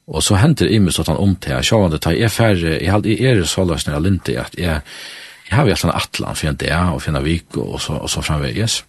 Og 0.08 0.24
så 0.24 0.38
henter 0.38 0.70
imus 0.70 1.00
at 1.00 1.10
han 1.10 1.18
omtida, 1.18 1.62
det, 1.90 2.02
ta 2.02 2.14
jeg 2.14 2.32
ferdig, 2.32 2.82
jeg 2.82 3.20
er 3.20 3.44
så 3.44 3.66
løsner 3.66 3.94
jeg 3.98 4.02
linte 4.06 4.38
at 4.40 4.56
jeg, 4.58 4.82
jeg 5.50 5.58
har 5.58 5.68
jo 5.70 5.76
en 5.84 5.94
atlan 5.94 6.36
for 6.36 6.50
en 6.50 6.56
dag 6.58 6.94
og 6.94 7.02
for 7.02 7.12
en 7.12 7.24
vik 7.24 7.58
og 7.58 7.82
så, 7.82 7.94
og 7.94 8.10
så 8.10 8.22
framveges. 8.22 8.84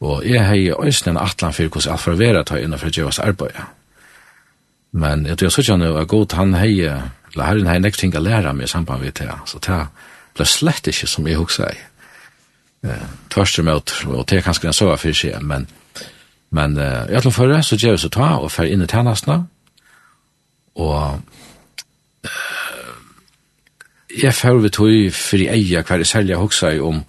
Og 0.00 0.22
jeg 0.26 0.46
har 0.46 0.54
jo 0.54 0.76
også 0.76 1.10
en 1.10 1.16
atlan 1.16 1.52
for 1.52 1.68
hvordan 1.68 1.92
alt 1.92 2.00
for 2.00 2.14
å 2.14 2.20
være 2.20 2.44
ta 2.44 2.58
innenfor 2.60 2.92
Jevas 2.94 3.18
arbeid. 3.18 3.56
Men 4.92 5.26
jeg 5.26 5.38
tror 5.38 5.48
jeg 5.48 5.66
sånn 5.66 5.84
at 5.84 6.08
god 6.08 6.36
han 6.38 6.54
har 6.54 6.70
jo, 6.70 6.92
eller 7.32 7.44
herren 7.44 7.66
har 7.68 7.80
nekst 7.82 8.00
ting 8.00 8.14
å 8.16 8.22
lære 8.22 8.52
meg 8.56 8.68
i 8.68 8.70
samband 8.70 9.02
med 9.04 9.18
det, 9.18 9.30
så 9.46 9.60
det 9.64 9.80
ble 10.36 10.46
slett 10.48 10.88
ikke 10.88 11.08
som 11.10 11.26
jeg 11.28 11.40
husker 11.40 11.72
jeg. 11.72 11.82
Tvørst 13.32 13.62
med 13.66 13.80
at, 13.82 13.94
og 14.06 14.24
det 14.30 14.38
er 14.38 14.46
kanskje 14.46 14.70
en 14.70 14.76
sova 14.76 14.96
for 15.00 15.16
seg, 15.16 15.40
men, 15.42 15.66
men 16.54 16.78
uh, 16.78 17.04
jeg 17.10 17.24
tror 17.24 17.34
førre 17.34 17.62
så 17.66 17.76
gjør 17.76 17.96
vi 17.96 18.04
så 18.04 18.12
ta 18.14 18.30
og 18.38 18.52
fer 18.54 18.70
inn 18.70 18.84
i 18.84 18.88
tjenestene, 18.88 19.42
og 20.78 21.18
jeg 24.22 24.34
får 24.34 24.62
vi 24.62 24.70
tog 24.72 25.12
for 25.14 25.36
i 25.40 25.48
eia 25.52 25.82
hver 25.82 26.02
jeg 26.02 26.06
særlig 26.06 26.34
jeg 26.34 26.40
hoksa 26.40 26.72
om 26.80 27.02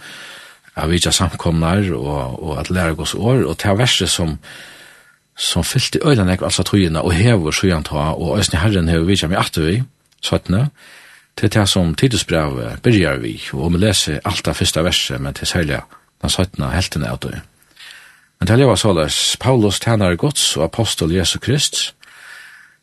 at 0.75 0.89
vi 0.89 0.99
ikke 0.99 1.11
samkomnar 1.11 1.91
og, 1.95 2.43
og 2.43 2.59
at 2.59 2.69
lære 2.69 2.99
oss 2.99 3.15
år, 3.15 3.45
og 3.47 3.57
til 3.57 3.77
verset 3.77 4.09
som 4.09 4.37
som 5.39 5.63
fyllt 5.63 5.95
i 5.95 5.99
øyne 6.03 6.33
ekk 6.33 6.41
altså 6.43 6.65
tøyina 6.67 6.99
og 6.99 7.13
hever 7.15 7.55
sjøan 7.55 7.85
ta 7.87 8.09
og 8.11 8.39
øsni 8.39 8.59
herren 8.59 8.89
hevur 8.91 9.07
vitja 9.07 9.27
med 9.31 9.39
at 9.39 9.55
vi 9.57 9.83
søttene, 10.21 10.69
til 11.37 11.49
det 11.49 11.69
som 11.69 11.95
Titusbrev 11.95 12.59
byrjar 12.83 13.21
vi 13.23 13.39
og 13.53 13.71
vi 13.73 13.79
leser 13.79 14.19
alt 14.25 14.47
av 14.47 14.59
første 14.59 14.83
verset 14.83 15.21
men 15.21 15.33
til 15.33 15.47
særlig 15.47 15.79
den 16.21 16.29
søttene 16.29 16.73
heltene 16.75 17.07
av 17.07 17.21
det 17.23 17.39
men 18.39 18.47
til 18.47 18.59
jeg 18.59 18.67
var 18.67 18.75
såles 18.79 19.37
Paulus 19.39 19.79
tjener 19.79 20.15
gods 20.15 20.57
og 20.57 20.63
apostel 20.63 21.11
Jesu 21.11 21.39
Krist 21.39 21.93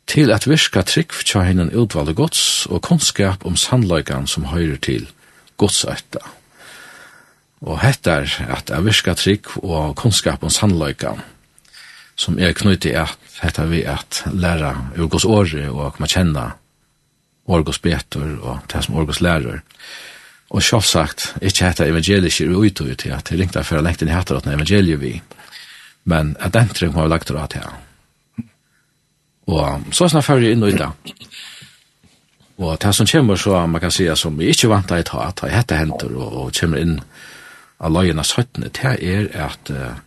til 0.07 0.31
at 0.31 0.47
virka 0.47 0.81
trygg 0.87 1.13
tja 1.27 1.43
hennan 1.43 1.73
utvalde 1.75 2.15
gods 2.15 2.65
og 2.71 2.81
kunnskap 2.87 3.45
om 3.45 3.57
sannløygan 3.59 4.27
som 4.27 4.47
høyrer 4.53 4.79
til 4.81 5.07
godsøtta. 5.59 6.23
Og 7.67 7.81
hett 7.81 8.07
er 8.07 8.29
at 8.47 8.69
jeg 8.69 8.85
virka 8.85 9.15
trygg 9.17 9.49
og 9.63 9.95
kunnskap 9.99 10.43
om 10.43 10.53
sannløygan 10.53 11.23
som 12.17 12.39
er 12.41 12.55
knyttig 12.57 12.95
at 12.97 13.17
hetta 13.43 13.67
vi 13.69 13.83
at 13.85 14.23
læra 14.33 14.73
ur 14.97 15.09
gods 15.11 15.25
åre 15.25 15.67
og 15.69 15.97
koma 15.97 16.09
kjenna 16.09 16.47
Orgos 17.47 17.79
betur 17.79 18.41
og 18.43 18.65
det 18.67 18.81
som 18.83 18.97
Orgos 18.99 19.21
lærer. 19.23 19.61
Og 20.51 20.63
sjálfsagt, 20.63 21.37
ikkje 21.39 21.67
hetta 21.69 21.85
evangelisk 21.87 22.41
er 22.43 22.51
uitøy 22.51 22.95
til 22.95 23.13
at 23.15 23.29
det 23.29 23.39
ringta 23.39 23.63
fyrir 23.63 23.85
lengt 23.85 24.03
inn 24.03 24.11
i 24.11 24.15
hattar 24.15 24.41
at 24.41 24.49
evangeliet 24.51 24.99
vi, 24.99 25.13
men 26.03 26.35
at 26.39 26.55
den 26.55 26.71
trygg 26.75 26.95
har 26.95 27.07
vi 27.07 27.13
lagt 27.13 27.31
råd 27.31 27.53
til 27.55 27.86
Og 29.47 29.93
så 29.95 30.09
snart 30.11 30.27
fører 30.27 30.49
jeg 30.49 30.57
inn 30.57 30.65
og 30.65 30.73
i 30.73 30.77
det. 30.77 30.89
Og 32.57 32.73
det 32.81 32.93
som 32.95 33.07
kommer 33.07 33.39
så, 33.39 33.59
man 33.69 33.81
kan 33.81 33.93
si, 33.93 34.07
som 34.17 34.39
jeg 34.41 34.55
ikke 34.55 34.71
vant 34.71 34.87
til 34.89 35.03
å 35.03 35.07
ta, 35.07 35.25
at 35.29 35.43
jeg 35.45 35.55
hette 35.55 35.77
henter 35.77 36.13
og, 36.17 36.37
og 36.41 36.55
kommer 36.57 36.81
inn 36.81 36.95
av 37.77 37.93
løgene 37.93 38.25
søttene, 38.25 38.71
det 38.73 38.95
er 39.05 39.27
at 39.45 39.69
uh, 39.69 39.99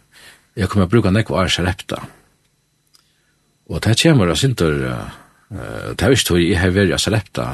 jeg 0.58 0.68
kommer 0.68 0.88
å 0.88 0.90
bruke 0.90 1.12
nekva 1.14 1.44
av 1.44 1.52
sjarepta. 1.54 2.02
Og 3.70 3.78
det 3.86 3.94
kommer 4.02 4.32
av 4.32 4.40
sinter, 4.40 4.82
uh, 4.90 5.94
det 5.94 6.02
er 6.02 6.16
ikke 6.16 6.32
tog 6.32 6.42
jeg 6.42 6.58
har 6.58 6.74
vært 6.74 6.96
av 6.98 7.04
sjarepta, 7.04 7.46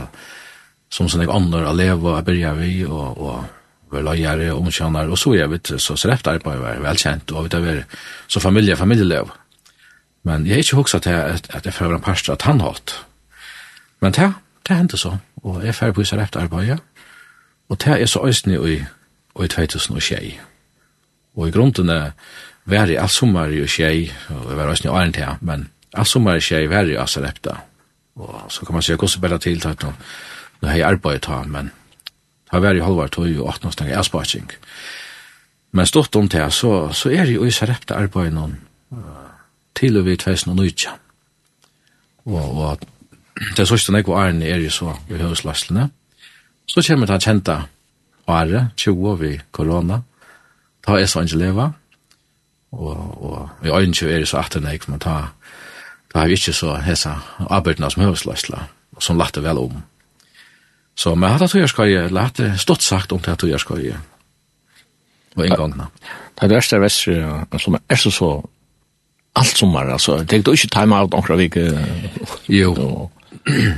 som 0.97 1.11
sånn 1.12 1.26
jeg 1.26 1.34
ånder 1.34 1.68
å 1.68 1.76
leve 1.76 2.14
og 2.14 2.24
byrja 2.24 2.57
vi, 2.57 2.72
og, 2.89 3.20
og 3.20 3.93
være 3.93 4.49
og 4.55 4.64
omkjønner, 4.64 5.12
og 5.12 5.20
så 5.20 5.37
er 5.37 5.45
jeg 5.45 5.53
vidt, 5.53 5.76
så 5.82 5.95
sjarepta 5.95 6.34
er 6.34 6.43
bare 6.43 6.78
velkjent, 6.82 7.37
og 7.37 7.47
vi 7.47 7.53
tar 7.53 7.62
være 7.62 7.84
så 8.32 8.41
familie, 8.43 8.80
familielev. 8.80 9.28
Mm 9.28 9.45
Men 10.26 10.46
jeg 10.46 10.56
har 10.56 10.64
ikke 10.64 10.76
hoksa 10.80 10.98
til 10.98 11.14
at, 11.14 11.46
at 11.54 11.66
jeg 11.66 11.74
fører 11.74 11.94
en 11.94 12.02
parster 12.02 12.32
at 12.34 12.42
han. 12.42 12.62
Men 14.00 14.12
det, 14.12 14.32
det 14.68 14.76
hendte 14.76 14.98
så, 14.98 15.16
og 15.42 15.64
jeg 15.64 15.74
færre 15.74 15.92
på 15.92 16.02
isar 16.02 16.22
efter 16.22 16.40
arbeidet, 16.40 16.80
og 17.68 17.78
det 17.84 18.02
er 18.02 18.06
så 18.06 18.24
øyne 18.26 18.58
i, 18.72 18.74
i 19.44 19.48
2021. 19.48 20.32
Og 21.36 21.48
i 21.48 21.50
grunden 21.50 21.88
er 21.88 22.10
vær 22.64 22.90
i 22.90 22.98
all 22.98 23.08
sommer 23.08 23.46
i 23.46 23.66
tjei, 23.66 24.10
og 24.28 24.50
jeg 24.50 24.56
var 24.56 24.70
øysene 24.70 24.90
i 24.90 24.94
åren 24.94 25.12
til, 25.12 25.38
men 25.40 25.68
all 25.94 26.06
sommer 26.06 26.34
i 26.34 26.40
tjei 26.40 26.66
vær 26.66 26.90
i 26.90 26.98
asar 26.98 27.28
efter. 27.30 27.62
Og 28.16 28.46
så 28.50 28.66
kan 28.66 28.72
man 28.72 28.82
se 28.82 28.96
hvordan 28.96 29.20
bedre 29.20 29.38
til, 29.38 29.60
til 29.60 29.68
at 29.68 29.82
nå, 29.82 29.92
har 30.62 30.76
jeg 30.76 30.88
arbeidet 30.88 31.22
ta, 31.22 31.42
men 31.42 31.70
det 32.46 32.52
har 32.54 32.60
vært 32.60 32.76
i 32.76 32.82
halvvar 32.82 33.08
tog 33.08 33.26
og 33.26 33.48
18 33.48 33.66
årsdagen 33.66 33.92
er 33.92 34.02
sparking. 34.02 34.50
Men 35.72 35.86
stått 35.86 36.16
om 36.16 36.28
til, 36.28 36.50
så, 36.50 36.92
så 36.92 37.10
er 37.10 37.26
det 37.26 37.34
jo 37.34 37.44
i 37.44 37.50
sarepta 37.50 37.94
arbeidet 37.94 38.34
noen, 38.34 38.56
til 39.76 39.98
og 39.98 40.06
vi 40.06 40.16
2019. 40.16 40.92
Og, 42.26 42.58
og 42.58 42.80
det 43.36 43.62
er 43.62 43.68
sørste 43.68 43.92
nekva 43.92 44.26
æren 44.26 44.42
er 44.42 44.60
jo 44.64 44.70
så 44.72 44.94
i 45.10 45.20
høyslagslene. 45.20 45.90
Så 46.66 46.82
kommer 46.86 47.06
det 47.06 47.22
kjenta 47.22 47.60
året, 48.26 48.72
20 48.76 49.18
vi 49.20 49.36
korona, 49.52 50.00
ta 50.86 50.96
er 50.98 51.06
så 51.06 51.22
ikke 51.22 51.38
leva, 51.38 51.70
og, 52.72 53.22
og 53.22 53.66
i 53.66 53.70
øynene 53.70 54.10
er 54.10 54.18
det 54.18 54.28
så 54.28 54.40
atter 54.40 54.60
nek, 54.60 54.88
men 54.88 54.98
ta, 55.00 55.28
ta 56.12 56.18
har 56.18 56.26
vi 56.26 56.38
ikke 56.38 56.52
så 56.56 56.74
hesa 56.82 57.14
arbeidene 57.46 57.90
som 57.90 58.02
høyslagslene, 58.02 58.66
som 58.98 59.18
lagt 59.20 59.36
det 59.36 59.44
vel 59.44 59.60
om. 59.62 59.78
Så 60.96 61.14
men 61.14 61.30
hatt 61.30 61.44
tog 61.50 61.60
jeg 61.60 61.68
skal 61.68 61.90
gjøre, 61.90 62.10
eller 62.10 62.28
hatt 62.28 62.40
det 62.40 62.60
stått 62.60 62.82
sagt 62.82 63.12
om 63.12 63.20
det 63.20 63.38
tog 63.38 63.50
jeg 63.50 63.60
skal 63.60 63.82
gjøre. 63.84 64.02
Og 65.36 65.44
en 65.44 65.56
gang 65.56 65.74
da. 65.76 65.88
Det 66.40 66.50
verste 66.50 66.76
er 66.76 66.80
vestre, 66.80 67.58
som 67.60 67.76
er 67.76 68.00
så 68.00 68.10
så 68.10 68.30
allt 69.37 69.57
sommar 69.57 69.87
alltså 69.87 70.16
det 70.16 70.39
går 70.39 70.55
inte 70.55 70.68
time 70.68 70.97
out 70.97 71.12
några 71.12 71.37
veckor. 71.37 71.78
Jo. 72.47 73.11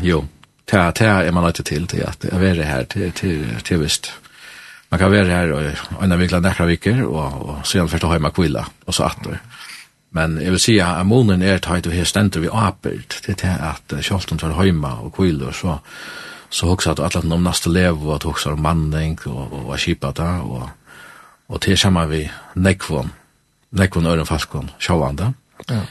jo. 0.03 0.25
Ta 0.65 0.93
ta 0.93 1.05
är 1.05 1.33
man 1.33 1.47
inte 1.47 1.63
till 1.63 1.87
till 1.87 2.07
att 2.07 2.25
jag 2.33 2.45
är 2.45 2.63
här 2.63 2.85
till 2.85 3.13
till 3.13 3.47
till 3.63 3.79
visst. 3.79 4.13
Man 4.89 5.01
kan 5.01 5.11
vara 5.11 5.25
här 5.25 5.53
och 5.53 6.03
en 6.03 6.19
vecka 6.19 6.41
några 6.41 6.67
veckor 6.67 7.03
och 7.03 7.49
och 7.49 7.67
sen 7.67 7.89
förstå 7.89 8.09
hemma 8.09 8.31
kvilla 8.31 8.67
och 8.85 8.95
så 8.95 9.03
att. 9.03 9.19
Men 10.11 10.41
jag 10.45 10.51
vill 10.51 10.61
säga 10.61 10.87
att 10.87 11.07
månen 11.07 11.43
är 11.43 11.59
tajt 11.59 11.87
och 11.87 11.93
här 11.93 12.05
ständer 12.05 12.41
vi 12.41 12.49
apelt. 12.53 13.23
Det 13.27 13.45
är 13.45 13.59
att 13.59 14.05
Charlton 14.05 14.39
tar 14.39 14.65
hemma 14.65 14.93
och 14.99 15.15
kvilla 15.15 15.53
så 15.53 15.79
så 16.51 16.73
också 16.73 16.91
att 16.91 17.01
alla 17.17 17.35
om 17.35 17.45
nästa 17.45 17.71
lev 17.71 18.09
och 18.09 18.17
att 18.17 18.25
också 18.25 18.53
om 18.53 18.63
manning 18.63 19.19
och 19.25 19.53
och 19.53 19.81
skipa 19.81 20.13
där 20.13 20.41
och 20.41 20.69
och 21.47 21.61
till 21.61 21.79
samma 21.79 22.07
vi 22.07 22.31
nekvon 22.55 23.11
nekvon 23.71 24.07
ören 24.07 24.27
fast 24.27 24.49
sjåvande. 24.79 25.23
Mm 25.23 25.48
Ja. 25.69 25.83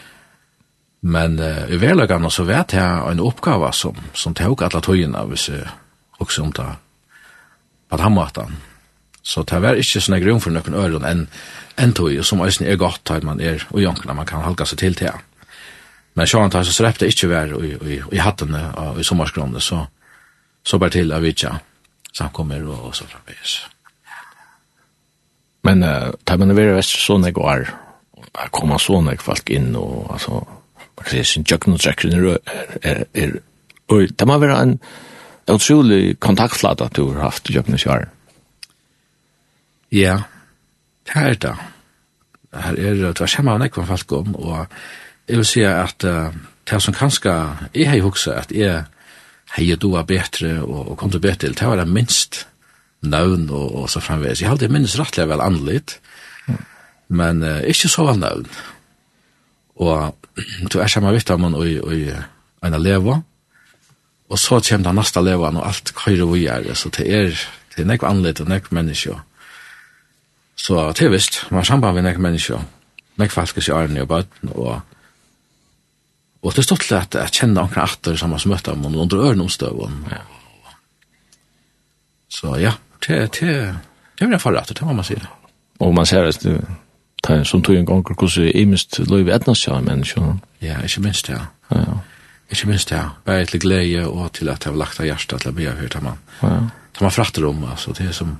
Men 1.07 1.37
uh, 1.39 1.67
i 1.69 1.77
verlegane 1.79 2.29
så 2.33 2.45
vet 2.47 2.73
jeg 2.73 3.11
en 3.11 3.21
oppgave 3.23 3.69
som, 3.73 3.97
som 4.17 4.33
tok 4.35 4.65
alle 4.65 4.81
tøyene, 4.83 5.21
hvis 5.29 5.49
jeg 5.53 5.67
også 6.19 6.47
om 6.47 6.51
det 6.57 6.67
på 7.87 7.99
den 8.01 8.15
måten. 8.15 8.57
Så 9.23 9.43
det 9.43 9.59
var 9.61 9.79
ikke 9.79 10.01
sånn 10.01 10.19
grunn 10.23 10.41
for 10.43 10.55
noen 10.55 10.75
øren 10.79 11.05
enn 11.07 11.23
en 11.77 11.93
tøy, 11.93 12.17
som 12.25 12.41
også 12.41 12.65
er 12.65 12.79
godt 12.79 13.03
til 13.05 13.25
man 13.27 13.41
er 13.43 13.63
og 13.69 13.81
jonkene 13.83 14.15
man 14.17 14.27
kan 14.27 14.43
halka 14.45 14.65
seg 14.65 14.81
til 14.81 14.97
til. 14.97 15.13
Men 16.17 16.27
sjåan 16.27 16.51
tar 16.51 16.65
så 16.65 16.73
strepte 16.73 17.07
ikke 17.07 17.29
vær 17.29 17.53
i, 17.61 17.75
i, 17.75 17.97
i 18.17 18.21
hattene 18.23 18.63
og 18.73 18.99
i 18.99 19.05
sommersgrunnen, 19.05 19.61
så, 19.61 19.83
så 20.65 20.79
bare 20.81 20.95
til 20.95 21.13
av 21.13 21.21
vidtja 21.21 21.59
samkommer 22.17 22.63
og, 22.65 22.87
og 22.89 22.95
så 22.97 23.05
framvis. 23.05 23.59
Men 25.67 25.83
uh, 25.83 26.15
tar 26.25 26.39
man 26.41 26.49
det 26.49 26.57
være 26.57 26.79
vest 26.79 26.95
sånn 27.03 27.27
jeg 27.27 27.35
går, 27.37 27.67
det 28.33 28.51
kommer 28.55 28.81
så 28.81 28.99
nek 29.01 29.23
folk 29.23 29.49
inn, 29.53 29.75
og 29.79 30.11
altså, 30.13 30.41
man 30.77 31.03
kan 31.03 31.13
si, 31.13 31.23
sin 31.23 31.45
tjøkken 31.47 31.77
og 31.77 31.81
trekken 31.83 32.13
er, 32.17 32.37
er, 32.81 33.03
er, 33.13 33.37
og 33.87 34.11
det 34.19 34.27
må 34.27 34.37
være 34.41 34.59
en 34.61 34.75
utrolig 35.47 36.17
kontaktflata 36.19 36.89
du 36.95 37.07
har 37.13 37.29
haft 37.29 37.49
i 37.49 37.55
tjøkken 37.55 37.77
og 37.77 37.83
kjær. 37.83 38.07
Ja, 39.95 40.17
det 41.07 41.23
er 41.23 41.39
det. 41.47 41.55
Her 42.57 42.75
er 42.75 42.93
det, 42.99 43.13
det 43.15 43.23
var 43.23 43.31
kjemmer 43.31 43.55
av 43.55 43.63
nekva 43.63 43.87
folk 43.87 44.13
om, 44.17 44.35
og 44.35 44.67
jeg 45.27 45.39
vil 45.39 45.47
si 45.47 45.63
at 45.67 46.03
uh, 46.07 46.35
det 46.67 46.81
som 46.83 46.95
kanskje, 46.95 47.33
jeg 47.75 47.89
har 47.89 47.99
jo 47.99 48.11
også 48.11 48.35
at 48.35 48.51
jeg, 48.55 48.83
hei 49.55 49.75
du 49.79 49.89
var 49.93 50.07
bedre 50.07 50.57
og, 50.63 50.91
og 50.91 50.97
kom 50.99 51.11
til 51.11 51.23
bedre 51.23 51.45
til, 51.45 51.55
det 51.55 51.67
var 51.67 51.79
det 51.79 51.87
minst 51.87 52.45
navn 53.01 53.49
og, 53.49 53.83
og 53.83 53.89
så 53.89 54.01
framveis. 54.03 54.41
Jeg 54.41 54.49
har 54.49 54.55
alltid 54.55 54.73
minst 54.73 54.99
rettelig 54.99 55.29
vel 55.29 55.43
annerledes 55.43 55.99
men 57.07 57.43
uh, 57.43 57.61
ikke 57.67 57.91
så 57.93 58.07
vel 58.07 58.19
nøvn. 58.21 58.49
Og 59.77 60.15
du 60.73 60.79
er 60.81 60.89
sammen 60.89 61.13
vitt 61.13 61.29
av 61.33 61.41
man 61.41 61.57
og, 61.57 61.67
og 61.85 61.93
en 62.65 62.79
leva, 62.81 63.21
og 64.27 64.39
så 64.41 64.59
kommer 64.59 64.89
den 64.89 64.99
neste 64.99 65.23
leva, 65.23 65.51
og 65.53 65.67
alt 65.67 65.93
køyre 65.95 66.27
vi 66.33 66.47
er, 66.51 66.73
så 66.75 66.89
det 66.97 67.05
er, 67.07 67.45
det 67.75 67.83
er 67.83 67.87
nekk 67.87 68.03
annerledes 68.03 68.43
og 68.43 68.51
nekk 68.51 68.71
mennesker. 68.75 69.21
Så 70.57 70.81
det 70.97 71.05
er 71.05 71.13
visst, 71.13 71.43
man 71.51 71.61
har 71.61 71.69
samband 71.69 71.95
med 71.95 72.09
nekk 72.09 72.19
mennesker, 72.25 72.65
nekk 73.21 73.31
falskes 73.31 73.69
i 73.69 73.75
arne 73.77 74.03
og 74.03 74.09
bøten, 74.11 74.53
og 74.55 74.81
Og 76.47 76.53
det 76.53 76.61
er 76.61 76.67
stått 76.67 76.85
til 76.87 76.95
at 76.95 77.15
jeg 77.17 77.33
kjenner 77.41 77.65
omkring 77.65 77.83
atter 77.83 78.17
som 78.19 78.31
har 78.31 78.39
smøtt 78.39 78.69
av 78.69 78.77
munnen 78.79 79.01
under 79.03 79.23
øren 79.25 79.41
omstøven. 79.43 79.97
Ja. 80.11 80.21
Så 82.31 82.53
ja, 82.61 82.71
det, 83.03 83.17
det, 83.35 83.39
det, 83.39 83.55
det 84.15 84.25
er 84.25 84.31
min 84.31 84.39
farlig 84.39 84.61
atter, 84.61 84.77
det 84.77 84.87
må 84.87 84.95
man 84.95 85.07
si. 85.07 85.17
Og 85.83 85.91
man 85.95 86.07
ser 86.07 86.29
det, 86.29 86.53
tar 87.23 87.43
som 87.43 87.61
tog 87.61 87.75
en 87.75 87.85
gång 87.85 88.03
kus 88.03 88.37
i 88.37 88.65
minst 88.65 88.99
löv 88.99 89.29
etna 89.29 89.53
sjá 89.55 89.81
människor. 89.81 90.39
Ja, 90.59 90.81
ikkje 90.83 91.03
minst 91.03 91.29
ja. 91.29 91.39
Ja. 91.69 91.99
Ikkje 92.51 92.67
minst 92.69 92.91
ja. 92.91 93.09
Bara 93.25 93.39
ett 93.39 93.51
glädje 93.51 94.05
och 94.05 94.31
till 94.31 94.49
att 94.49 94.63
har 94.63 94.73
lagt 94.73 94.99
hjärtat 94.99 95.45
att 95.45 95.53
be 95.53 95.69
hur 95.71 96.01
man. 96.01 96.17
Ja. 96.41 96.69
tar 96.93 97.05
man 97.05 97.11
fraktar 97.11 97.45
om 97.45 97.63
alltså 97.63 97.91
det 97.91 98.03
är 98.03 98.11
som 98.11 98.37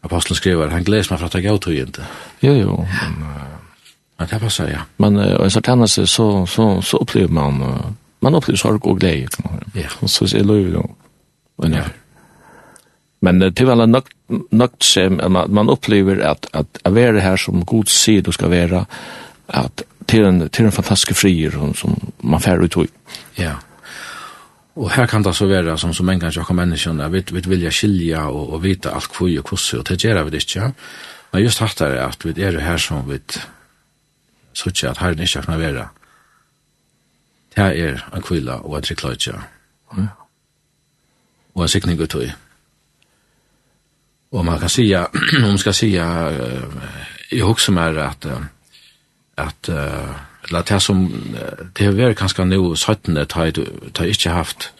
aposteln 0.00 0.36
skriver 0.36 0.68
han 0.68 0.84
gläds 0.84 1.10
man 1.10 1.18
för 1.18 1.26
att 1.26 1.34
jag 1.34 1.54
åt 1.54 1.66
inte. 1.66 2.04
Jo 2.40 2.52
jo, 2.54 2.88
men 3.02 3.28
man 4.18 4.28
det 4.30 4.40
passer, 4.40 4.68
ja. 4.68 4.80
Men 4.96 5.16
och 5.16 5.52
så 5.52 5.62
kan 5.62 5.88
så 5.88 6.06
så 6.06 6.46
så 6.46 6.82
så 6.82 6.96
upplever 6.96 7.28
man 7.28 7.94
man 8.20 8.34
opplever 8.34 8.56
sorg 8.56 8.80
och 8.82 9.00
glädje. 9.00 9.28
Ja, 9.74 9.88
Og 10.00 10.10
så 10.10 10.24
er 10.24 10.50
är 10.50 10.58
jo, 10.58 10.72
då. 10.72 11.68
Ja. 11.68 11.84
Men 13.26 13.42
uh, 13.42 13.50
er 13.50 13.68
vel 13.68 13.84
nok, 13.90 14.10
nok 14.54 14.78
sem, 14.84 15.18
man, 15.18 15.52
man 15.54 15.72
opplever 15.72 16.22
at, 16.24 16.48
at 16.56 16.80
å 16.86 16.94
være 16.94 17.24
her 17.24 17.40
som 17.40 17.64
god 17.66 17.90
sier 17.92 18.24
du 18.24 18.32
skal 18.34 18.52
være, 18.54 18.86
at 19.48 19.86
til 20.06 20.26
en, 20.26 20.44
til 20.54 20.68
en 20.68 20.74
fantastisk 20.74 21.18
frier 21.18 21.54
som, 21.54 21.72
som 21.74 21.96
man 22.22 22.42
fer 22.42 22.62
ut 22.62 22.78
i. 22.84 22.86
Ja. 23.40 23.56
Og 24.76 24.90
her 24.92 25.08
kan 25.08 25.24
det 25.24 25.32
så 25.34 25.48
være, 25.48 25.78
som 25.80 25.94
så 25.96 26.04
mange 26.04 26.26
ganger 26.26 26.44
kommer 26.44 26.66
menneskene, 26.66 27.06
at 27.06 27.12
vi, 27.12 27.24
vi 27.32 27.42
vilja 27.48 27.72
skilja 27.72 28.26
og, 28.28 28.52
og 28.54 28.62
vite 28.62 28.92
alt 28.92 29.10
hvor 29.16 29.30
og 29.30 29.48
hvordan, 29.48 29.80
og 29.80 29.88
det 29.88 29.98
gjør 30.04 30.22
vi 30.24 30.34
det 30.34 30.42
ikke. 30.44 30.72
Men 31.32 31.42
just 31.42 31.62
hatt 31.64 31.80
er 31.80 31.98
at 32.04 32.24
vi 32.24 32.34
er 32.42 32.60
her 32.60 32.78
som 32.80 33.06
vi 33.08 33.20
så 34.56 34.70
ikke 34.70 34.90
at 34.90 34.98
herren 34.98 35.20
ikke 35.20 35.42
kan 35.42 35.60
være. 35.60 35.88
Det 37.56 37.64
er 37.64 38.04
en 38.14 38.22
kvila 38.22 38.60
og 38.64 38.76
en 38.76 38.84
trikkløytja. 38.84 39.40
Ja. 39.96 40.06
Og 41.54 41.62
en 41.62 41.68
sikning 41.68 42.00
ut 42.00 42.14
i. 42.20 42.30
Og 44.36 44.44
man 44.44 44.60
kan 44.60 44.68
säga, 44.68 45.06
om 45.36 45.48
man 45.48 45.58
ska 45.58 45.72
säga, 45.72 46.32
jag 47.30 47.50
också 47.50 47.72
mer 47.72 47.98
at, 47.98 48.26
att, 49.34 49.68
eller 50.48 50.62
det 50.62 50.80
som, 50.80 51.12
det 51.72 51.84
har 51.84 51.92
varit 51.92 52.18
ganska 52.18 52.44
nu, 52.44 52.76
söttande, 52.76 53.24
det 53.24 53.98
jeg 53.98 54.08
ikke 54.08 54.30
haft 54.30 54.72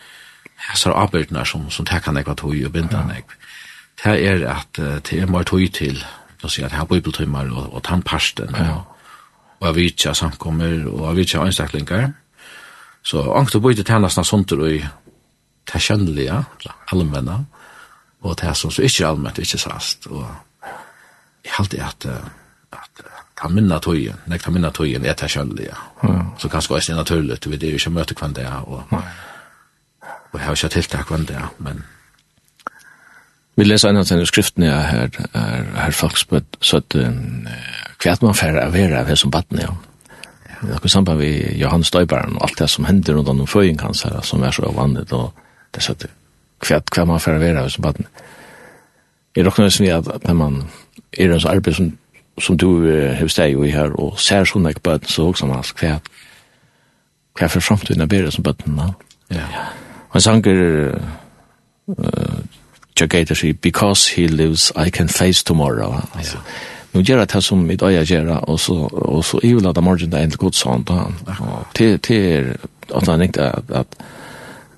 häsar 0.56 0.92
arbeidene 0.92 1.44
som, 1.44 1.70
som 1.70 1.84
det 1.84 2.02
kan 2.04 2.16
jeg 2.16 2.24
ägva 2.24 2.34
tog 2.34 2.64
och 2.64 2.70
binda 2.70 2.98
ägva. 2.98 3.34
Det 4.04 4.26
är 4.28 4.44
att 4.44 4.74
det 4.74 5.12
er 5.12 5.26
mer 5.26 5.42
tog 5.42 5.72
til, 5.72 6.04
å 6.42 6.48
si 6.48 6.62
at 6.62 6.70
jeg 6.70 6.78
har 6.78 6.86
bibeltimmar 6.86 7.48
og, 7.50 7.74
og 7.74 7.82
tannparsten, 7.82 8.54
ja. 8.54 8.82
og 9.60 9.66
jeg 9.66 9.74
vet 9.74 9.84
ikke 9.84 10.14
samkommer, 10.14 10.86
og 10.86 11.08
jeg 11.08 11.16
vet 11.16 11.26
ikke 11.26 11.46
anstaklinger. 11.46 12.12
Så 13.02 13.22
angst 13.32 13.56
å 13.56 13.60
bøyde 13.60 13.84
tjenestene 13.86 14.24
sånt 14.24 14.52
og 14.52 14.68
i, 14.68 14.82
det 15.72 15.82
kjønnelige, 15.82 16.42
allmenna, 16.92 17.44
og 18.26 18.40
det 18.40 18.56
som 18.56 18.70
så 18.70 18.82
ikke 18.82 19.06
allmänt 19.06 19.38
ikke 19.38 19.58
sast. 19.58 20.06
Og 20.06 20.26
jeg 21.44 21.52
halte 21.58 21.82
at, 21.84 22.06
at 22.72 23.04
ta 23.36 23.48
minna 23.52 23.78
tøyen, 23.82 24.22
nek 24.26 24.42
ta 24.42 24.50
minna 24.50 24.70
tøyen 24.74 25.04
er 25.04 25.14
det 25.18 25.30
kjøllige. 25.30 25.74
Mm. 26.02 26.22
Så 26.38 26.48
kanskje 26.48 26.74
også 26.74 26.92
er 26.92 26.96
naturlig, 26.96 27.38
vi 27.46 27.56
det 27.56 27.68
er 27.68 27.76
jo 27.76 27.82
ikke 27.82 27.90
møte 27.90 28.14
kvann 28.14 28.36
det, 28.36 28.46
og, 28.46 28.82
og 28.90 30.38
jeg 30.38 30.44
har 30.44 30.56
ikke 30.56 30.74
tiltak 30.78 31.06
kvann 31.06 31.28
det, 31.28 31.42
men... 31.58 31.84
Vi 33.56 33.64
leser 33.64 33.88
en 33.88 33.96
av 33.96 34.04
denne 34.04 34.26
skriften 34.28 34.66
jeg 34.66 34.88
her, 34.90 35.14
her, 35.32 35.68
her 35.78 35.94
faktisk, 35.96 36.34
så 36.60 36.82
at 36.82 36.92
hva 36.92 38.10
er 38.12 38.18
man 38.20 38.36
færre 38.36 38.66
av 38.66 38.74
vera 38.76 39.00
av 39.00 39.14
som 39.16 39.32
baden, 39.32 39.62
ja. 39.64 39.70
Det 40.60 40.76
er 40.76 40.88
samband 40.88 41.20
med 41.20 41.56
Johan 41.60 41.84
Døybæren 41.84 42.36
og 42.36 42.44
alt 42.46 42.58
det 42.58 42.68
som 42.70 42.84
hender 42.84 43.16
rundt 43.16 43.28
om 43.28 43.46
føyen 43.46 43.80
hans 43.80 44.02
her, 44.02 44.20
som 44.24 44.42
er 44.42 44.50
så 44.50 44.72
vanligt, 44.76 45.12
og 45.12 45.32
det 45.74 45.82
er 45.82 46.08
kvært 46.60 46.90
kvar 46.90 47.04
man 47.04 47.20
fer 47.20 47.38
vera 47.38 47.68
så 47.68 47.82
bara. 47.82 48.06
Jeg 49.36 49.46
råknar 49.46 49.68
som 49.68 49.84
vi 49.84 49.90
at 49.92 50.08
at 50.08 50.34
man 50.34 50.62
er 51.12 51.32
en 51.32 51.48
arbeid 51.48 51.74
som 51.74 51.98
som 52.40 52.56
du 52.56 52.68
uh, 52.68 53.14
har 53.16 53.28
steg 53.28 53.52
jo 53.52 53.62
i 53.64 53.70
her, 53.70 53.90
og 53.96 54.18
ser 54.20 54.44
sånne 54.44 54.68
ikke 54.68 54.80
bøten, 54.80 55.08
så 55.08 55.22
også 55.22 55.46
man 55.46 55.64
hva 55.80 56.00
hva 57.38 57.46
for 57.48 57.60
fremtiden 57.60 58.02
er 58.02 58.06
bedre 58.06 58.30
som 58.30 58.44
bøten. 58.44 58.80
Ja. 59.30 59.44
Og 60.10 60.14
en 60.14 60.20
sanger 60.20 60.92
uh, 61.88 62.40
Jack 63.00 63.10
Gator 63.10 63.34
sier, 63.34 63.54
because 63.54 64.08
he 64.16 64.26
lives, 64.26 64.72
I 64.76 64.90
can 64.90 65.08
face 65.08 65.44
tomorrow. 65.44 66.00
Altså, 66.14 66.38
Nu 66.96 67.02
gör 67.02 67.26
det 67.26 67.42
som 67.42 67.66
mitt 67.66 67.82
öga 67.82 68.02
gör 68.02 68.50
och 68.50 68.60
så 68.60 68.76
och 68.84 69.24
så 69.24 69.40
är 69.42 69.48
ju 69.48 69.60
ladda 69.60 69.80
morgon 69.80 70.10
där 70.10 70.24
inte 70.24 70.36
gott 70.36 70.54
sånt 70.54 70.88
han. 70.88 71.14
Det 71.72 72.02
det 72.08 72.56
att 72.94 73.06
han 73.06 73.22
inte 73.22 73.50
att 73.50 74.02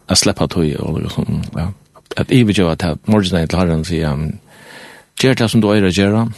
att 0.09 0.19
släppa 0.19 0.49
tog 0.49 0.77
och 0.81 1.03
något 1.03 1.13
sånt. 1.13 1.51
Ja. 1.55 1.73
Att 2.17 2.31
i 2.31 2.45
video 2.45 2.69
att 2.69 2.83
ha 2.83 2.97
morgonen 3.05 3.49
till 3.49 3.59
herren 3.59 3.85
så 3.85 3.95
jag 3.95 4.33
ger 5.23 5.35
det 5.35 5.49
som 5.49 5.61
du 5.61 5.69
är 5.69 5.89
göra 5.89 6.33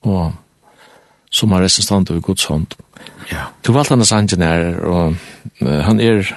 och 0.00 0.32
som 1.30 1.52
har 1.52 1.62
resistant 1.62 2.10
över 2.10 2.20
Guds 2.20 2.46
hand. 2.46 2.74
Ja. 3.30 3.38
Du 3.60 3.72
valt 3.72 3.88
hans 3.88 4.12
engineer 4.12 4.78
och 4.78 5.14
han 5.60 6.00
är 6.00 6.36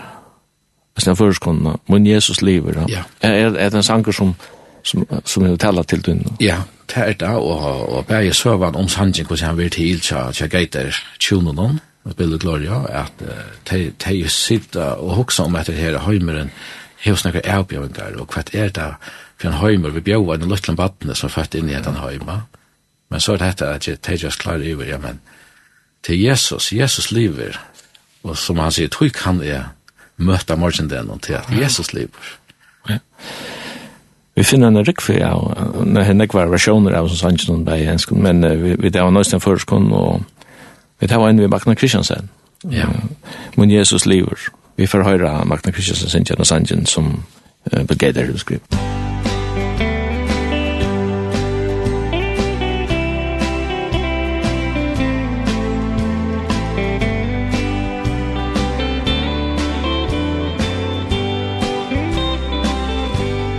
Alltså 0.95 1.09
när 1.09 1.15
först 1.15 1.39
kom 1.39 1.77
men 1.85 2.05
Jesus 2.05 2.41
lever. 2.41 2.85
Ja. 2.87 2.99
Är 3.19 3.55
är 3.57 3.69
den 3.69 3.83
sanker 3.83 4.11
som 4.11 4.35
som 4.83 5.05
som 5.23 5.43
vi 5.43 5.57
talar 5.57 5.83
till 5.83 6.01
den. 6.01 6.25
Ja, 6.39 6.55
det 6.85 7.01
är 7.01 7.13
det 7.13 7.35
och 7.35 7.97
och 7.97 8.05
berg 8.05 8.33
sövan 8.33 8.75
om 8.75 8.87
sanken 8.87 9.25
hur 9.29 9.37
han 9.37 9.57
vill 9.57 9.69
till 9.69 10.01
så 10.01 10.15
jag 10.39 10.49
gaiter 10.49 10.95
tunen 11.29 11.79
med 12.03 12.15
Bill 12.19 12.35
og 12.35 12.39
Gloria, 12.43 12.79
at 13.03 13.21
uh, 13.23 13.83
de 14.05 14.29
sitter 14.29 14.99
og 14.99 15.15
hokser 15.21 15.47
om 15.47 15.55
etter 15.59 15.77
her 15.77 15.99
høymeren, 16.03 16.51
hos 17.03 17.23
snakker 17.23 17.43
avbjøvninger, 17.51 18.17
og 18.19 18.31
hva 18.31 18.43
er 18.55 18.71
det 18.71 18.89
for 19.37 19.49
en 19.49 19.59
høymer, 19.59 19.91
vi 19.91 20.03
bjøver 20.05 20.39
en 20.39 20.51
løtlen 20.51 20.77
vattnet 20.79 21.19
som 21.19 21.27
er 21.27 21.35
født 21.35 21.57
inn 21.59 21.71
i 21.71 21.75
en 21.75 21.99
høyma, 21.99 22.43
men 23.11 23.21
så 23.23 23.33
er 23.33 23.41
det 23.41 23.49
dette 23.51 23.71
at 23.75 24.07
de 24.07 24.17
just 24.17 24.39
klarer 24.39 24.63
over, 24.73 24.87
ja, 24.87 24.99
men 25.01 25.19
til 26.03 26.19
Jesus, 26.19 26.71
Jesus 26.73 27.11
lever, 27.11 27.59
og 28.23 28.37
som 28.39 28.59
han 28.63 28.71
sier, 28.71 28.91
tog 28.91 29.11
kan 29.15 29.41
jeg 29.43 29.65
møte 30.17 30.55
morgendelen 30.59 31.19
til 31.23 31.37
at 31.39 31.51
Jesus 31.51 31.93
lever. 31.93 32.31
Ja. 32.89 32.99
Vi 34.35 34.43
finner 34.43 34.71
en 34.71 34.81
rikve 34.87 35.19
av, 35.25 35.43
ja, 35.53 35.67
når 35.85 36.07
henne 36.07 36.27
var 36.33 36.51
versjoner 36.51 36.95
av 36.97 37.09
som 37.11 37.35
sannsyn, 37.35 37.67
men 38.23 38.47
vi, 38.63 38.75
vi 38.79 38.89
det 38.89 39.03
var 39.03 39.13
nøysten 39.13 39.43
førskånd, 39.43 39.91
og 39.93 40.23
Vi 41.03 41.07
tar 41.07 41.29
en 41.29 41.39
vi 41.39 41.47
Magna 41.47 41.75
Kristiansen. 41.75 42.29
Ja. 42.71 42.85
Men 43.57 43.71
Jesus 43.71 44.05
lever. 44.05 44.39
Vi 44.75 44.87
får 44.87 45.03
høre 45.03 45.45
Magna 45.45 45.71
Kristiansen 45.71 46.09
sin 46.09 46.25
kjenne 46.25 46.45
sangen 46.45 46.85
som 46.85 47.23
uh, 47.73 47.83
begeder 47.83 48.25
hun 48.25 48.37
skriver. 48.37 48.63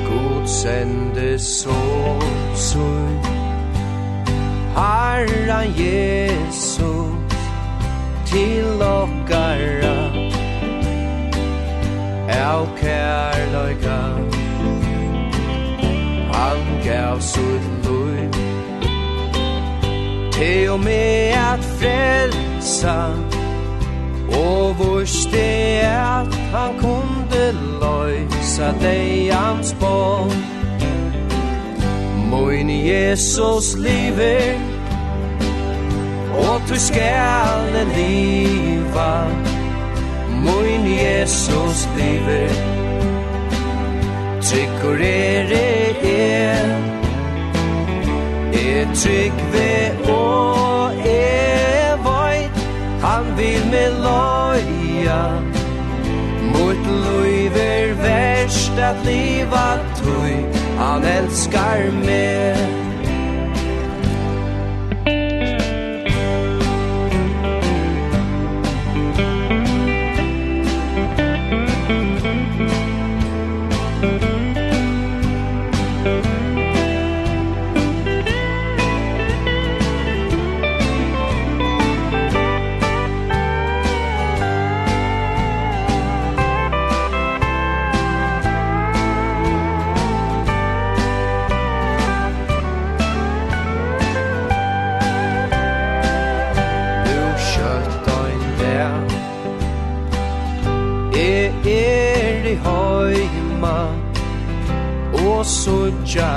God 0.08 0.48
sende 0.48 1.38
så 1.38 1.76
søy 2.54 3.18
Herren 4.76 5.74
Jesus 5.76 7.03
til 8.34 8.82
okkara. 8.82 9.98
Av 12.34 12.66
kærløyga 12.80 14.00
Han 16.34 16.64
gav 16.84 17.20
sitt 17.20 17.66
løy 17.86 18.26
Til 20.34 20.78
med 20.82 21.36
at 21.38 21.62
frelsa. 21.78 22.98
Og 24.34 24.74
vorste 24.78 25.46
at 25.86 26.34
han 26.54 26.78
kunde 26.82 27.44
løysa 27.82 28.72
Deians 28.82 29.74
bånd 29.80 30.34
Moin 32.30 32.70
Jesus 32.70 33.76
liver 33.78 34.73
og 36.38 36.60
tu 36.68 36.74
skal 36.78 37.74
liva. 37.96 39.26
Moin 40.44 40.86
Jesus 40.86 41.88
liver. 41.96 42.50
Tryggur 44.42 45.00
er 45.00 45.52
er 46.04 46.66
Er 48.52 48.86
tryggve 48.94 50.10
og 50.12 50.92
er 51.06 51.96
void. 51.96 52.50
Han 53.02 53.24
vil 53.36 53.62
me 53.72 53.86
loja. 54.06 55.22
Mot 56.52 56.76
luiver 56.86 57.94
verst 58.02 58.78
at 58.78 58.96
liva 59.06 59.78
tui 59.96 60.36
Han 60.78 61.04
elskar 61.04 61.92
meg. 62.04 62.93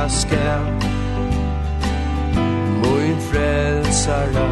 jeg 0.07 0.15
skal 0.15 0.59
Min 2.81 3.17
frelsere 3.21 4.49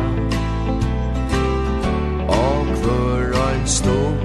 Og 2.27 2.65
hver 2.65 3.47
ein 3.47 3.67
stund. 3.67 4.19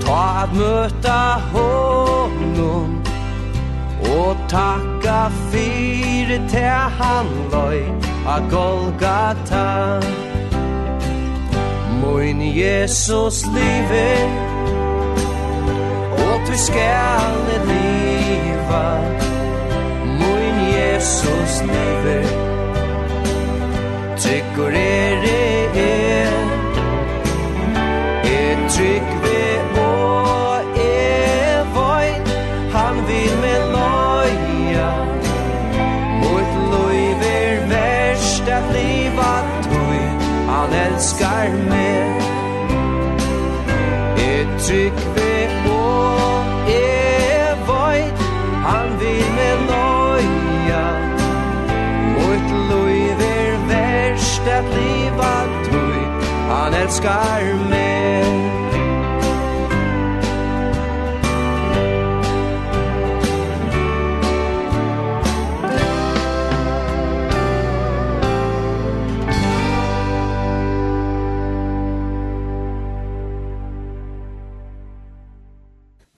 Ta 0.00 0.42
at 0.42 0.52
møta 0.54 1.20
honom 1.52 3.02
Og 4.16 4.36
takka 4.48 5.28
fyrir 5.50 6.40
til 6.48 6.76
han 7.00 7.26
løy 7.50 7.82
A 8.26 8.38
Golgata. 8.50 10.00
Moin 12.00 12.42
Jesus 12.56 13.46
livet 13.46 14.45
du 16.56 16.62
skall 16.62 17.46
liva 17.68 18.88
Moin 20.20 20.56
Jesus 20.76 21.54
lever 21.70 22.24
Tryggur 24.16 24.72
er 24.72 25.20
det 25.24 25.66
er. 25.82 26.36
Er 28.24 28.68
trygg 28.68 29.08
ved 29.24 29.80
og 29.82 30.78
er 30.84 31.64
void 31.76 32.32
Han 32.76 32.96
vil 33.08 33.34
med 33.44 33.60
loja 33.76 34.88
Mot 36.22 36.50
loiv 36.72 37.26
er 37.32 37.60
verst 37.72 38.48
at 38.58 38.72
liva 38.76 39.34
tui 39.68 40.00
Han 40.52 40.78
elskar 40.86 41.52
meg. 41.68 42.24
Er 44.28 44.58
trygg 44.58 45.05
älskar 56.96 57.68
mig 57.70 57.96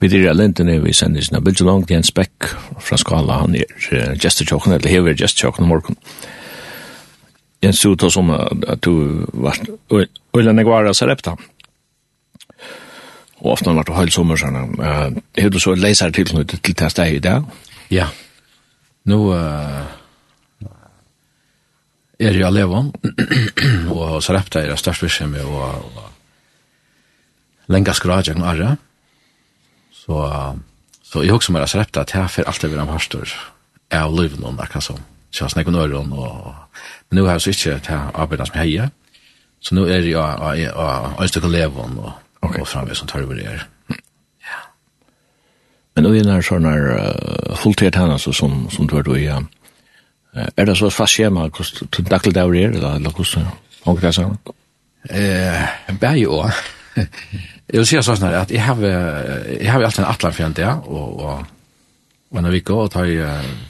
Vi 0.01 0.07
dyrir 0.07 0.29
av 0.29 0.35
lintene 0.35 0.79
vi 0.79 0.93
sender 0.93 1.21
sinna 1.21 1.41
bilder 1.41 1.65
langt 1.65 1.89
Jens 1.91 2.13
Beck 2.13 2.45
fra 2.79 2.97
skala, 2.97 3.33
han 3.41 3.55
er 3.55 4.15
gestetjokken, 4.15 4.71
eller 4.73 4.89
hever 4.89 5.13
gestetjokken 5.13 5.65
i 5.65 5.67
morgen. 5.67 5.97
Jens, 7.61 7.81
du 7.81 7.95
tar 7.95 8.09
som 8.09 8.31
at 8.31 8.79
du 8.81 9.25
var 9.33 9.59
Ulla 10.37 10.53
negvara 10.53 10.93
sarepta. 10.93 11.35
Og 13.39 13.53
ofte 13.53 13.69
har 13.69 13.77
vært 13.79 13.93
høyld 13.95 14.13
sommer, 14.13 14.39
sånn. 14.39 14.75
Uh, 14.77 15.49
du 15.49 15.59
så 15.61 15.73
leser 15.77 16.11
tilknyttet 16.13 16.61
til 16.65 16.75
det 16.77 16.89
steg 16.91 17.15
i 17.15 17.23
dag? 17.23 17.47
Ja. 17.93 18.09
Nå 19.09 19.19
uh, 19.31 19.87
er 22.19 22.35
jeg 22.35 22.45
alevån, 22.45 22.91
og 23.95 24.19
sarepta 24.23 24.61
er 24.61 24.75
størst 24.79 25.05
virksom, 25.05 25.37
og, 25.39 25.87
og 25.95 27.71
lenga 27.71 27.95
skrad 27.95 28.27
jeg 28.27 28.43
arre. 28.43 28.75
Så, 29.95 30.19
så 31.05 31.23
jeg 31.23 31.33
husker 31.33 31.55
meg 31.55 31.69
sarepta 31.71 32.03
at 32.03 32.13
jeg 32.13 32.35
får 32.35 32.51
alltid 32.51 32.75
være 32.75 32.89
pastor. 32.91 33.33
Jeg 33.89 34.03
har 34.03 34.13
livet 34.13 34.43
noen, 34.43 34.59
akkurat 34.59 34.85
som. 34.91 34.99
Så 35.31 35.45
jeg 35.45 35.55
snakker 35.55 35.73
noen, 35.73 36.11
og, 36.11 36.53
men 37.07 37.21
nå 37.21 37.25
har 37.25 37.39
jeg 37.39 37.47
så 37.47 37.55
ikke 37.55 37.83
til 37.87 38.19
arbeidet 38.19 38.49
som 38.49 38.59
jeg 38.59 38.65
har 38.65 38.95
Så 39.59 39.75
nu 39.75 39.85
er 39.87 39.99
jeg 39.99 40.15
av 40.15 40.57
jag 40.57 41.33
jag 41.43 41.51
Levon 41.51 41.99
og, 41.99 42.11
och 42.41 42.59
og 42.59 42.67
framme 42.67 42.95
som 42.95 43.07
tar 43.07 43.23
over 43.23 43.35
det. 43.35 43.43
Ja. 44.41 44.59
Men 45.95 46.03
då 46.03 46.15
er 46.15 46.23
det 46.35 46.43
sånn 46.43 46.65
her 46.65 46.99
uh, 46.99 47.55
fulltid 47.55 47.95
henne 47.95 48.13
alltså 48.13 48.33
som 48.33 48.69
som 48.69 48.87
du 48.87 48.95
har 48.95 49.03
du 49.03 49.15
ja. 49.15 49.41
Er 50.57 50.65
det 50.65 50.77
så 50.77 50.89
fast 50.89 51.13
schema 51.13 51.49
kost 51.49 51.83
till 51.91 52.05
dackel 52.05 52.33
där 52.33 52.51
det 52.51 52.63
eller 52.63 53.11
kost. 53.11 53.37
Och 53.83 53.99
det 54.01 54.13
så. 54.13 54.37
Eh, 55.09 55.69
bär 55.99 56.15
ju 56.15 56.51
Jag 57.73 57.87
ser 57.87 58.01
så 58.01 58.15
snart 58.15 58.33
at 58.33 58.51
jeg 58.51 58.61
har 58.61 58.81
jeg 58.81 59.71
har 59.71 59.83
alltid 59.83 59.99
en 59.99 60.11
atlan 60.11 60.33
för 60.33 60.49
det 60.49 60.67
og, 60.85 61.19
og 61.19 61.45
Men 62.31 62.43
när 62.43 62.51
vi 62.51 62.59
går 62.59 62.83
og 62.83 62.91
tar, 62.91 63.05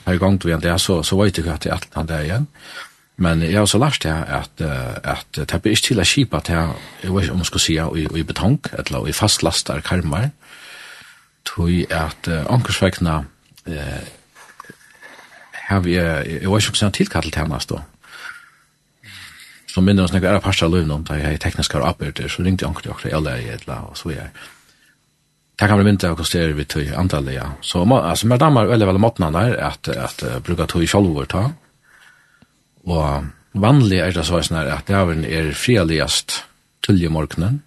tar 0.04 0.12
i 0.12 0.18
gang 0.18 0.40
til 0.40 0.50
en 0.50 0.60
det 0.60 0.80
så, 0.80 1.02
så 1.02 1.16
vet 1.16 1.38
jeg 1.38 1.44
ikke 1.44 1.54
at 1.54 1.64
jeg 1.64 1.72
allt 1.72 1.88
han 1.94 2.06
där 2.06 2.20
igen. 2.22 2.36
Mm. 2.36 2.89
Men 3.20 3.42
jeg 3.44 3.52
har 3.58 3.66
også 3.66 3.78
lært 3.78 4.00
det 4.02 4.12
at, 4.12 4.62
at 5.04 5.36
det 5.36 5.58
blir 5.60 5.74
ikke 5.76 5.90
til 5.90 6.00
å 6.00 6.06
kjipa 6.08 6.40
til, 6.40 6.70
jeg 7.02 7.12
vet 7.12 7.26
ikke 7.26 7.34
om 7.34 7.42
man 7.42 7.48
skal 7.48 7.62
si, 7.62 7.76
i, 7.76 8.06
i 8.16 8.24
betong, 8.24 8.56
eller 8.80 9.10
i 9.10 9.12
fastlastar 9.12 9.82
karmar, 9.84 10.30
tog 11.44 11.92
at 11.92 12.30
uh, 12.32 12.46
ankersvekna 12.52 13.18
eh, 13.68 14.08
har 15.68 15.84
vi, 15.84 15.94
jeg 15.96 16.24
vet 16.24 16.40
ikke 16.40 16.48
om 16.48 16.56
man 16.56 16.80
skal 16.80 16.96
tilkall 16.96 17.28
til 17.28 17.42
henne, 17.42 17.60
da. 17.70 17.82
som 19.68 19.84
minner 19.86 20.08
oss 20.08 20.16
nekker 20.16 20.32
er 20.32 20.44
parster 20.44 20.70
av 20.70 20.74
løvnum, 20.74 21.04
da 21.04 21.20
jeg 21.20 21.36
er 21.36 21.44
teknisk 21.44 21.76
og 21.76 21.86
arbeider, 21.92 22.28
så 22.32 22.44
ringte 22.46 22.68
anker 22.68 22.88
til 22.88 22.94
akkurat, 22.94 23.12
jeg 23.12 23.26
lærer 23.26 23.46
jeg, 23.52 23.62
og 23.68 23.96
så 24.00 24.14
er 24.14 24.16
jeg. 24.22 24.30
Det 25.60 25.68
kan 25.68 25.76
være 25.76 25.90
mynda 25.90 26.14
og 26.14 26.22
kostere 26.22 26.56
vi 26.56 26.64
tog 26.64 26.88
antallet, 26.96 27.36
ja. 27.36 27.50
Så 27.60 27.84
altså, 27.84 28.26
med 28.32 28.40
damer, 28.40 28.70
veldig 28.70 28.86
veldig 28.88 29.02
måttene 29.04 29.28
der, 29.36 29.58
at, 29.68 29.92
at 29.92 30.24
uh, 30.24 30.38
bruker 30.40 30.66
tog 30.72 30.82
i 30.82 30.88
kjolvor, 30.88 31.28
ta, 31.28 31.50
Og 32.88 33.26
vanlig 33.60 33.98
er 34.00 34.14
det 34.14 34.24
så 34.28 34.40
sånn 34.44 34.60
at 34.62 34.88
djevelen 34.88 35.26
er 35.26 35.52
frialigast 35.56 36.44
tullje 36.86 37.10
morgenen, 37.12 37.60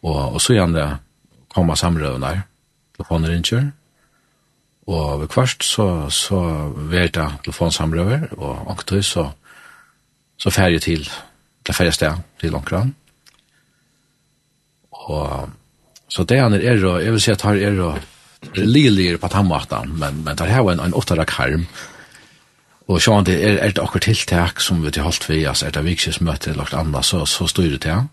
og, 0.00 0.36
og 0.36 0.40
så 0.40 0.56
gjerne 0.56 0.78
det 0.78 0.88
kommer 1.52 1.76
samrøven 1.76 2.24
der, 2.24 2.44
telefoner 2.96 3.34
innkjør, 3.34 3.66
og 4.90 5.20
ved 5.20 5.30
kvart 5.30 5.64
så, 5.66 5.86
så 6.10 6.40
vet 6.90 7.18
jeg 7.18 7.42
telefonsamrøver, 7.44 8.30
og 8.38 8.70
anketøy 8.72 9.02
så, 9.06 9.26
så 10.40 10.52
færger 10.54 10.82
til, 10.82 11.04
til 11.66 11.76
færger 11.76 11.94
sted 11.94 12.24
til 12.40 12.56
ankeren. 12.56 12.94
Og 14.90 15.50
så 16.10 16.24
det 16.26 16.40
han 16.40 16.56
er, 16.56 16.80
og 16.86 17.04
jeg 17.04 17.12
vil 17.14 17.22
si 17.22 17.34
at 17.34 17.44
han 17.46 17.60
er, 17.60 17.78
og 17.84 18.56
ligeligere 18.56 19.20
på 19.20 19.28
tannmaten, 19.28 19.94
men, 20.00 20.24
men 20.24 20.38
det 20.38 20.48
her 20.48 20.64
var 20.64 20.78
en, 20.78 20.86
en 20.88 20.96
åttere 20.96 21.26
karm, 21.28 21.66
Og 22.90 22.98
sjåan 22.98 23.26
det 23.28 23.36
er, 23.38 23.60
er 23.62 23.74
det 23.74 23.82
akkur 23.82 24.02
tiltak 24.02 24.60
som 24.62 24.80
vi 24.82 24.90
til 24.90 25.04
holdt 25.06 25.28
vi, 25.28 25.44
altså 25.46 25.68
er 25.68 25.76
det 25.76 25.84
vikskismøte 25.86 26.50
eller 26.50 26.66
noe 26.66 26.80
annet, 26.80 27.06
så, 27.06 27.22
så 27.28 27.46
styrer 27.46 27.76
det 27.76 27.84
til 27.86 28.08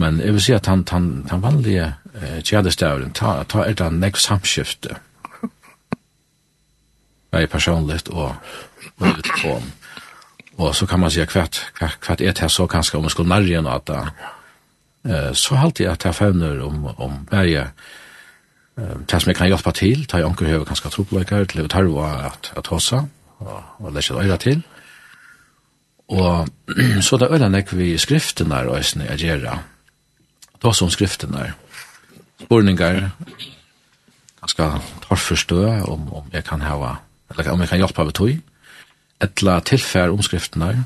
Men 0.00 0.20
jeg 0.22 0.32
vil 0.32 0.44
si 0.44 0.54
at 0.54 0.68
han, 0.70 0.84
han, 0.90 1.26
han 1.28 1.42
vanlige 1.42 1.90
eh, 2.14 2.38
tjadestavuren, 2.46 3.12
ta, 3.12 3.42
ta 3.44 3.66
er 3.66 3.74
det 3.74 3.90
nekv 3.92 4.20
samskifte. 4.22 4.96
Bare 7.34 7.50
personligt 7.50 8.08
og, 8.08 8.36
og 9.00 9.18
utifrån. 9.18 9.72
Og 10.58 10.74
så 10.74 10.86
kan 10.86 11.02
man 11.02 11.10
si 11.10 11.24
kvart, 11.26 11.60
hva 11.80 11.90
er 12.14 12.32
det 12.32 12.50
så 12.50 12.66
kanskje 12.66 12.96
om 12.96 13.04
man 13.08 13.12
skulle 13.12 13.34
nærre 13.34 13.58
enn 13.58 13.68
at 13.68 13.90
eh, 13.90 15.32
så 15.34 15.58
halte 15.58 15.82
jeg 15.82 15.92
at 15.92 16.06
jeg 16.06 16.14
fevner 16.14 16.62
om, 16.64 16.86
om 16.96 17.20
bare 17.28 17.66
eh, 18.78 18.96
det 19.02 19.20
som 19.20 19.34
jeg 19.34 19.36
kan 19.36 19.50
hjelpe 19.50 19.74
til, 19.74 20.06
ta 20.06 20.22
jeg 20.22 20.30
anker 20.30 20.48
høyre 20.48 20.64
kanskje 20.70 20.94
trobleikere 20.94 21.50
til 21.50 21.66
å 21.66 21.70
tarve 21.74 22.08
at, 22.30 22.54
at 22.56 22.72
hossa. 22.72 23.02
Mm 23.04 23.17
og, 23.38 23.62
og 23.78 23.92
leser 23.92 24.18
øyre 24.18 24.38
til. 24.38 24.62
Og 26.08 26.48
så 27.06 27.16
det 27.16 27.30
øyre 27.30 27.50
nek 27.50 27.72
vi 27.76 27.98
skriftene 27.98 28.54
her, 28.54 28.68
og 28.68 28.82
jeg 29.08 29.18
gjør 29.18 29.38
det. 30.60 30.74
som 30.74 30.90
skriftene 30.90 31.38
her. 31.38 31.52
Spurningar 32.40 33.10
ganske 34.40 34.80
torforstå 35.08 35.64
om, 35.88 36.12
om 36.14 36.30
jeg 36.32 36.44
kan 36.44 36.60
hava, 36.60 36.94
eller 37.30 37.50
om 37.50 37.60
jeg 37.60 37.68
kan 37.68 37.78
hjelpe 37.78 38.02
av 38.02 38.12
tog. 38.12 38.38
Etla 39.20 39.60
tilfær 39.60 40.14
omskriftene 40.14 40.66
her. 40.66 40.82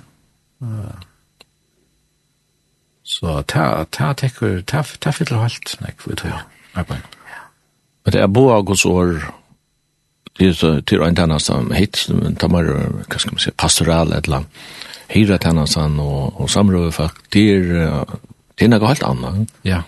Så 3.04 3.42
ta 3.42 3.84
ta 3.84 4.12
tekur 4.16 4.62
ta 4.62 4.82
ta 5.00 5.10
fyller 5.12 5.42
halt 5.42 5.76
nek 5.80 6.00
við. 6.06 6.24
Ja. 6.24 6.42
Men 8.04 8.12
det 8.12 8.20
er 8.20 8.26
bo 8.26 8.48
Guds 8.62 8.84
år 8.84 9.20
det 10.38 10.82
till 10.86 11.02
en 11.02 11.18
annan 11.18 11.40
som 11.40 11.72
hits 11.72 12.08
men 12.08 12.36
tar 12.36 12.48
man 12.48 12.66
vad 13.08 13.20
ska 13.20 13.30
man 13.30 13.38
säga 13.38 13.54
pastoral 13.56 14.12
ett 14.12 14.28
land 14.28 14.46
hyra 15.08 15.38
tennan 15.38 16.00
och 16.00 16.40
och 16.40 16.50
samråd 16.50 16.94
för 16.94 17.10
det 17.28 17.54
är 17.54 18.06
det 18.54 18.64
är 18.64 18.68
något 18.68 18.88
helt 18.88 19.02
annat. 19.02 19.48
Ja. 19.62 19.82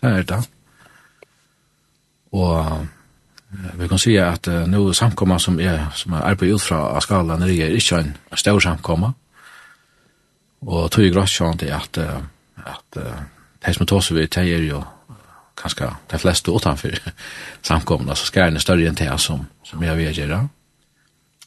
Det 0.00 0.06
är 0.06 0.22
det. 0.22 0.42
Och 2.30 2.64
vi 3.74 3.88
kan 3.88 3.98
säga 3.98 4.28
att 4.28 4.48
uh, 4.48 4.66
nu 4.66 4.94
samkomma 4.94 5.38
som 5.38 5.60
är 5.60 5.86
som 5.94 6.12
är 6.12 6.30
er 6.30 6.34
på 6.34 6.44
ut 6.44 6.62
från 6.62 7.00
skalan 7.00 7.40
när 7.40 7.46
det 7.46 7.54
är 7.54 7.74
inte 7.74 8.12
en 8.30 8.36
stor 8.36 8.60
samkomma. 8.60 9.14
Och 10.60 10.90
tror 10.90 11.06
jag 11.06 11.28
grann 11.28 11.56
det 11.56 11.70
att 11.70 11.98
att 12.56 12.96
det 13.64 13.74
som 13.74 13.86
tar 13.86 14.00
sig 14.00 14.16
vid 14.16 14.30
det 14.30 14.44
ju 14.44 14.82
kanskje 15.56 15.90
de 16.10 16.18
fleste 16.18 16.52
utenfor 16.52 16.98
samkomna, 17.68 18.14
så 18.14 18.28
skæren 18.30 18.56
er 18.56 18.64
større 18.64 18.88
enn 18.88 18.98
det 18.98 19.10
som, 19.22 19.46
som 19.64 19.82
jeg 19.82 19.96
vil 19.96 20.20
gjøre. 20.20 20.42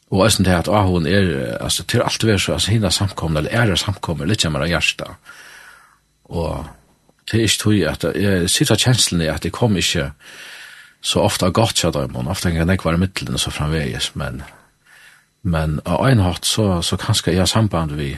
Og 0.08 0.24
også 0.24 0.42
det 0.42 0.54
at 0.56 0.68
Ahon 0.72 1.06
er, 1.06 1.56
altså 1.60 1.84
til 1.84 2.00
alt 2.00 2.22
det 2.22 2.32
er 2.32 2.38
så, 2.40 2.52
altså 2.52 2.70
hinna 2.70 2.90
samkomna, 2.90 3.40
eller 3.40 3.52
ære 3.52 3.76
samkomna, 3.76 4.24
litt 4.24 4.44
jammer 4.44 4.64
av 4.64 4.70
hjärsta. 4.72 5.10
Og 6.32 6.64
det 7.28 7.40
er 7.40 7.44
ikke 7.44 7.62
tog 7.62 7.80
at, 7.90 8.06
jeg 8.16 8.50
sitter 8.50 8.74
av 8.74 8.80
kjenslen 8.80 9.24
i 9.24 9.28
at 9.28 9.44
det 9.44 9.52
kom 9.52 9.76
ikke 9.76 10.10
så 11.04 11.20
ofte 11.22 11.46
av 11.46 11.52
godt 11.52 11.76
kjad 11.78 11.96
av 11.96 12.08
mån, 12.12 12.30
ofte 12.32 12.50
kan 12.50 12.68
jeg 12.68 12.80
være 12.84 12.98
midtelen 12.98 13.38
så 13.38 13.52
framveges, 13.54 14.14
men 14.16 14.42
men 15.42 15.80
av 15.84 16.02
en 16.08 16.18
hatt 16.18 16.44
så, 16.44 16.82
så 16.82 16.98
kanskje 16.98 17.32
jeg 17.32 17.44
har 17.44 17.50
samband 17.50 17.94
vi, 17.96 18.10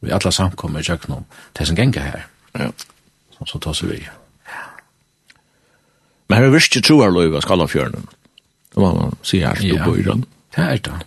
vi 0.00 0.12
alle 0.14 0.32
samkommer 0.32 0.80
i 0.80 0.88
kjøkkenom, 0.88 1.26
det 1.58 1.66
som 1.68 1.76
ganger 1.76 2.06
her. 2.08 2.26
Ja. 2.56 2.70
Så, 3.36 3.46
så 3.52 3.58
tar 3.58 3.80
vi. 3.86 4.00
Ja. 4.00 4.23
Men 6.28 6.38
her 6.38 6.48
er 6.48 6.54
virkje 6.54 6.82
troarløyve 6.84 7.38
av 7.38 7.44
Skallafjørnen. 7.44 8.06
Det 8.74 8.82
var 8.82 8.94
man 8.96 9.18
sier 9.22 9.52
her, 9.52 9.60
du 9.60 9.84
bor 9.84 9.98
i 9.98 10.06
den. 10.06 10.24
Det 10.54 10.64
er 10.64 10.80
det. 10.86 11.00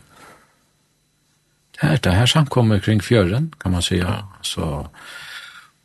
Det 1.78 1.89
er 1.89 1.97
det. 2.03 2.13
Her 2.15 2.26
samkommer 2.26 2.80
kring 2.80 3.03
fjøren, 3.03 3.53
kan 3.59 3.72
man 3.72 3.82
säga. 3.82 4.07
Ja. 4.07 4.22
Så, 4.41 4.88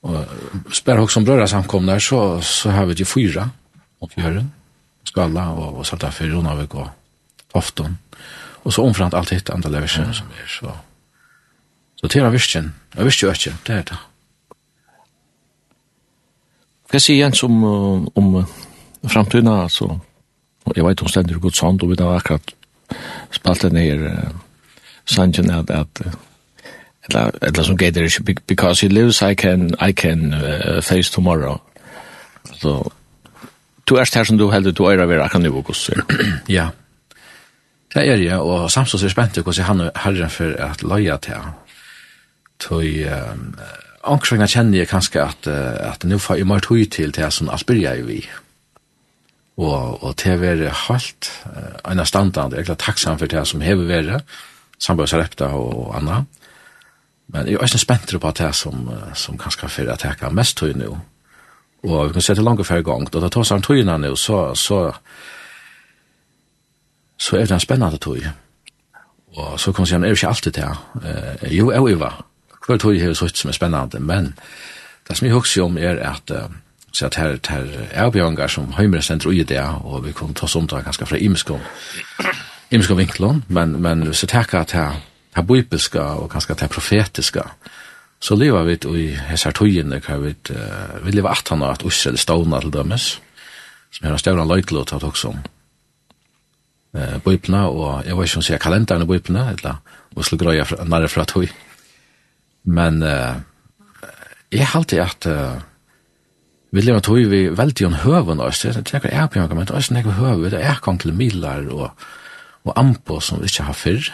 og 0.03 0.27
spør 0.27 0.73
Sperhåk 0.73 1.11
som 1.11 1.25
brødre 1.25 1.49
samkommer 1.49 1.99
så, 1.99 2.41
så 2.41 2.71
har 2.71 2.85
vi 2.87 2.95
de 2.95 3.05
fyra 3.05 3.49
om 4.01 4.09
fjøren. 4.09 4.53
Skalla 5.05 5.49
og, 5.51 5.79
og 5.79 5.87
Salta 5.87 6.11
Saltafjør, 6.11 6.37
Ronavik 6.37 6.75
og 6.75 6.89
Tofton. 7.53 7.99
Og 8.65 8.73
så 8.73 8.83
omframt 8.83 9.15
alt 9.15 9.31
hitt 9.31 9.51
andre 9.51 9.71
leversene 9.71 10.07
ja. 10.07 10.13
som 10.13 10.27
er. 10.27 10.49
Så, 10.49 10.73
så 11.97 12.09
til 12.09 12.25
av 12.25 12.33
virkjen. 12.33 12.75
Jeg 12.97 13.05
visste 13.05 13.27
jo 13.27 13.33
ikke, 13.33 13.55
det 13.67 13.77
er 13.77 13.87
det. 13.91 14.01
Hva 16.93 17.01
sier 17.01 17.25
Jens 17.25 17.43
om, 17.43 17.65
om, 17.65 18.09
om 18.15 18.45
framtiden, 19.09 19.49
altså, 19.49 19.99
jeg 20.77 20.85
vet, 20.85 21.01
hun 21.01 21.11
stender 21.11 21.41
godt 21.43 21.59
sånn, 21.59 21.81
og 21.83 21.91
vi 21.91 21.99
har 21.99 22.19
akkurat 22.21 22.55
spalt 23.35 23.65
den 23.67 23.79
her 23.81 24.05
uh, 24.07 24.29
sangen 25.09 25.51
at, 25.51 25.71
at 25.71 26.03
eller, 27.09 27.33
eller 27.43 27.67
som 27.67 27.79
gater 27.79 28.07
ikke, 28.07 28.43
because 28.47 28.81
he 28.81 28.89
lives, 28.89 29.23
I 29.23 29.35
can, 29.35 29.73
I 29.81 29.93
can 29.93 30.35
uh, 30.35 30.81
face 30.83 31.11
tomorrow. 31.11 31.59
Så, 32.61 32.93
du 33.89 33.97
er 33.97 34.07
her 34.15 34.25
som 34.25 34.39
du 34.39 34.51
heldig, 34.51 34.77
du 34.79 34.85
er 34.85 35.03
over 35.03 35.25
akkurat 35.25 35.43
nivå, 35.43 35.63
gos. 35.63 35.91
Ja, 36.49 36.69
det 37.95 38.09
er 38.09 38.17
jeg, 38.17 38.39
og 38.39 38.71
samstås 38.71 39.03
er 39.03 39.13
spent, 39.13 39.43
gos 39.45 39.59
jeg 39.59 39.67
han 39.67 39.91
herren 40.05 40.31
for 40.31 40.55
at 40.59 40.83
løya 40.83 41.19
til 41.21 41.35
han. 41.35 41.59
Tøy, 42.63 43.03
um, 43.11 43.51
Ankersvegna 44.03 44.47
kjenner 44.47 44.79
jeg 44.79 44.89
kanskje 44.91 45.23
at, 45.23 45.51
uh, 45.51 45.91
at 45.91 46.07
nå 46.07 46.19
får 46.19 46.39
jeg 46.41 46.47
mer 46.47 46.63
tog 46.63 46.87
til 46.91 47.13
det 47.15 47.29
som 47.35 47.51
alt 47.51 47.67
byrja 47.67 47.99
jo 47.99 48.09
i. 48.15 48.23
Mm 48.23 48.42
og, 49.61 50.03
og 50.03 50.15
til 50.21 50.37
å 50.37 50.41
være 50.41 50.71
halt 50.87 51.29
uh, 51.47 51.77
en 51.93 52.01
av 52.01 52.09
standene, 52.09 52.57
jeg 52.57 52.71
er 52.73 52.81
takksam 52.81 53.19
for 53.21 53.31
det 53.31 53.45
som 53.49 53.65
hever 53.65 53.89
være, 53.89 54.23
sambøysrepta 54.83 55.53
og, 55.59 55.73
og 55.85 55.97
anna. 55.99 56.23
Men 57.33 57.49
jeg 57.49 57.57
er 57.57 57.65
også 57.65 57.81
spent 57.81 58.13
på 58.21 58.33
det 58.37 58.51
som, 58.57 58.89
som 59.17 59.39
kanskje 59.41 59.69
for 59.71 59.93
at 59.93 60.05
jeg 60.05 60.35
mest 60.35 60.59
tøy 60.59 60.75
nå. 60.77 60.91
Og 61.83 62.09
vi 62.09 62.13
kan 62.13 62.23
se 62.23 62.35
til 62.35 62.45
langt 62.45 62.67
før 62.67 62.83
gang, 62.83 63.07
og 63.09 63.23
da 63.23 63.29
tar 63.29 63.47
sammen 63.47 63.65
tøyene 63.65 63.97
nå, 63.99 64.13
så, 64.17 64.55
så, 64.55 64.93
så 67.19 67.37
er 67.39 67.47
det 67.47 67.57
en 67.57 67.65
spennende 67.65 67.99
tøy. 67.99 68.21
Og 69.37 69.61
så 69.61 69.73
kan 69.73 69.83
man 69.83 69.89
si, 69.89 69.97
men 69.97 70.11
er 70.11 70.19
ikke 70.19 70.29
alltid 70.29 70.53
det. 70.59 70.69
Uh, 70.95 71.49
jo, 71.49 71.71
jeg 71.71 71.81
er 71.83 71.91
jo, 71.91 72.11
hver 72.67 72.79
tøy 72.79 72.99
er 72.99 73.11
jo 73.11 73.19
sånt 73.19 73.39
som 73.39 73.51
er 73.51 73.59
spennende, 73.59 74.01
men 74.01 74.35
det 75.09 75.17
som 75.19 75.27
jeg 75.27 75.35
husker 75.35 75.65
om 75.65 75.79
er 75.79 75.99
at 76.13 76.31
uh, 76.31 76.53
Så 76.93 77.07
at 77.07 77.17
her, 77.17 77.39
her 77.49 77.69
er 77.91 78.11
bjørnger 78.13 78.51
som 78.53 78.73
høymere 78.77 79.03
sender 79.03 79.31
ui 79.31 79.43
det, 79.49 79.61
og 79.61 80.05
vi 80.05 80.13
kunne 80.13 80.37
ta 80.37 80.47
sånt 80.47 80.71
da 80.71 80.83
ganske 80.85 81.07
fra 81.09 81.17
imskån, 81.17 81.63
imskån 82.71 83.01
vinklon 83.01 83.45
men, 83.49 83.79
men 83.83 84.05
så 84.15 84.29
takk 84.29 84.55
at 84.55 84.75
her, 84.77 84.99
her 85.37 85.47
bibelska 85.49 86.03
og 86.21 86.29
ganske 86.35 86.57
her 86.61 86.69
profetiska, 86.69 87.47
så 88.23 88.37
lever 88.37 88.69
vi 88.69 88.77
i 89.01 89.07
hessar 89.31 89.57
tøyene, 89.57 90.03
hva 90.05 90.19
vi, 90.21 90.35
uh, 90.53 91.01
vi 91.03 91.17
lever 91.17 91.33
at 91.33 91.49
han 91.49 91.65
har 91.65 91.79
at 91.79 91.87
Israel 91.89 92.21
stavna 92.21 92.61
til 92.61 92.75
dømes, 92.77 93.09
som 93.93 94.07
er 94.07 94.13
en 94.13 94.21
større 94.21 94.47
løytlåt 94.47 94.93
at 94.93 95.09
også 95.09 95.33
om 95.33 95.41
uh, 96.99 97.19
bibelna, 97.25 97.67
og 97.67 98.05
jeg 98.07 98.17
vet 98.17 98.31
ikke 98.31 98.43
om 98.43 98.47
sier 98.47 98.63
kalenderen 98.63 99.03
i 99.03 99.11
bibelna, 99.11 99.49
eller 99.57 99.81
Oslo 100.17 100.37
grøya 100.39 100.69
nærre 100.85 101.09
fra 101.09 101.25
tøy. 101.25 101.49
Men 102.69 103.03
uh, 103.03 103.41
jeg 104.53 104.69
halte 104.71 105.01
at 105.03 105.27
uh, 105.27 105.57
vi 106.73 106.81
lever 106.81 107.01
tog 107.05 107.21
vi 107.31 107.45
veldig 107.57 107.87
om 107.87 107.95
høven 108.03 108.41
oss, 108.41 108.63
det 108.65 108.77
er 108.77 109.01
ikke 109.01 109.13
erbjørn, 109.13 109.55
men 109.57 109.67
det 109.69 109.77
er 109.77 109.99
ikke 109.99 110.19
høven, 110.19 110.51
det 110.51 110.63
er 110.65 110.81
kong 110.83 111.01
til 111.01 111.15
milar 111.15 111.67
og, 111.69 111.91
og 112.65 112.73
ampo 112.77 113.21
som 113.21 113.43
vi 113.43 113.51
ikke 113.51 113.69
har 113.69 113.77
fyrr, 113.77 114.09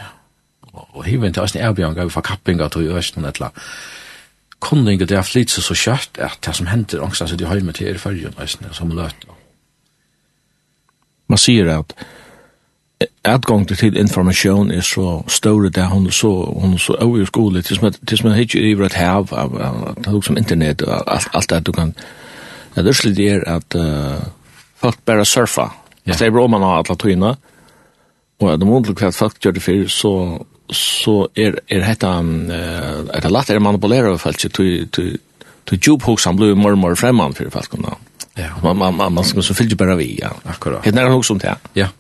og 0.73 1.05
hiven 1.07 1.33
til 1.33 1.43
oss 1.43 1.55
æsne 1.55 1.69
erbjørn 1.69 1.97
vi 1.99 2.11
får 2.11 2.27
kappinga 2.33 2.69
tog 2.69 2.83
i 2.83 2.93
æsne 2.99 3.29
et 3.29 3.39
eller 3.39 3.55
kunninga 4.61 5.07
det 5.07 5.17
er 5.17 5.23
flit 5.23 5.51
så 5.51 5.75
kjørt 5.75 6.19
at 6.19 6.39
det 6.47 6.55
som 6.57 6.67
henter 6.67 7.03
de 7.39 7.47
har 7.47 7.61
med 7.61 7.75
til 7.75 7.89
er 7.89 7.99
fyrrjun 7.99 8.35
som 8.73 8.91
løt. 8.91 9.27
Man 11.29 11.39
sier 11.39 11.79
at 11.79 11.95
adgang 13.25 13.69
til 13.69 13.97
information 13.97 14.71
er 14.71 14.81
så 14.81 15.23
større 15.29 15.69
der 15.69 15.87
hun 15.87 16.11
så 16.11 16.31
hun 16.61 16.79
så 16.79 16.97
over 17.01 17.25
skole 17.25 17.63
til 17.63 17.77
som 17.77 17.93
til 17.93 18.19
som 18.19 18.33
hitje 18.33 18.61
i 18.61 18.75
vart 18.75 18.95
hav 18.95 19.29
av 19.33 20.23
som 20.23 20.37
internet 20.37 20.83
og 20.83 21.05
alt 21.07 21.29
alt 21.35 21.51
det 21.51 21.67
du 21.67 21.73
kan 21.73 21.95
Ja, 22.79 22.85
det 22.87 22.95
skulle 22.95 23.19
det 23.19 23.29
er 23.35 23.45
at 23.51 23.75
uh, 23.75 24.23
folk 24.79 25.01
bare 25.09 25.25
surfa. 25.27 25.65
Ja. 26.07 26.15
Det 26.15 26.29
er 26.29 26.35
bra 26.35 26.45
man 26.47 26.63
har 26.63 26.85
alle 26.85 26.95
tøyene, 26.95 27.33
og 28.39 28.53
at 28.53 28.61
det 28.63 28.69
måtte 28.69 28.95
hva 28.95 29.11
folk 29.13 29.41
gjør 29.43 29.57
det 29.57 29.63
for, 29.65 29.89
så, 29.91 30.13
så 30.71 31.15
er, 31.35 31.59
er 31.67 31.83
dette, 31.83 32.07
uh, 32.07 33.09
er 33.11 33.25
det 33.25 33.33
lett 33.35 33.51
er 33.51 33.65
manipulere 33.65 34.15
av 34.15 34.23
folk, 34.23 34.39
til 34.39 35.81
jobb 35.83 36.07
hos 36.07 36.29
han 36.31 36.39
blir 36.39 36.55
mer 36.55 36.79
og 36.79 36.85
mer 36.85 36.95
fremman 36.97 37.35
for 37.35 37.51
folk. 37.51 37.75
Ja. 38.39 38.55
Man, 38.63 38.79
man, 38.79 38.95
man, 38.95 39.19
man 39.19 39.27
skal 39.27 39.43
så 39.43 39.59
fylle 39.59 39.77
bare 39.77 39.99
vi, 39.99 40.13
ja. 40.23 40.31
Akkurat. 40.47 40.87
Det 40.87 40.95
er 40.95 41.11
noe 41.11 41.27
som 41.27 41.43
det, 41.43 41.59
ja. 41.75 41.91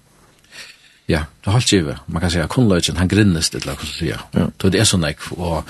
Ja, 1.08 1.24
det 1.26 1.50
har 1.50 1.56
holdt 1.56 1.72
givet. 1.72 2.06
Man 2.06 2.22
kan 2.22 2.30
si 2.30 2.38
at 2.38 2.52
kunnløgjen, 2.52 3.00
han 3.00 3.10
grinnes 3.10 3.50
det, 3.50 3.64
la 3.66 3.74
oss 3.74 3.96
si. 3.98 4.12
Ja. 4.12 4.22
Det 4.62 4.78
er 4.78 4.86
så 4.86 5.00
jeg, 5.02 5.18
og 5.34 5.64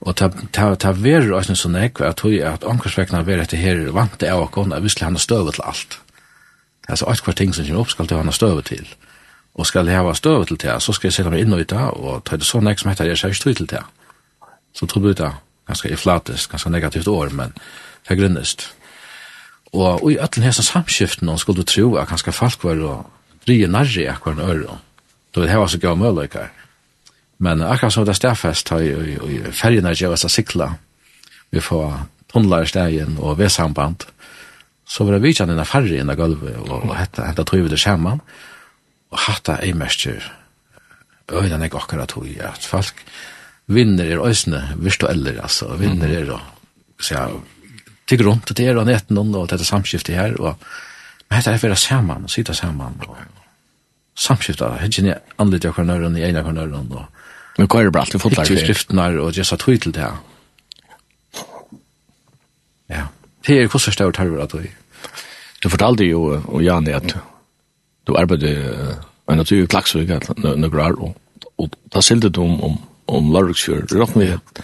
Og 0.00 0.16
ta 0.16 0.30
ta 0.52 0.74
ta 0.74 0.92
ver 0.96 1.32
oss 1.36 1.50
så 1.60 1.68
nek 1.68 2.00
at 2.00 2.22
tøy 2.22 2.40
at 2.40 2.64
ankarsvekna 2.64 3.20
ver 3.26 3.42
etter 3.42 3.60
her 3.60 3.90
vant 3.92 4.22
er 4.22 4.38
og 4.38 4.50
konna 4.50 4.80
visst 4.80 5.00
han 5.00 5.18
støvet 5.18 5.54
til 5.54 5.64
alt. 5.64 5.98
Det 6.80 6.88
er 6.88 6.92
Altså 6.92 7.06
alt 7.06 7.22
kvar 7.22 7.34
ting 7.34 7.54
som 7.54 7.64
kjem 7.64 7.76
opp 7.76 7.90
skal 7.90 8.06
til 8.06 8.16
han 8.16 8.32
støvet 8.32 8.64
til. 8.64 8.86
Og 9.54 9.66
skal 9.66 9.86
det 9.86 9.94
ha 9.94 10.14
støvet 10.14 10.48
til 10.48 10.56
det, 10.56 10.82
så 10.82 10.92
skal 10.92 11.08
jeg 11.08 11.12
sette 11.12 11.30
meg 11.30 11.40
inn 11.40 11.52
og 11.52 11.60
ut 11.60 11.72
og 11.72 12.24
ta 12.24 12.36
det 12.36 12.46
så 12.46 12.60
nek 12.60 12.78
som 12.78 12.90
heter 12.90 13.04
jeg 13.04 13.18
seg 13.18 13.36
støvet 13.36 13.56
til 13.56 13.66
det. 13.66 13.82
Så 14.72 14.86
tror 14.86 15.02
du 15.02 15.12
det 15.12 15.32
ganske 15.66 15.90
i 15.90 15.96
flatest 15.96 16.50
ganske 16.50 16.70
negativt 16.70 17.08
år, 17.08 17.28
men 17.28 17.52
det 18.08 18.18
grinnest. 18.18 18.74
Og 19.72 20.12
i 20.12 20.18
alle 20.18 20.44
hesa 20.44 20.62
samskiften, 20.62 21.28
og 21.28 21.40
skulle 21.40 21.62
du 21.62 21.68
tro 21.68 21.94
at 21.96 22.08
ganske 22.08 22.32
folk 22.32 22.64
var 22.64 22.80
og 22.82 23.10
drie 23.46 23.66
nærri 23.66 24.06
akkur 24.10 24.32
en 24.32 24.40
øre, 24.40 24.78
du 25.34 25.40
vil 25.40 25.50
heva 25.50 25.68
så 25.68 25.78
gav 25.78 25.96
møløykar. 25.96 26.50
Men 27.40 27.62
akkurat 27.64 27.94
som 27.94 28.04
det 28.04 28.12
er 28.14 28.20
stedfest 28.20 28.68
har 28.74 28.84
i 28.84 29.40
ferjene 29.56 29.94
gjøres 29.96 30.26
av 30.28 30.32
sikla. 30.32 30.70
Vi 31.50 31.62
får 31.64 31.94
tunnlar 32.30 32.66
i 32.66 32.70
stegen 32.70 33.16
og 33.18 33.38
V-samband, 33.40 34.06
Så 34.90 35.04
var 35.04 35.14
det 35.14 35.22
vidtjene 35.22 35.54
en 35.54 35.68
ferje 35.68 36.00
inn 36.02 36.10
i 36.10 36.16
gulvet 36.18 36.56
og 36.64 36.88
og 36.88 36.96
hette, 36.98 37.22
hette 37.22 37.44
tog 37.46 37.60
vi 37.62 37.70
det 37.70 37.78
skjermen. 37.78 38.18
Og 39.14 39.18
hatta 39.18 39.60
ei 39.62 39.70
mestjer. 39.72 40.24
Øyne 41.30 41.60
jeg 41.62 41.74
akkurat 41.74 42.10
tog 42.10 42.26
at 42.26 42.66
folk 42.66 43.04
vinner 43.70 44.04
er 44.10 44.24
øsne 44.26 44.74
virtueller, 44.82 45.38
altså. 45.42 45.76
Vinner 45.78 46.10
er 46.10 46.32
og 46.34 46.40
så 47.00 47.14
jeg 47.14 47.40
tigger 48.06 48.26
rundt 48.26 48.46
til 48.46 48.56
det 48.56 48.76
og 48.76 48.86
netten 48.86 49.18
og 49.18 49.48
dette 49.48 49.64
samskiftet 49.64 50.14
her. 50.14 50.34
Og, 50.40 50.58
men 51.28 51.38
hette 51.38 51.54
er 51.54 51.62
for 51.62 51.70
å 51.70 51.78
sammen, 51.78 52.26
sitte 52.28 52.54
sammen 52.54 52.98
og 53.06 53.16
samskiftet. 54.18 54.80
Hette 54.82 55.02
er 55.02 55.14
ikke 55.14 55.38
annerledes 55.38 55.70
akkurat 55.70 55.86
nøyren 55.86 56.18
i 56.18 56.26
ene 56.26 56.42
akkurat 56.42 56.58
nøyren 56.64 56.90
og 56.98 57.19
Men 57.60 57.68
hva 57.68 57.82
er 57.82 57.90
det 57.90 57.92
bra 57.92 58.06
alltid 58.06 58.22
fotlar? 58.22 58.48
Ikke 58.48 58.64
skriftene 58.64 59.06
og 59.20 59.36
just 59.36 59.52
at 59.52 59.66
til 59.68 59.92
det. 59.92 60.08
Ja. 62.88 63.06
Det 63.46 63.56
er 63.56 63.68
hvordan 63.68 63.92
større 63.92 64.16
terror 64.16 64.42
at 64.42 64.52
du 64.52 64.64
Du 65.62 65.68
fortalte 65.68 66.04
jo, 66.04 66.40
og 66.48 66.62
Jan, 66.64 66.88
at 66.88 67.16
du 68.06 68.16
arbeidde 68.16 68.96
men 69.28 69.40
at 69.40 69.50
du 69.50 69.60
er 69.60 69.70
klagsvig 69.70 70.08
nøkker 70.08 70.82
her, 70.82 70.96
og, 70.98 71.14
og 71.58 71.70
da 71.94 72.02
silte 72.02 72.32
du 72.34 72.42
om, 72.42 72.56
om, 72.66 72.76
om 73.06 73.32
Larviksfjør, 73.34 73.86
rått 74.00 74.16
med 74.18 74.32
at 74.38 74.62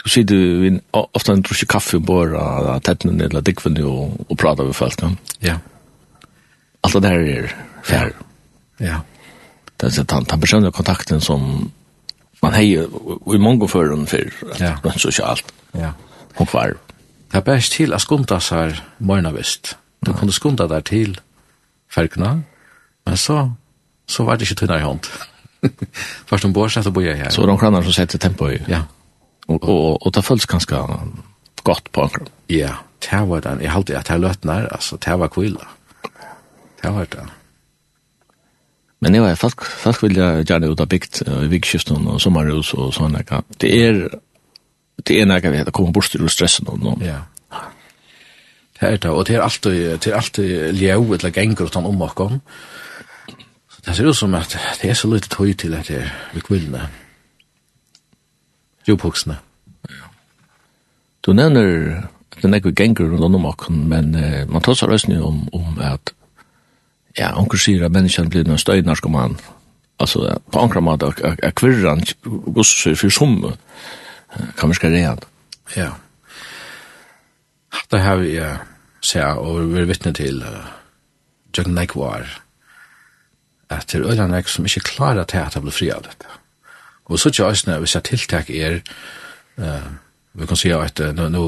du 0.00 0.08
sitter 0.08 0.60
vi 0.60 0.70
ofte 0.92 1.32
en 1.32 1.42
drusje 1.44 1.68
kaffe 1.68 2.00
på 2.00 2.06
bår 2.10 2.34
av 2.40 2.68
tettene 2.84 3.28
eller 3.28 3.44
dikvene 3.44 3.84
og, 3.88 4.18
og 4.28 4.38
prater 4.40 4.68
med 4.68 4.76
folk. 4.76 5.04
Ja. 5.44 5.58
Alt 6.84 6.96
det 6.96 7.02
der 7.04 7.26
er 7.36 7.50
færre. 7.84 8.28
Ja. 8.80 9.02
Det 9.80 9.90
er 9.90 10.04
den, 10.04 10.28
den 10.28 10.40
personlige 10.40 10.76
kontakten 10.76 11.20
som 11.20 11.70
man 12.42 12.56
hei 12.56 12.68
i 12.74 13.40
mange 13.42 13.68
føren 13.68 14.06
for 14.10 14.30
ja. 14.60 14.76
rent 14.84 15.00
sosialt. 15.00 15.52
Ja. 15.76 15.92
Og 16.36 16.48
kvar. 16.48 16.76
Det 17.30 17.38
er 17.38 17.46
best 17.46 17.76
til 17.76 17.94
å 17.94 18.00
skunda 18.02 18.40
seg 18.42 18.78
morgenavist. 18.98 19.76
Du 20.06 20.12
kunne 20.16 20.34
skunda 20.34 20.66
deg 20.70 20.86
til 20.88 21.18
fergna, 21.90 22.38
men 23.06 23.18
så, 23.18 23.42
så 24.08 24.24
var 24.26 24.38
det 24.38 24.48
ikke 24.48 24.62
tynnar 24.62 24.80
i 24.80 24.86
hånd. 24.86 25.10
Først 26.30 26.46
om 26.48 26.54
bors, 26.56 26.78
så 26.78 26.92
bor 26.94 27.04
jeg 27.04 27.20
her. 27.20 27.30
Så 27.34 27.44
de 27.46 27.56
kranar 27.60 27.84
som 27.84 27.94
setter 27.94 28.22
tempo 28.22 28.48
i. 28.48 28.58
Ja. 28.70 28.86
Og, 29.50 29.58
og, 29.60 30.06
og 30.06 30.14
det 30.14 30.24
føles 30.24 30.46
ganske 30.48 30.78
godt 31.66 31.90
på 31.92 32.06
akkurat. 32.06 32.32
Ja, 32.48 32.78
det 33.04 33.20
var 33.28 33.44
den. 33.44 33.60
Jeg 33.64 33.74
halte 33.74 33.98
at 33.98 34.10
jeg 34.10 34.22
løtnar, 34.22 34.68
altså, 34.70 34.96
det 34.96 35.18
var 35.18 35.28
kvila. 35.32 35.68
Det 36.82 36.94
var 36.94 37.08
det. 37.12 37.26
Men 39.00 39.14
det 39.14 39.22
var 39.22 39.38
folk, 39.40 39.64
folk 39.64 40.02
vil 40.02 40.18
gjerne 40.18 40.68
ut 40.68 40.80
av 40.80 40.88
bygd 40.92 41.22
i 41.24 41.48
vikskiften 41.48 42.08
og 42.10 42.20
sommerhus 42.20 42.74
og 42.76 42.92
sånn. 42.92 43.16
Det 43.60 43.70
er 43.72 44.02
det 45.06 45.20
er 45.20 45.24
nægge 45.24 45.50
vi 45.50 45.56
heter, 45.56 45.72
kommer 45.72 45.92
bort 45.92 46.10
til 46.12 46.28
stressen 46.28 46.68
og 46.68 46.80
noe. 46.80 46.96
Ja. 47.04 47.22
Det 48.80 48.88
er 48.88 48.96
det, 48.96 49.10
og 49.10 49.26
det 49.28 49.36
er 49.36 49.42
alltid, 49.42 49.98
det 49.98 50.12
er 50.12 50.16
alltid 50.16 50.72
ljau 50.76 51.12
eller 51.12 51.30
gengur 51.30 51.66
utan 51.66 51.86
om 51.86 52.02
okkom. 52.02 52.40
Det 53.86 53.96
ser 53.96 54.08
ut 54.08 54.16
som 54.16 54.34
at 54.34 54.56
det 54.82 54.90
er 54.90 54.94
så 54.94 55.08
lite 55.08 55.28
tøy 55.28 55.52
til 55.52 55.74
at 55.74 55.88
det 55.88 56.02
er 56.02 56.12
vi 56.34 56.40
kvinne. 56.40 56.88
Jopuksene. 58.88 59.36
Du 61.26 61.32
nevner 61.32 62.08
det 62.36 62.44
er 62.44 62.48
nægge 62.48 62.72
genger 62.72 63.12
utan 63.12 63.34
om 63.34 63.46
okkom, 63.46 63.74
men 63.74 64.14
eh, 64.14 64.48
man 64.48 64.62
tar 64.62 64.74
seg 64.74 64.88
røsning 64.88 65.22
om, 65.22 65.48
om 65.52 65.78
at 65.84 66.14
ja, 67.18 67.32
onkur 67.38 67.58
sier 67.58 67.84
at 67.86 67.94
menneskene 67.94 68.30
blir 68.30 68.46
noen 68.46 68.60
støynarkoman. 68.60 69.38
Altså, 70.00 70.36
på 70.52 70.60
ankra 70.62 70.80
måte, 70.80 71.10
er 71.20 71.52
kvirran 71.56 72.04
gosser 72.54 72.96
for 72.96 73.12
som, 73.12 73.36
kan 74.56 74.70
vi 74.70 74.78
skal 74.78 74.94
rean. 74.94 75.20
Ja. 75.76 75.90
Det 77.90 78.00
har 78.00 78.20
vi 78.22 78.36
uh, 78.40 78.62
sett, 79.02 79.38
og 79.38 79.72
vi 79.72 79.82
er 79.82 79.88
vittne 79.90 80.12
til 80.16 80.42
uh, 80.46 80.70
Jøgn 81.56 81.74
Nekvar, 81.74 82.26
at 83.70 83.90
det 83.90 84.00
er 84.00 84.06
øyne 84.10 84.28
Nek 84.30 84.48
som 84.48 84.66
ikke 84.66 84.86
klarer 84.94 85.26
til 85.28 85.42
at 85.42 85.54
det 85.54 85.62
blir 85.62 85.74
fri 85.74 85.90
av 85.94 86.06
dette. 86.06 86.38
Og 87.10 87.18
så 87.18 87.30
tja 87.34 87.50
æsne, 87.50 87.78
hvis 87.82 87.94
jeg 87.94 88.06
tiltak 88.06 88.50
er, 88.50 88.80
uh, 89.58 89.90
vi 90.38 90.46
kan 90.46 90.58
si 90.58 90.70
at 90.74 91.02
uh, 91.02 91.12
nå, 91.12 91.44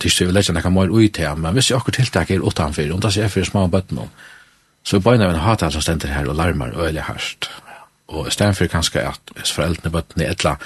tirsdag 0.00 0.30
vi 0.30 0.36
lekkene 0.36 0.58
nekka 0.58 0.74
mer 0.74 0.92
ut 0.92 1.14
til, 1.14 1.36
men 1.36 1.54
hvis 1.54 1.70
jeg 1.70 1.78
akkur 1.78 1.96
tiltak 1.96 2.30
er 2.30 2.44
utanfor, 2.44 2.92
om 2.92 3.00
det 3.00 3.16
er 3.16 3.32
for 3.32 3.44
små 3.44 3.66
bøtten 3.68 4.02
om, 4.02 4.12
Så 4.84 5.00
bøyna 5.00 5.28
vi 5.28 5.36
en 5.36 5.44
hata 5.44 5.70
som 5.70 5.82
stender 5.84 6.12
her 6.12 6.28
og 6.28 6.38
larmar 6.38 6.76
øyelig 6.76 7.02
harst. 7.02 7.50
Og 8.08 8.28
i 8.28 8.30
stedet 8.30 8.56
for 8.56 8.66
kanskje 8.66 9.04
at 9.06 9.34
hvis 9.36 9.52
foreldrene 9.54 9.92
bøttene 9.94 10.26
etla, 10.30 10.56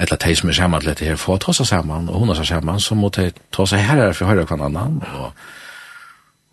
etla 0.00 0.18
teg 0.20 0.36
som 0.38 0.50
er 0.50 0.58
sammen 0.58 0.80
til 0.80 0.92
dette 0.92 1.06
her, 1.08 1.16
få 1.18 1.38
ta 1.42 1.54
seg 1.56 1.66
sammen 1.66 2.08
og 2.08 2.20
hun 2.22 2.30
er 2.30 2.38
seg 2.38 2.52
saman, 2.52 2.80
så 2.80 2.94
må 2.94 3.10
de 3.16 3.30
ta 3.54 3.66
seg 3.66 3.82
her 3.82 4.12
for 4.12 4.26
å 4.26 4.30
høre 4.30 4.44
hver 4.46 4.62
annan. 4.68 5.00
Og, 5.18 5.32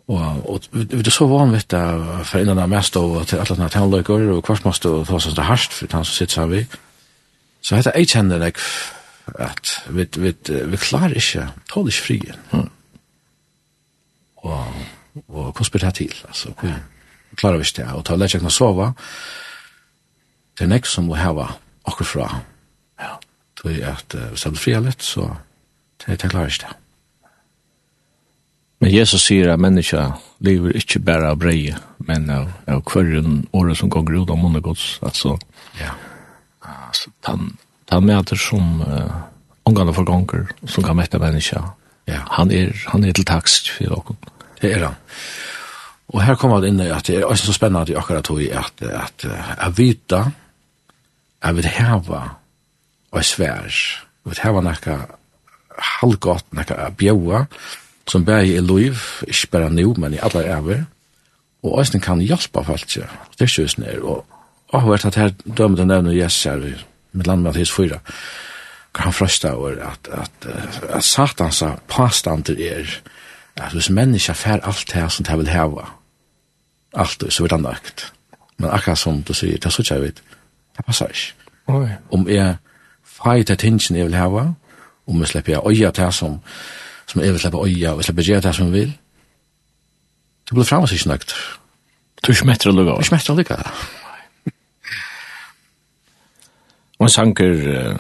og, 0.07 0.49
og 0.55 0.65
vi 0.73 1.01
er 1.01 1.13
så 1.13 1.27
vanvitt 1.29 1.75
av 1.77 2.25
for 2.25 2.41
innan 2.41 2.63
av 2.63 2.71
mest 2.71 2.97
og 2.97 3.19
til 3.29 3.41
alle 3.41 3.53
denne 3.53 3.69
tannløyker, 3.73 4.31
og 4.37 4.43
kvart 4.47 4.65
måste 4.65 4.91
ta 5.05 5.21
seg 5.21 5.37
det 5.37 5.47
harst 5.51 5.77
for 5.77 5.99
han 5.99 6.07
som 6.07 6.17
sitter 6.17 6.39
sammen 6.39 6.57
vi. 6.57 6.81
Så 7.61 7.77
dette 7.77 7.93
jeg 7.97 8.09
kjenner 8.13 8.41
jeg 8.45 8.57
at 9.41 9.77
vi, 9.89 10.05
vi, 10.21 10.33
vi 10.71 10.77
klarer 10.77 11.17
ikke, 11.17 11.49
tåler 11.69 11.93
ikke 11.93 12.05
frien. 12.05 12.41
Mm. 12.53 12.67
Og 14.45 14.75
Og 15.27 15.51
hvordan 15.51 15.71
blir 15.71 15.85
det 15.85 15.93
til? 15.95 16.15
Altså, 16.27 16.51
hvordan 16.51 16.79
klarer 17.35 17.57
vi 17.57 17.67
ikke 17.67 17.81
det? 17.81 17.91
Og 17.93 18.05
ta 18.05 18.15
lett 18.15 18.35
kjekken 18.35 18.51
å 18.51 18.53
sove. 18.53 18.89
Det 20.55 20.65
er 20.65 20.71
nek 20.71 20.87
som 20.87 21.07
må 21.09 21.17
heva 21.19 21.49
akkur 21.87 22.07
fra. 22.07 22.29
Ja. 22.99 23.15
Det 23.61 23.77
er 23.81 23.95
at 23.95 24.15
uh, 24.15 24.31
hvis 24.31 24.45
jeg 24.45 24.55
blir 24.55 24.63
fri 24.63 24.73
litt, 24.83 25.03
så 25.03 25.29
det, 26.03 26.19
det 26.21 26.31
klarer 26.31 26.51
ikke 26.51 26.67
det. 26.67 26.79
Men 28.83 28.91
Jesus 28.91 29.23
sier 29.25 29.53
at 29.53 29.61
menneska 29.63 30.09
lever 30.43 30.75
ikke 30.77 30.99
bare 31.01 31.31
av 31.31 31.39
breie, 31.41 31.77
men 32.05 32.27
av, 32.29 32.51
av 32.69 32.83
kvarren 32.85 33.45
året 33.55 33.79
som 33.79 33.89
går 33.89 34.11
ut 34.11 34.29
av 34.29 34.37
månegods. 34.37 34.99
Altså, 35.07 35.37
ja. 35.79 35.95
altså 36.61 37.09
han, 37.25 37.55
han 37.89 38.05
møter 38.05 38.39
som 38.39 38.83
uh, 38.83 39.23
omgående 39.65 39.95
forganger, 39.95 40.51
som 40.67 40.85
kan 40.85 40.99
mette 40.99 41.19
menneska. 41.23 41.63
Ja. 42.11 42.21
Han 42.35 42.51
er, 42.53 42.75
han 42.91 43.07
er 43.07 43.15
til 43.15 43.25
takst 43.25 43.71
for 43.73 43.89
dere. 43.89 44.34
Det 44.65 44.73
er 44.73 44.87
han. 44.87 44.97
Og 46.13 46.23
her 46.25 46.37
kommer 46.39 46.61
det 46.61 46.71
inn 46.71 46.81
i 46.81 46.89
at 46.93 47.05
det 47.05 47.19
er 47.19 47.27
også 47.27 47.49
så 47.49 47.55
spennende 47.57 47.97
akkurat 47.97 48.25
tog 48.25 48.41
i 48.41 48.49
at, 48.53 48.81
at 48.81 49.25
jeg 49.25 49.77
vet 49.77 50.15
jeg 50.15 51.55
vil 51.55 51.67
heva 51.69 52.21
og 53.11 53.21
jeg 53.21 53.29
svær, 53.29 53.69
jeg 54.25 54.31
vil 54.31 54.41
heva 54.43 54.61
nekka 54.65 54.95
halvgått, 56.01 56.47
nekka 56.55 56.89
bjøa, 56.97 57.45
som 58.09 58.25
bare 58.25 58.47
i 58.47 58.59
liv, 58.63 58.97
ikke 59.27 59.51
bare 59.53 59.69
nå, 59.71 59.93
men 60.01 60.15
i 60.15 60.21
alle 60.23 60.43
æver, 60.43 60.81
og 61.63 61.77
også 61.81 61.99
kan 62.03 62.21
hjelpe 62.21 62.63
folk, 62.65 62.87
det 62.89 63.05
er 63.05 63.47
ikke 63.47 63.67
sånn 63.71 63.87
her, 63.87 64.01
og 64.03 64.25
jeg 64.71 64.81
har 64.81 64.89
vært 64.89 65.07
at 65.09 65.19
her 65.21 65.31
dømmet 65.45 65.83
en 65.83 65.91
nevne 65.93 66.17
Jesus 66.17 66.49
her, 66.49 66.65
i 66.65 66.73
med 67.15 67.29
land 67.29 67.45
med 67.45 67.55
hans 67.55 67.71
fyra, 67.71 68.01
kan 68.95 69.09
han 69.09 69.15
frøste 69.15 69.53
over 69.53 69.79
at, 69.87 70.09
at, 70.11 70.47
at, 70.51 70.79
at 70.97 71.03
satansa 71.03 71.75
pastander 71.91 72.59
er, 72.59 72.97
at 73.57 73.71
hvis 73.71 73.89
menneska 73.89 74.33
fær 74.33 74.59
alt 74.63 74.93
det 74.93 75.11
som 75.11 75.25
det 75.25 75.37
vil 75.37 75.49
heva, 75.49 75.85
alt 76.93 77.21
det, 77.21 77.33
så 77.33 77.43
vil 77.43 77.49
det 77.49 77.61
nøgt. 77.61 78.13
Men 78.57 78.69
akkurat 78.69 78.97
som 78.97 79.23
du 79.23 79.33
sier, 79.33 79.57
det 79.57 79.65
er 79.65 79.69
så 79.69 79.81
ikke 79.81 79.93
jeg 79.93 80.03
vet, 80.03 80.21
det 80.77 80.85
passer 80.85 81.07
ikke. 81.07 81.33
Oi. 81.67 81.87
Om 82.11 82.29
jeg 82.29 82.55
fær 83.03 83.43
det 83.43 83.59
tingene 83.59 83.99
jeg 83.99 84.05
vil 84.05 84.15
heva, 84.15 84.53
om 85.07 85.19
jeg 85.19 85.27
slipper 85.27 85.53
jeg 85.53 85.61
øya 85.67 85.91
det 85.91 86.13
som, 86.13 86.39
som 87.07 87.21
jeg 87.21 87.31
vil 87.31 87.39
slippe 87.39 87.65
øya, 87.65 87.91
og 87.91 87.97
jeg 87.97 88.03
slipper 88.03 88.23
gjøre 88.23 88.41
det 88.41 88.55
som 88.55 88.65
jeg 88.65 88.73
vil, 88.73 88.97
det 90.45 90.53
blir 90.53 90.67
fremme 90.67 90.87
seg 90.87 90.99
ikke 90.99 91.09
nøgt. 91.09 91.35
Du 92.27 92.33
smetter 92.33 92.71
det 92.71 92.75
lukka? 92.75 92.99
Du 92.99 93.07
smetter 93.07 93.33
det 93.33 93.37
lukka. 93.37 93.55
Og 96.99 97.05
en 97.05 97.09
sanker, 97.09 97.97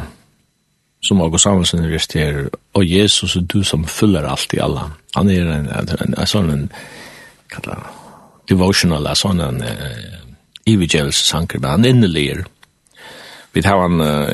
som 1.03 1.21
August 1.21 1.43
Samuelsen 1.43 1.93
resterer, 1.93 2.49
og 2.73 2.85
Jesus 2.91 3.35
er 3.35 3.41
du 3.41 3.63
som 3.63 3.87
fyller 3.87 4.29
alt 4.29 4.53
i 4.53 4.61
alla 4.61 4.89
han 5.15 5.29
er 5.29 5.51
en, 5.51 5.69
en, 5.69 6.13
en 6.17 6.27
sån 6.27 6.51
en 6.51 6.65
kalla 7.51 7.77
devotional 8.49 9.09
sån 9.15 9.41
en 9.41 9.63
uh, 9.63 10.19
evigels 10.65 11.15
sanker 11.29 11.59
men 11.59 11.69
han 11.69 11.85
innerlier 11.85 12.45
vi 13.53 13.61
tar 13.61 13.81
han 13.81 14.01
uh, 14.01 14.29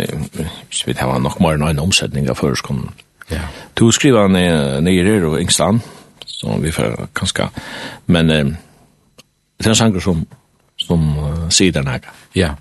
vi 0.86 0.94
tar 0.94 1.12
han 1.12 1.24
nok 1.24 1.40
mer 1.40 1.54
än 1.54 1.68
en 1.68 1.80
omsetning 1.80 2.30
av 2.30 2.36
förskom 2.36 2.90
ja 3.30 3.36
yeah. 3.36 3.48
du 3.74 3.92
skriver 3.92 4.22
han 4.22 4.36
uh, 4.36 4.82
nere 4.84 5.28
og 5.28 5.40
England 5.40 5.82
så 6.26 6.58
vi 6.60 6.72
får 6.72 7.08
kanskje 7.16 7.50
men 8.06 8.30
uh, 8.30 8.54
det 9.58 9.66
er 9.66 9.70
en 9.70 9.76
sanker 9.76 10.00
som 10.00 10.28
som 10.82 11.18
uh, 11.18 11.50
sier 11.50 11.72
den 11.72 11.88
her. 11.88 12.00
ja 12.36 12.40
yeah. 12.40 12.56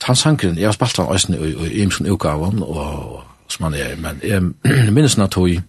Tan 0.00 0.16
sankren, 0.16 0.58
jeg 0.58 0.66
har 0.66 0.72
spalt 0.72 0.96
han 0.96 1.06
også 1.06 1.34
i 1.34 1.82
Imsen 1.82 2.06
utgaven, 2.06 2.62
og 2.62 3.22
som 3.48 3.64
han 3.64 3.74
er, 3.74 3.96
men 3.96 4.20
jeg 4.22 4.42
minnes 4.94 5.14
han 5.14 5.24
at 5.24 5.34
hun 5.34 5.64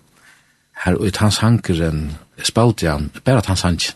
her 0.86 0.96
ut 0.96 1.20
hans 1.20 1.42
hankeren 1.44 2.14
spalte 2.46 2.88
han, 2.88 3.10
bare 3.26 3.42
at 3.42 3.52
hans 3.52 3.66
hank, 3.68 3.92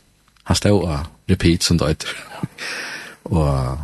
han 0.49 0.59
stod 0.59 0.83
og 0.83 1.31
repeat 1.31 1.63
som 1.63 1.79
det 1.79 2.03
og 3.31 3.77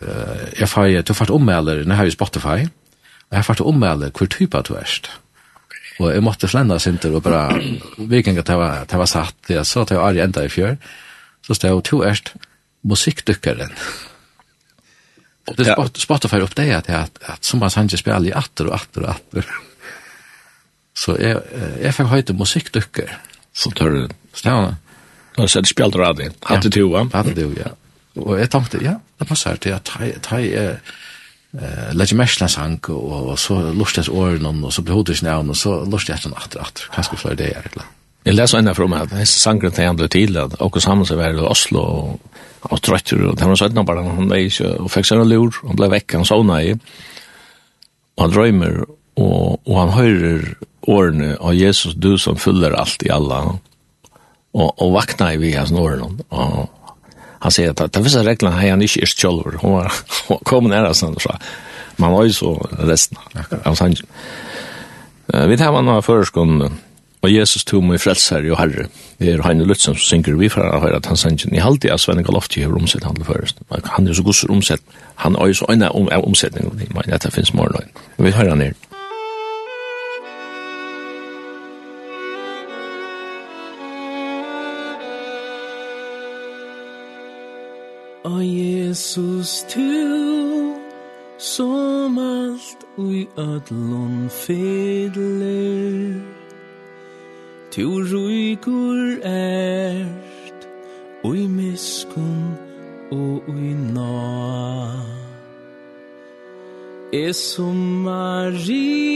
uh, 0.00 0.42
jeg 0.54 0.68
får, 0.70 1.00
du 1.02 1.14
får 1.14 1.34
ommelder, 1.34 1.84
nå 1.84 1.98
har 1.98 2.06
vi 2.06 2.14
Spotify, 2.14 2.66
og 3.26 3.38
jeg 3.38 3.46
får 3.48 3.64
ommelder 3.66 4.12
hver 4.14 4.30
type 4.30 4.62
du 4.68 4.76
erst. 4.78 5.10
Og 5.96 6.12
jeg 6.12 6.22
måtte 6.22 6.48
slenda 6.48 6.76
sinter 6.78 7.14
og 7.16 7.24
bare, 7.24 7.56
vikinga 8.12 8.44
det 8.46 8.58
var, 8.58 8.84
det 8.86 9.00
var 9.00 9.10
satt, 9.10 9.38
jeg 9.50 9.66
så 9.66 9.86
til 9.88 10.02
Ari 10.02 10.22
enda 10.22 10.44
i 10.46 10.52
fjør, 10.52 10.76
så 11.46 11.56
stod 11.56 11.82
to 11.82 12.02
erst 12.04 12.34
musikkdykkeren. 12.86 13.72
og 15.48 15.58
det 15.58 15.74
Spotify 15.98 16.42
det 16.54 16.70
at, 16.74 16.90
at, 16.90 17.18
at 17.22 17.46
som 17.46 17.60
man 17.60 17.74
hank 17.74 17.98
spiller 17.98 18.28
i 18.28 18.34
atter 18.34 18.70
og 18.70 18.78
atter 18.78 19.06
og 19.06 19.14
atter. 19.16 19.50
Så 20.96 21.16
jeg, 21.20 21.40
jeg 21.82 21.94
fikk 21.94 22.12
høyte 22.12 22.36
musikkdukker. 22.36 23.10
Så 23.56 23.72
tar 23.76 23.92
du 23.92 24.14
stavene. 24.36 24.76
Og 25.36 25.42
har 25.44 25.58
er 25.58 25.66
det 25.66 25.68
spjalt 25.68 25.98
radio. 26.00 26.30
Hatte 26.48 26.70
du, 26.72 26.86
ja? 26.94 27.04
Hatte 27.12 27.34
du, 27.36 27.50
ja. 27.56 27.74
Og 28.16 28.38
jeg 28.40 28.48
tenkte, 28.50 28.80
ja, 28.80 28.94
det 29.20 29.28
passer 29.28 29.58
til 29.60 29.76
at 29.76 29.92
jeg 30.00 30.54
er 30.56 30.78
eh 31.56 31.92
lägger 31.92 32.16
meslan 32.16 32.48
sank 32.48 32.88
och 32.88 33.38
så 33.38 33.72
lustas 33.72 34.08
åren 34.08 34.64
och 34.64 34.72
så 34.72 34.82
blir 34.82 34.94
hodet 34.94 35.16
snäv 35.16 35.50
och 35.50 35.56
så 35.56 35.84
lustas 35.84 36.24
jag 36.24 36.34
atter, 36.36 36.60
atter. 36.60 36.84
kanske 36.94 37.16
för 37.16 37.34
det 37.34 37.44
är 37.44 37.62
det. 37.74 37.82
Jag 38.24 38.34
läser 38.34 38.58
ända 38.58 38.74
från 38.74 38.92
att 38.92 39.10
det 39.10 39.16
är 39.16 39.24
sangren 39.24 39.72
till 39.72 39.84
han 39.84 39.96
ble 39.96 40.08
til, 40.08 40.36
at 40.36 40.54
och 40.54 40.82
sammen 40.82 41.06
så 41.06 41.16
var 41.16 41.30
i 41.30 41.38
Oslo 41.38 41.80
og, 41.80 42.20
og 42.60 42.82
trøtter, 42.82 43.22
og 43.28 43.36
det 43.38 43.46
var 43.46 43.54
sånn 43.54 43.86
bare, 43.86 44.02
han 44.02 44.28
ble 44.28 44.40
ikke, 44.48 44.80
og 44.80 44.90
fikk 44.90 45.06
seg 45.06 45.20
en 45.20 45.28
lur 45.28 45.54
han 45.62 45.76
ble 45.76 45.88
vekk, 45.88 46.12
han 46.12 46.24
sovna 46.24 46.62
i, 46.62 46.72
og 48.16 48.24
Han 48.24 48.32
drømmer, 48.32 48.84
og, 49.16 49.60
og 49.66 49.80
han 49.80 49.88
hører 49.88 50.54
årene, 50.86 51.34
og 51.40 51.56
Jesus, 51.58 51.94
du 51.94 52.16
som 52.18 52.38
fyller 52.40 52.76
alt 52.78 53.02
i 53.06 53.12
alla, 53.12 53.42
og, 54.56 54.70
og 54.70 54.92
vakna 54.94 55.32
i 55.34 55.40
vi 55.40 55.52
hans 55.56 55.72
årene, 55.72 56.24
og 56.30 56.66
han 57.42 57.54
sier 57.54 57.74
at 57.74 57.82
det 57.92 58.02
finnes 58.02 58.26
reglene, 58.26 58.56
hei 58.56 58.72
han 58.72 58.82
ikke 58.82 59.04
er 59.04 59.12
kjølver, 59.12 59.60
hun 59.62 59.78
var, 59.78 60.00
var 60.30 60.42
kommet 60.48 60.74
nære 60.74 60.94
sånn, 60.96 61.18
så 61.20 61.36
man 62.02 62.12
var 62.12 62.26
jo 62.28 62.34
så 62.36 62.50
resten. 62.88 63.20
Altså, 63.62 63.86
han, 63.86 63.96
vi 65.50 65.58
tar 65.60 65.72
man 65.74 65.88
av 65.92 66.04
føreskånd, 66.06 66.66
og 67.26 67.32
Jesus 67.32 67.64
tog 67.66 67.82
meg 67.82 67.98
frelser 67.98 68.44
og 68.52 68.58
herre, 68.60 68.86
det 69.18 69.32
er 69.32 69.42
Heine 69.42 69.64
Lutzen 69.66 69.96
som 69.96 70.02
synger 70.02 70.36
vi 70.38 70.50
fra 70.52 70.68
høre 70.78 71.00
at 71.00 71.08
han 71.08 71.18
sender 71.18 71.54
i 71.54 71.62
halvtid 71.62 71.90
av 71.90 71.98
Svenne 72.02 72.22
Galofti 72.26 72.62
har 72.62 72.74
omsett 72.76 73.06
han 73.08 73.16
til 73.16 73.26
først. 73.26 73.62
Han 73.96 74.06
er 74.06 74.14
så 74.14 74.24
god 74.26 74.42
omsett, 74.52 74.98
han 75.24 75.38
er 75.40 75.50
jo 75.50 75.60
så 75.60 75.70
øyne 75.72 75.88
om 75.96 76.10
omsetning, 76.20 76.68
men 76.94 77.08
det 77.10 77.32
finnes 77.32 77.54
morgen. 77.56 77.88
Vi 78.18 78.30
hører 78.30 78.52
han 78.54 78.66
her. 78.68 78.76
O 88.26 88.40
Jesus, 88.40 89.62
tu 89.68 90.74
som 91.38 92.18
alt 92.18 92.80
ui 92.98 93.28
ödlun 93.36 94.28
fedler 94.28 96.20
Tu 97.70 97.86
ruigur 97.86 99.22
ert 99.22 100.66
ui 101.22 101.46
miskun 101.46 102.58
og 103.12 103.42
ui 103.46 103.74
na 103.94 104.90
som 107.32 107.76
Maria 108.02 109.06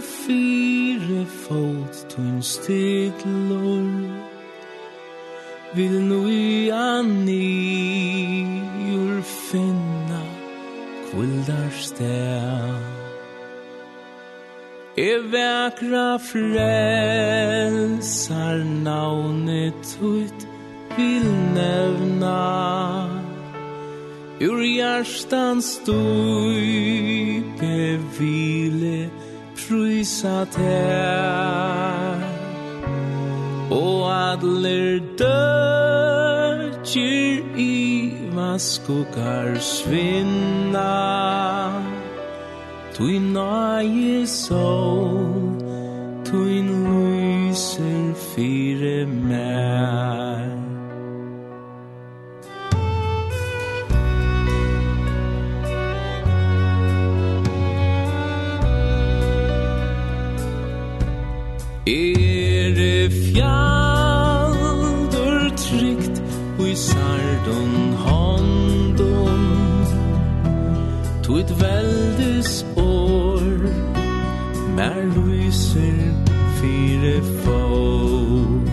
fire 0.00 1.26
fot 1.26 2.06
tun 2.08 2.42
stidlor 2.42 4.19
Vil 5.74 6.00
nu 6.02 6.26
i 6.28 6.70
anni 6.70 8.42
ur 8.90 9.22
finna 9.22 10.22
kvildar 11.10 11.70
sted 11.78 12.74
E 14.98 15.18
vekra 15.32 16.18
frelsar 16.18 17.04
navnet 18.82 19.98
ut 20.02 20.46
vil 20.96 21.28
nevna 21.54 23.06
Ur 24.40 24.58
hjertan 24.64 25.62
stupe 25.62 26.58
vile 28.18 29.10
prysa 29.54 30.38
teg 30.50 32.39
Og 33.70 34.12
adler 34.12 35.00
dødjer 35.18 36.50
i 37.56 38.12
vaskukar 38.34 39.58
svinna. 39.58 40.92
Tui 42.94 43.18
nage 43.18 44.26
sol, 44.26 45.56
tui 46.24 46.60
lyser 46.62 48.14
fire 48.34 49.06
mer 49.06 50.59
Tuit 71.40 71.60
veldes 71.60 72.66
år 72.76 73.40
Mer 74.76 75.00
lyser 75.16 75.92
fire 76.60 77.22
fot. 77.42 78.70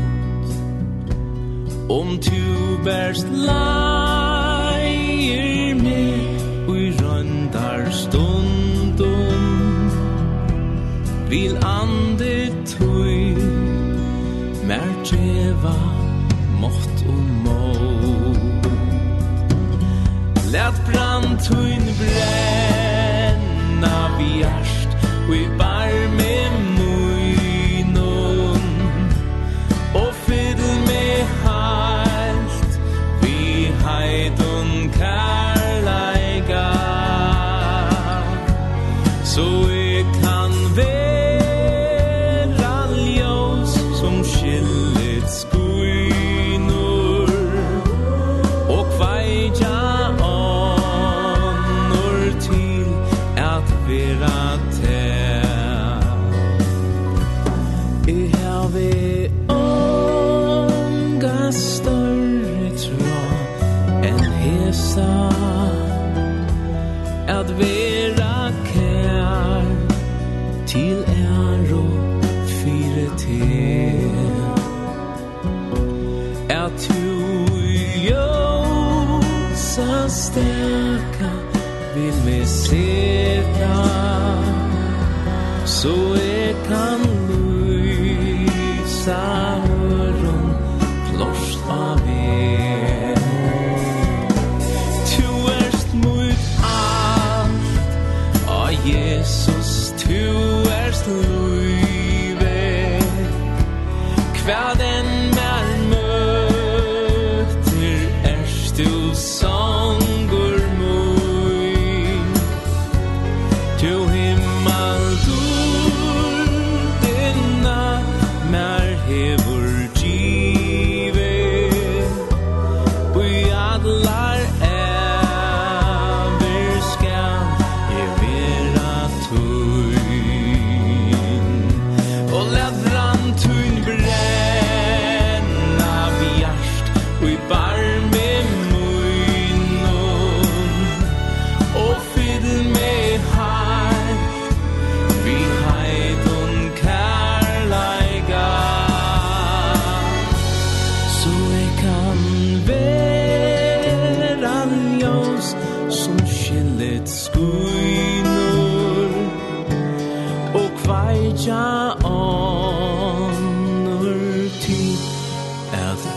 Om 1.89 2.17
tu 2.21 2.43
bærst 2.83 3.27
leier 3.47 4.15
med 5.75 6.19
Ui 6.67 6.91
røndar 7.01 7.91
stundum. 7.91 9.43
Vil 11.29 11.57
ande 11.63 12.51
tui 12.65 13.35
Mer 14.67 14.91
djeva 15.05 15.75
mått 16.59 17.05
og 17.07 17.23
mått 17.45 18.67
Lät 20.51 20.85
brand 20.91 21.39
tun 21.47 21.83
bränd 21.99 22.46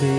Vi 0.01 0.07
der 0.07 0.13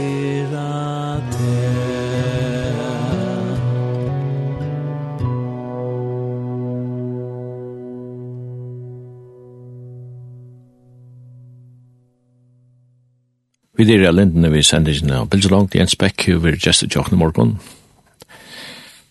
er 14.06 14.12
lindene 14.12 14.52
vi 14.52 14.62
sender 14.62 14.94
inn 14.94 15.10
av 15.10 15.30
Bilgelangt, 15.30 15.74
Jens 15.74 15.96
Beck, 15.96 16.30
over 16.30 16.54
Jesse 16.54 16.86
Jokken 16.86 17.18
morgen. 17.18 17.60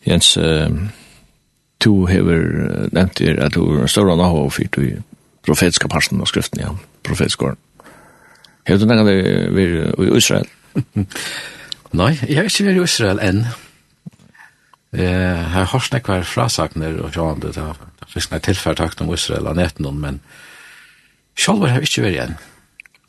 Jens, 0.06 0.36
uh, 0.36 0.70
du 1.82 2.06
hever 2.06 2.38
nevnt 2.94 3.20
er 3.20 3.42
at 3.42 3.59
du 3.59 3.64
er 3.64 3.82
en 3.82 3.90
større 3.90 4.14
anna 4.14 4.30
hov 4.30 4.55
fyrt 4.55 4.78
i 4.78 5.02
profetska 5.42 5.90
parsten 5.90 6.22
av 6.22 6.30
skriften, 6.30 6.62
ja, 6.62 6.70
profetskåren. 7.02 7.59
Hever 8.68 8.78
du 8.78 8.86
nægget 8.86 9.55
vi 9.56 9.64
i 10.06 10.16
Israel? 10.16 10.47
Nei, 12.01 12.12
jeg 12.22 12.38
har 12.38 12.48
ikke 12.48 12.66
vært 12.68 12.78
i 12.78 12.84
Israel 12.86 13.22
enn. 13.24 13.40
Jeg 14.97 15.42
har 15.55 15.70
hørt 15.70 15.92
nekvar 15.94 16.26
frasakner 16.26 16.98
og 17.02 17.14
sånn, 17.14 17.42
det 17.44 17.55
har 17.59 17.78
fisk 18.10 18.32
nek 18.32 18.44
tilfærtakt 18.47 19.02
om 19.05 19.12
Israel 19.14 19.51
og 19.51 19.59
netten, 19.59 19.86
men 20.02 20.20
selv 21.38 21.66
har 21.66 21.78
jeg 21.78 21.90
ikke 21.90 22.06
vært 22.09 22.22
enn. 22.24 22.36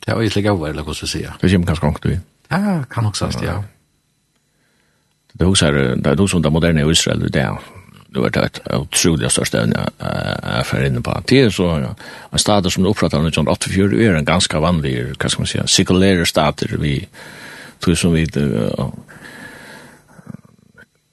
Det 0.01 0.09
er 0.09 0.17
jo 0.17 0.29
ikke 0.29 0.45
gav, 0.47 0.63
eller 0.69 0.85
hva 0.85 0.95
skal 0.97 1.07
jeg 1.07 1.13
si. 1.13 1.21
Det 1.41 1.51
kommer 1.53 1.69
kanskje 1.69 1.85
gongt 1.85 2.05
du 2.05 2.13
i? 2.13 2.19
Ja, 2.51 2.79
kan 2.89 3.05
også, 3.05 3.29
ja. 3.45 3.59
Det 5.31 5.45
er 5.45 5.49
også 5.49 5.69
her, 5.69 5.77
det 5.95 6.09
er 6.11 6.17
noe 6.19 6.29
som 6.29 6.41
det 6.43 6.51
moderne 6.51 6.83
i 6.83 6.91
Israel, 6.91 7.21
det 7.31 7.41
er 7.41 7.61
det 8.11 8.19
var 8.19 8.27
utrolig 8.27 8.75
otroligt 8.75 9.31
störst 9.31 9.53
jeg 9.55 9.71
er 9.71 10.63
fer 10.67 10.83
inne 10.83 11.01
på. 11.03 11.13
Det 11.29 11.37
er 11.45 11.49
så 11.49 11.67
ja, 11.79 11.91
en 12.33 12.39
stater 12.43 12.69
som 12.69 12.83
er 12.83 12.91
opprettet 12.91 13.15
av 13.15 13.27
1984 13.29 14.01
er 14.03 14.17
en 14.17 14.27
ganske 14.27 14.59
vanlig, 14.59 14.95
hva 15.15 15.29
skal 15.31 15.45
man 15.45 15.47
si, 15.47 15.61
sekulære 15.77 16.25
stater 16.27 16.75
vi 16.81 16.97
tror 17.81 17.95
som 17.95 18.13
vi 18.13 18.25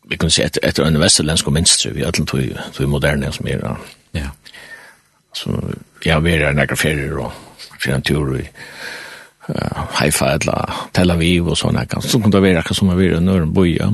vi 0.08 0.16
kan 0.16 0.30
se 0.30 0.44
etter, 0.44 0.64
etter 0.64 0.86
en 0.86 1.00
vesterlensk 1.00 1.46
og 1.46 1.52
minstri 1.52 1.92
vi 1.92 2.02
er 2.06 2.10
tog, 2.16 2.40
tog 2.72 2.88
moderne 2.88 3.32
som 3.32 3.48
er 3.48 3.64
ja 4.14 4.30
så 5.34 5.52
ja, 6.04 6.18
vi 6.18 6.32
er 6.32 6.54
her 6.54 6.74
ferier 6.74 7.18
og 7.18 7.32
fyrir 7.78 7.98
en 7.98 8.02
tur 8.02 8.34
i 8.38 8.44
uh, 9.48 9.80
Haifa 10.00 10.32
eller 10.34 10.88
Tel 10.94 11.10
Aviv 11.10 11.52
og 11.52 11.58
sånne 11.58 11.86
kan 11.86 12.02
så 12.02 12.18
kunne 12.18 12.32
det 12.32 12.42
være 12.42 12.62
akkurat 12.62 12.80
som 12.80 12.92
har 12.92 13.00
vært 13.00 13.20
i 13.20 13.24
Nørenboja 13.24 13.90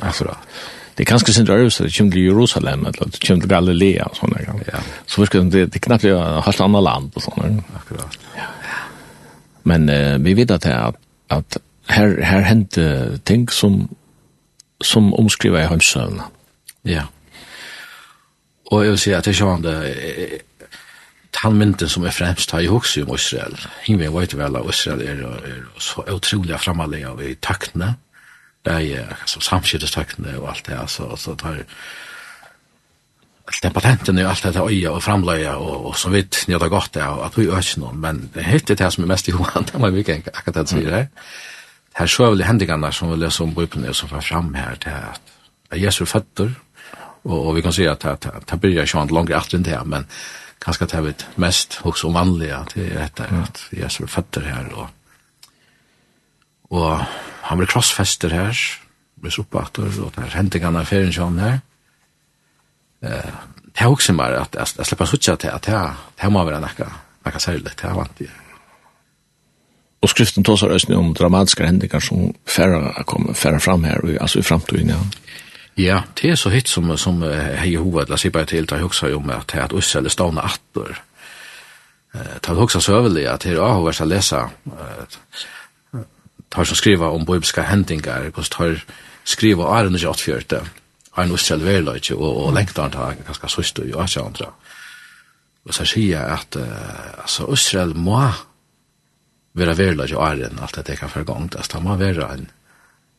altså 0.00 0.28
Akkurat. 0.28 0.74
Det 0.98 1.04
er 1.04 1.12
ganske 1.12 1.32
sindra 1.32 1.54
røyse, 1.54 1.84
det 1.84 1.94
kommer 1.94 2.12
til 2.12 2.24
Jerusalem, 2.24 2.80
eller 2.86 3.04
det 3.06 3.20
kommer 3.22 3.42
til 3.44 3.48
Galilea 3.48 4.08
og 4.10 4.16
sånne 4.18 4.40
gang. 4.42 4.62
Ja. 4.66 4.80
Så 5.06 5.20
virker 5.22 5.44
det, 5.46 5.60
det 5.70 5.78
er 5.78 5.84
knappt 5.84 6.06
et 6.10 6.42
halvt 6.42 6.62
annet 6.64 6.82
land 6.82 7.12
og 7.14 7.22
sånne. 7.22 7.62
Akkurat. 7.78 8.16
Ja. 8.34 8.48
Men 9.70 9.86
uh, 9.86 10.16
vi 10.24 10.34
vet 10.40 10.50
at, 10.50 10.66
at, 10.66 10.98
at 11.30 11.58
her, 11.88 12.24
her 12.24 12.40
hendte 12.40 13.18
ting 13.24 13.52
som, 13.52 13.88
som 14.80 15.14
omskriver 15.14 15.62
i 15.62 15.68
heimsøvnene. 15.70 16.28
Ja. 16.84 17.06
Og 18.70 18.84
jeg 18.84 18.90
vil 18.90 19.00
si 19.00 19.14
at 19.16 19.24
det 19.24 19.32
er 19.32 19.38
sånn 19.38 19.64
det 19.64 19.76
han 21.38 21.54
mynden 21.54 21.90
som 21.90 22.06
er 22.06 22.14
fremst 22.14 22.50
har 22.50 22.64
i 22.64 22.70
hokse 22.70 23.04
om 23.04 23.14
Israel. 23.14 23.54
Ingen 23.86 24.14
vet 24.14 24.34
vel 24.34 24.56
at 24.58 24.70
Israel 24.72 25.02
er, 25.06 25.22
er 25.46 25.60
så 25.78 26.02
utrolig 26.10 26.58
fremmelig 26.58 27.04
av 27.06 27.22
i 27.22 27.34
taktene. 27.34 27.94
Det 28.66 28.74
er 28.74 29.12
altså, 29.14 29.40
samskyldes 29.40 29.96
og 29.96 30.48
alt 30.50 30.66
det. 30.66 30.74
Altså, 30.74 31.06
så 31.16 31.36
tar, 31.38 31.60
den 33.62 33.72
patenten 33.72 34.18
og 34.18 34.30
alt 34.32 34.42
dette 34.44 34.64
øye 34.66 34.90
og 34.90 35.02
framløya 35.02 35.54
og, 35.56 35.86
og 35.86 35.96
så 35.96 36.10
vidt 36.10 36.44
njøda 36.48 36.68
godt 36.68 36.94
det, 36.94 37.06
at 37.06 37.38
vi 37.38 37.46
øker 37.46 37.80
noen, 37.80 38.00
men 38.00 38.30
det 38.34 38.42
er 38.42 38.50
helt 38.50 38.68
det 38.68 38.92
som 38.92 39.04
er 39.04 39.12
mest 39.14 39.28
i 39.28 39.36
hoan, 39.36 39.64
det 39.68 39.80
må 39.80 39.90
vi 39.94 40.04
ikke 40.04 40.22
akkurat 40.34 40.64
det 40.64 40.68
sier 40.74 40.90
her. 40.90 41.06
Mm 41.06 41.57
her 41.96 42.10
så 42.10 42.24
er 42.24 42.34
vel 42.34 42.46
hendingene 42.46 42.90
som 42.92 43.12
vi 43.12 43.18
leser 43.18 43.44
om 43.44 43.54
Bibelen 43.54 43.94
som 43.94 44.10
får 44.10 44.26
fram 44.28 44.52
her 44.54 44.76
til 44.82 44.94
at 44.94 45.78
Jesu 45.78 46.04
føtter, 46.08 46.52
og, 47.24 47.38
og 47.38 47.54
vi 47.56 47.62
kan 47.64 47.74
si 47.74 47.86
at 47.88 48.04
det 48.04 48.60
blir 48.60 48.82
ikke 48.82 49.00
vant 49.00 49.14
langt 49.14 49.32
etter 49.34 49.58
enn 49.58 49.66
det, 49.66 49.78
men 49.86 50.06
kanskje 50.62 50.88
det 50.88 50.98
er 50.98 51.06
vi 51.06 51.14
mest 51.42 51.80
hos 51.84 52.04
om 52.06 52.16
vanlige 52.16 52.60
til 52.74 52.92
etter 53.02 53.32
at 53.42 53.62
Jesu 53.74 54.06
føtter 54.06 54.46
her, 54.48 54.70
og, 54.74 54.88
og 56.70 57.04
han 57.48 57.60
blir 57.60 57.70
krossfester 57.70 58.34
her, 58.34 58.64
blir 59.18 59.40
oppbatter, 59.42 59.88
og 60.02 60.12
det 60.14 60.24
er 60.24 60.36
hendingene 60.38 60.82
av 60.82 60.90
ferien 60.90 61.14
som 61.14 61.38
her. 61.42 61.60
Eh, 63.02 63.38
det 63.68 63.84
er 63.84 63.92
også 63.92 64.14
mer 64.14 64.40
at 64.40 64.56
jeg 64.58 64.86
slipper 64.86 65.06
å 65.06 65.10
sitte 65.12 65.36
til 65.44 65.54
at 65.54 65.66
det 65.66 65.78
her 66.22 66.34
må 66.34 66.44
være 66.46 66.60
noe, 66.62 66.92
noe 67.26 67.40
særlig, 67.42 67.74
det 67.74 67.86
er 67.86 67.98
vant 67.98 68.20
det. 68.20 68.30
Och 70.00 70.10
skriften 70.10 70.44
tar 70.44 70.56
sig 70.56 70.68
rösten 70.68 70.96
om 70.96 71.14
dramatiska 71.14 71.66
händningar 71.66 72.00
som 72.00 72.34
färra 72.46 73.02
kommer 73.04 73.34
färra 73.34 73.60
fram 73.60 73.84
här 73.84 74.18
alltså 74.20 74.38
i 74.38 74.42
framtiden. 74.42 74.88
Ja. 74.88 74.96
Ja, 75.74 76.02
det 76.14 76.30
är 76.30 76.36
så 76.36 76.50
hitt 76.50 76.68
som 76.68 76.98
som 76.98 77.22
hej 77.56 77.74
hova 77.74 78.02
att 78.02 78.08
läsa 78.08 78.30
på 78.30 78.44
till 78.44 78.66
där 78.66 78.82
också 78.82 79.16
om 79.16 79.30
att 79.30 79.50
här 79.50 79.62
att 79.62 79.72
Ussel 79.72 79.98
eller 79.98 80.10
stående 80.10 80.40
attor. 80.40 81.02
Eh 82.14 82.38
tar 82.40 82.62
också 82.62 82.80
så 82.80 82.96
överlig 82.96 83.26
att 83.26 83.44
här 83.44 83.56
har 83.56 83.82
vars 83.82 84.00
att 84.00 84.08
läsa 84.08 84.50
tar 86.48 86.64
som 86.64 86.76
skriva 86.76 87.08
om 87.08 87.24
bibelska 87.24 87.62
händingar 87.62 88.32
och 88.34 88.50
tar 88.50 88.84
skriva 89.24 89.64
Arne 89.64 89.94
och 89.94 89.98
Jot 89.98 90.20
fjärde. 90.20 90.60
Aron 91.18 91.32
och 91.32 91.38
og, 91.50 91.94
lite 91.94 92.14
och 92.14 92.46
och 92.46 92.52
längtan 92.52 92.90
tar 92.90 93.14
ganska 93.26 93.48
så 93.48 93.62
stor 93.62 93.86
ju 93.86 93.94
Og 95.68 95.74
så 95.74 95.84
sier 95.84 96.20
jeg 96.20 96.32
at 96.32 96.56
uh, 96.56 97.22
altså, 97.22 97.46
Israel 97.52 97.94
må 97.96 98.30
vera 99.54 99.74
verla 99.74 100.06
i 100.06 100.14
åren, 100.14 100.58
alt 100.62 100.78
det 100.86 100.98
kan 100.98 101.10
forgångt, 101.10 101.56
altså 101.56 101.76
det 101.76 101.82
må 101.84 101.96
være 101.96 102.32
en, 102.34 102.48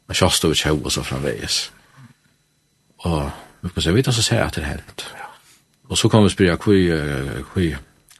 en 0.09 0.15
kjast 0.15 0.45
over 0.45 0.55
tjau 0.55 0.79
og 0.83 0.91
så 0.91 1.03
framveis. 1.03 1.71
Og 3.07 3.31
vi 3.61 3.69
kan 3.69 3.83
se, 3.83 3.93
vi 3.93 4.01
kan 4.01 4.13
se 4.13 4.39
at 4.39 4.55
det 4.55 4.63
er 4.63 4.67
hent. 4.75 5.07
Og 5.89 5.97
så 5.97 6.05
kan 6.09 6.21
vi 6.23 6.29
spyrja, 6.29 6.55
hvor 6.55 7.79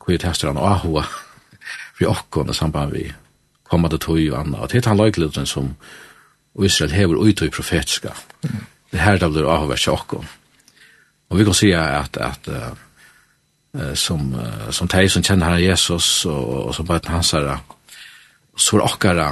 hvor 0.10 0.14
er 0.14 0.18
testet 0.18 0.49
han 0.49 0.57
ahua 0.57 1.03
for 1.98 2.10
okkon 2.10 2.49
i 2.49 2.53
samband 2.53 2.94
vi 2.95 3.11
kommande 3.69 3.98
tog 3.98 4.18
og 4.31 4.40
anna. 4.40 4.57
Og 4.57 4.72
det 4.72 4.81
er 4.81 4.90
han 4.90 4.98
løygleden 4.98 5.45
som 5.45 5.76
Israel 6.64 6.91
hever 6.91 7.15
ut 7.15 7.41
i 7.41 7.49
profetiska. 7.49 8.10
Det 8.91 8.99
her 8.99 9.18
da 9.18 9.30
blir 9.30 9.45
ahua 9.45 9.76
for 9.76 9.91
okkon. 9.94 10.27
Og 11.30 11.38
vi 11.38 11.44
kan 11.44 11.53
se 11.53 11.73
at, 11.76 12.18
at 12.18 12.49
uh, 12.49 13.94
som, 13.94 14.34
uh, 14.34 14.72
som 14.72 14.88
teg 14.88 15.11
som 15.11 15.23
kjenner 15.23 15.45
Herren 15.45 15.64
Jesus 15.64 16.26
og, 16.26 16.65
og 16.65 16.76
som 16.76 16.88
bare 16.88 17.06
hans 17.14 17.31
herre, 17.31 17.60
så 18.60 18.77
er 18.77 18.86
okkara 18.86 19.30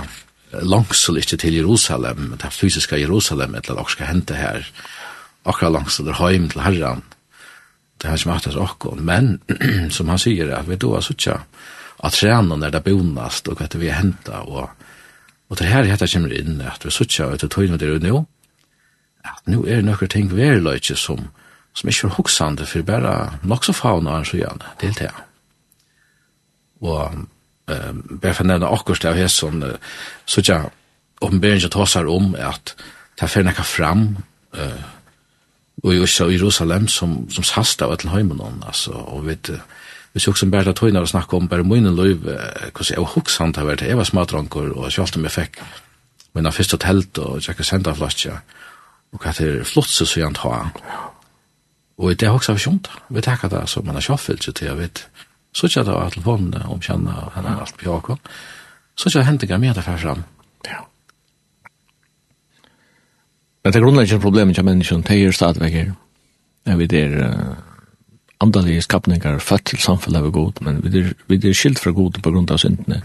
langsel 0.63 1.19
ikke 1.19 1.37
til 1.37 1.57
Jerusalem, 1.59 2.31
det 2.39 2.53
fysiske 2.55 2.99
Jerusalem, 3.01 3.55
et 3.55 3.67
eller 3.67 3.81
annet 3.81 3.95
skal 3.95 4.11
hente 4.11 4.37
her, 4.39 4.67
okkara 5.47 5.73
langsel 5.75 6.07
er 6.07 6.19
heim 6.21 6.47
til 6.51 6.63
Herren, 6.63 7.03
det 7.97 8.09
har 8.09 8.19
ikke 8.19 8.29
vært 8.29 8.47
hos 8.51 8.59
okkon, 8.61 9.03
men 9.05 9.37
som 9.95 10.09
han 10.11 10.21
sier, 10.21 10.53
at 10.55 10.69
vi 10.69 10.77
då 10.79 10.93
er 10.95 11.05
suttja, 11.05 11.39
at 12.03 12.13
trænen 12.13 12.63
er 12.63 12.71
det 12.71 12.83
bonast, 12.85 13.47
og 13.49 13.57
hva 13.57 13.67
vi 13.73 13.89
er 13.89 13.99
henta, 13.99 14.43
og, 14.45 14.69
og 15.49 15.59
det 15.59 15.69
her 15.71 15.87
hetta 15.89 16.07
kommer 16.07 16.33
inn, 16.33 16.61
at 16.61 16.85
vi 16.85 16.93
suttja, 16.93 17.31
og 17.31 17.41
det 17.41 17.51
tøyne 17.51 17.79
det 17.81 17.89
er 17.89 18.03
nå, 18.05 18.25
at 19.25 19.49
nå 19.49 19.63
er 19.65 19.81
nøkker 19.83 20.07
ting 20.07 20.29
verløyke 20.31 20.95
som, 20.95 21.27
som 21.73 21.89
ikke 21.89 22.07
er 22.07 22.15
hoksande, 22.19 22.67
for 22.69 22.85
bare 22.85 23.39
nok 23.43 23.65
så 23.65 23.73
fauna 23.73 24.19
han 24.19 24.29
så 24.29 24.39
gjerne, 24.39 24.75
det 24.79 24.93
er 24.93 24.99
det. 25.01 25.11
Og 26.85 27.25
um, 27.68 28.03
bare 28.22 28.35
for 28.35 28.45
å 28.45 28.52
nevne 28.52 28.73
akkurat 28.73 29.03
det 29.03 29.11
av 29.11 29.19
Heson, 29.19 29.64
uh, 29.64 29.95
så 30.26 30.44
ikke 30.44 30.60
åpenberingen 31.26 31.73
tar 31.73 31.89
seg 31.89 32.11
om 32.11 32.35
at 32.35 32.76
det 32.77 33.26
er 33.26 33.34
ferdig 33.34 33.65
fram 33.65 34.07
uh, 34.57 34.85
og 35.84 35.91
i 35.94 35.99
Øsja 36.02 36.26
og 36.26 36.34
Jerusalem 36.34 36.88
som, 36.89 37.19
som 37.30 37.45
sasta 37.45 37.85
av 37.85 37.94
etter 37.95 38.10
høymen 38.14 38.41
altså, 38.41 38.95
og 38.98 39.27
vi 39.27 39.38
uh, 39.53 39.60
Hvis 40.14 40.26
jeg 40.26 40.34
også 40.34 40.48
bare 40.49 40.65
tar 40.65 40.73
tøyner 40.73 41.03
og 41.06 41.10
snakker 41.11 41.38
om 41.38 41.48
bare 41.48 41.64
munnen 41.68 41.94
løyv, 41.94 42.23
hvordan 42.23 42.88
jeg 42.89 43.02
var 43.03 43.11
hoksant 43.11 43.57
har 43.60 43.68
vært, 43.68 43.84
jeg 43.85 43.98
var 43.98 44.07
smadranker, 44.07 44.72
og 44.73 44.88
selv 44.91 45.19
om 45.19 45.27
jeg 45.27 45.34
fikk 45.35 45.60
mina 46.34 46.49
første 46.49 46.80
telt 46.81 47.19
og 47.22 47.44
tjekka 47.44 47.65
senda 47.68 47.94
flasja, 47.94 48.39
og 49.14 49.22
hva 49.22 49.34
det 49.38 49.48
er 49.48 49.68
flott 49.68 49.91
så 49.91 50.07
så 50.10 50.23
jeg 50.23 50.34
ta. 50.39 50.64
Og 51.98 52.14
det 52.14 52.27
er 52.27 52.34
også 52.34 52.56
av 52.56 52.61
kjønt, 52.61 52.89
vi 53.14 53.22
takker 53.22 53.52
det, 53.53 53.64
så 53.69 53.81
man 53.85 53.98
har 53.98 54.06
kjøffelt 54.06 54.45
seg 54.45 54.57
til, 54.57 54.72
jeg 54.72 54.77
vet, 54.77 55.03
Så 55.57 55.65
ikke 55.65 55.81
at 55.81 55.88
det 55.89 55.93
var 55.95 56.11
telefonen 56.13 56.65
om 56.69 56.81
kjenne, 56.81 57.13
og 57.17 57.34
han 57.34 57.47
alt 57.49 57.77
på 57.77 57.88
jakken. 57.89 58.19
Så 58.97 59.09
ikke 59.09 59.23
at 59.23 59.29
hentet 59.31 59.49
jeg 59.49 59.59
med 59.59 59.73
det 59.73 59.85
før 59.85 59.97
fram. 59.97 60.19
Ja. 60.67 60.84
Men 63.63 63.73
det 63.73 63.79
er 63.79 63.85
grunnleggende 63.85 64.21
problemet 64.21 64.55
til 64.55 64.65
menneskene, 64.65 65.03
det 65.07 65.17
er 65.17 65.31
stadigvæk 65.31 65.73
her. 65.73 65.95
Jeg 66.67 66.77
vet 66.77 66.91
det 66.91 67.01
er 67.03 67.55
andalige 68.41 68.81
skapninger, 68.81 69.39
født 69.39 69.65
til 69.65 69.81
samfunnet 69.81 70.21
er 70.21 70.29
god, 70.29 70.61
men 70.61 70.84
vi 70.84 70.99
er 70.99 71.13
vi 71.27 71.53
skilt 71.53 71.79
fra 71.79 71.91
god 71.91 72.21
på 72.21 72.31
grunn 72.31 72.47
av 72.51 72.61
syndene. 72.61 73.01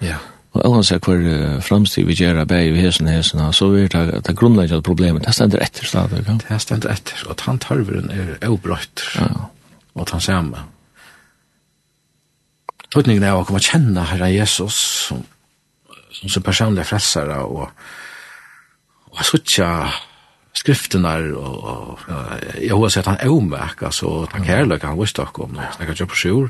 Ja. 0.00 0.20
Og 0.54 0.62
alle 0.64 0.84
ser 0.84 1.02
hver 1.02 1.60
fremstig 1.60 2.06
vi 2.06 2.14
gjør 2.14 2.44
av 2.44 2.46
bæg 2.46 2.76
i 2.76 2.86
hesen 2.86 3.10
hesen, 3.10 3.42
så 3.52 3.72
er 3.74 3.90
det, 3.92 4.22
det 4.28 4.36
grunnleggende 4.36 4.82
problemet, 4.82 5.26
det 5.26 5.34
stender 5.34 5.58
etter 5.62 5.84
stadigvæk. 5.84 6.46
Det 6.46 6.62
stender 6.62 6.94
etter, 6.94 7.26
og 7.26 7.36
tantarveren 7.36 8.14
er 8.14 8.32
avbrøtt, 8.46 9.04
ja. 9.18 9.50
og 9.94 10.06
tansamme. 10.06 10.56
Ja 10.56 10.75
tøtningen 12.96 13.26
er 13.28 13.36
å 13.36 13.44
komme 13.44 13.60
kjenne 13.60 14.06
Herre 14.08 14.30
Jesus 14.32 14.76
som, 15.08 15.22
som 16.16 16.32
sin 16.32 16.44
personlige 16.44 16.88
frelsere 16.88 17.42
og, 17.44 17.66
og 19.10 19.18
jeg 19.20 19.28
sutja 19.28 19.70
skriftene 20.56 21.12
og, 21.36 21.66
og 21.68 22.06
jeg 22.56 22.72
har 22.72 22.94
sett 22.94 23.10
han 23.10 23.20
avmerk 23.26 23.84
altså 23.90 24.22
han 24.32 24.46
kærløk 24.46 24.86
han 24.88 24.96
visste 25.00 25.26
dere 25.26 25.44
om 25.44 25.58
det 25.58 25.66
jeg 25.66 25.90
kan 25.90 25.98
kjøpe 26.00 26.20
sjur 26.22 26.48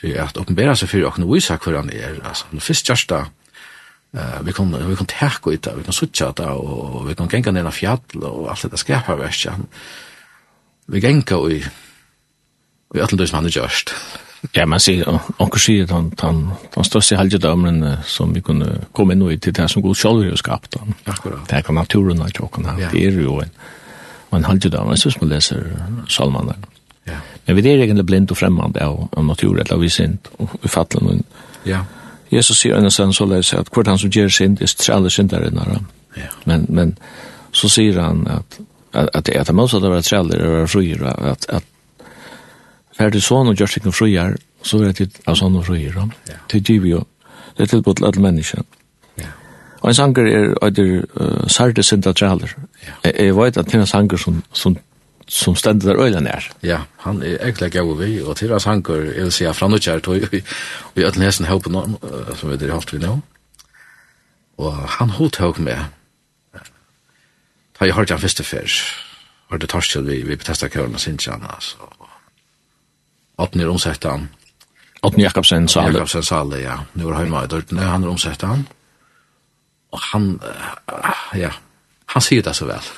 for 0.00 0.18
at 0.24 0.42
åpenbæra 0.42 0.74
seg 0.78 0.90
for 0.90 1.06
åkne 1.06 1.28
vise 1.30 1.54
hver 1.54 1.78
han 1.78 1.92
er. 1.94 2.18
Altså 2.26 2.50
den 2.50 2.64
første 2.64 2.90
kjørsta 2.90 3.20
uh, 3.22 4.38
vi 4.42 4.56
kan 4.56 4.74
vi 4.74 4.98
kan 4.98 5.10
terke 5.12 5.54
ut 5.54 5.62
det 5.62 5.76
vi 5.78 5.86
kan 5.86 5.98
sutja 6.00 6.32
det 6.34 6.50
og 6.50 7.06
vi 7.06 7.14
kan 7.14 7.30
genga 7.30 7.54
ned 7.54 7.70
av 7.70 7.78
fjall 7.78 8.02
og 8.18 8.50
alt 8.50 8.66
dette 8.66 8.82
skaperverket 8.82 9.86
vi 10.90 11.04
genga 11.06 11.40
i 11.46 11.62
vi 11.62 13.00
atler 13.00 13.22
det 13.22 13.30
som 13.30 13.38
han 13.38 13.46
er 13.52 13.60
gjørst 13.60 13.94
Ja, 14.50 14.64
man 14.66 14.82
sier, 14.82 15.06
onker 15.38 15.62
sier 15.62 15.84
at 15.86 15.92
han, 15.94 16.08
han, 16.18 16.40
han 16.74 16.86
største 16.86 17.16
helgedømeren 17.16 17.84
som 18.08 18.32
vi 18.34 18.42
kunne 18.42 18.80
komme 18.92 19.14
inn 19.14 19.22
i 19.30 19.38
til 19.38 19.54
det 19.54 19.68
som 19.70 19.84
god 19.84 19.94
sjølver 19.94 20.32
har 20.32 20.40
skapt. 20.40 20.78
Han. 20.80 20.96
Akkurat. 21.06 21.44
Det 21.46 21.56
er 21.56 21.62
ikke 21.62 21.76
naturen 21.76 22.24
av 22.24 22.32
tjokken 22.34 22.66
her. 22.66 22.80
Ja. 22.82 22.90
Det 22.90 23.04
er 23.06 23.20
jo 23.22 23.38
en, 23.44 23.52
en 24.34 24.48
helgedømeren 24.48 24.98
som 24.98 25.14
man 25.22 25.30
leser 25.30 25.62
salmene. 26.10 26.56
Ja. 27.06 27.20
Men 27.46 27.58
vi 27.58 27.66
er 27.70 27.84
egentlig 27.84 28.06
blind 28.06 28.34
og 28.34 28.38
fremmande 28.38 28.82
av, 28.82 29.06
av 29.16 29.26
naturen, 29.26 29.62
eller 29.62 29.82
vi 29.82 29.90
sint 29.90 30.30
og 30.38 30.58
vi 30.62 30.70
fattler 30.70 31.06
noen. 31.06 31.22
Ja. 31.66 31.84
Jesus 32.32 32.58
sier 32.62 32.78
en 32.78 32.90
sånn 32.90 33.14
så 33.14 33.28
leser 33.28 33.62
at 33.62 33.70
hvert 33.70 33.90
han 33.92 34.00
som 34.00 34.10
gjør 34.10 34.30
sint, 34.32 34.62
er 34.62 34.94
alle 34.94 35.10
syndere 35.12 35.52
innere. 35.52 35.82
Ja. 36.18 36.30
Men, 36.50 36.66
men 36.68 36.96
så 37.54 37.70
sier 37.70 38.00
han 38.02 38.26
at 38.26 38.58
at 38.92 39.08
at 39.14 39.24
det 39.24 39.36
er 39.48 39.54
mest 39.56 39.74
at 39.74 39.82
det 39.82 39.90
var 39.90 40.02
trailer 40.04 40.42
eller 40.44 40.66
fryer 40.66 41.04
at 41.08 41.46
at 41.48 41.64
fer 42.98 43.10
til 43.14 43.24
sånn 43.24 43.50
og 43.50 43.58
gjør 43.58 43.72
seg 43.74 43.86
noen 43.86 43.96
fruer, 43.96 44.36
så 44.62 44.82
er 44.84 44.94
det 44.98 45.08
av 45.26 45.38
sånn 45.38 45.58
og 45.58 45.66
fruer. 45.66 45.98
Ja. 46.28 46.38
Det 46.52 46.62
gir 46.62 46.80
vi 46.84 46.94
jo. 46.94 47.02
Det 47.56 47.66
er 47.66 47.74
tilbud 47.74 47.98
til 47.98 48.08
alle 48.08 48.22
mennesker. 48.22 48.62
Ja. 49.20 49.32
Og 49.80 49.90
en 49.90 49.98
sanger 49.98 50.28
er 50.30 50.54
øyder 50.62 51.04
uh, 51.18 51.48
sarte 51.48 51.82
sinta 51.82 52.12
træler. 52.12 52.54
Ja. 52.86 52.94
Jeg, 53.04 53.14
jeg 53.18 53.36
vet 53.36 53.58
at 53.58 53.68
det 53.68 53.80
er 53.80 53.84
en 53.84 53.94
sanger 53.96 54.20
som, 54.20 54.42
som 54.52 54.78
som 55.32 55.56
stender 55.56 55.94
der 55.94 56.04
øyne 56.04 56.20
nær. 56.20 56.50
Ja, 56.62 56.78
han 56.98 57.22
er 57.22 57.38
egentlig 57.40 57.70
gav 57.72 57.98
vi, 57.98 58.20
og 58.22 58.36
til 58.36 58.50
hans 58.50 58.64
hanker, 58.64 58.94
jeg 58.94 59.22
vil 59.22 59.32
si, 59.32 59.46
fra 59.54 59.68
nødt 59.68 59.82
kjært, 59.82 60.08
og 60.08 60.16
i 60.16 60.42
ødelen 61.00 61.24
hesten 61.24 61.46
høypen, 61.46 61.96
som 62.36 62.50
vi 62.50 62.56
der 62.56 62.72
haft 62.72 62.92
vi 62.92 62.98
nå. 62.98 63.20
Og 64.58 64.76
han 64.98 65.08
holdt 65.08 65.38
høy 65.40 65.52
med, 65.58 65.78
da 67.78 67.88
jeg 67.88 67.94
hørte 67.94 68.14
han 68.14 68.20
første 68.20 68.44
før, 68.44 68.76
hørte 69.50 69.66
torskjell 69.66 70.06
vi, 70.06 70.22
vi 70.22 70.36
betestet 70.36 70.72
køren 70.72 70.94
og 70.94 71.00
sinnsjene, 71.00 71.48
altså, 71.54 71.76
Åtner 73.36 73.68
omsett 73.68 74.04
han. 74.04 74.28
Åtner 75.02 75.24
Jakobsen 75.24 75.68
Sale. 75.68 75.92
Jakobsen 75.92 76.22
Sale, 76.22 76.60
ja. 76.62 76.78
Nu 76.92 77.08
er 77.08 77.12
han 77.12 77.44
i 77.44 77.46
dörten, 77.46 77.78
han 77.78 78.04
er 78.04 78.08
omsett 78.08 78.42
han. 78.42 78.66
Og 79.92 80.00
han, 80.12 80.40
ja, 81.36 81.50
han 82.06 82.22
sier 82.22 82.42
det 82.42 82.54
så 82.56 82.68
vel. 82.68 82.92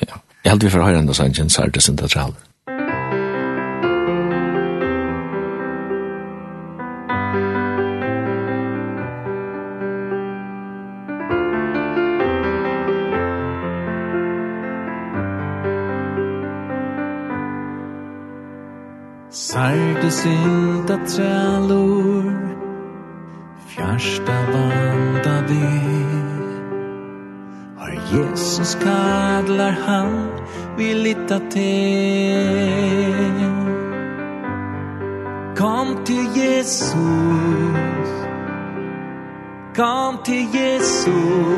Ja. 0.00 0.20
Jeg 0.44 0.52
held 0.52 0.62
vi 0.64 0.70
for 0.70 0.86
høre 0.86 1.02
enda 1.02 1.16
sannsyn, 1.16 1.50
Sardes 1.50 1.84
Central. 1.84 2.34
Sarte 19.48 20.10
synda 20.10 20.96
trælur 21.06 22.24
Fjärsta 23.66 24.36
vanda 24.52 25.36
vi 25.48 25.68
Har 27.78 27.94
Jesus 28.12 28.74
kadlar 28.74 29.74
han 29.86 30.12
Vi 30.76 30.94
lita 30.94 31.38
til. 31.50 32.34
Kom 35.56 36.04
til 36.04 36.24
Jesus 36.36 38.10
Kom 39.76 40.18
til 40.24 40.46
Jesus 40.54 41.48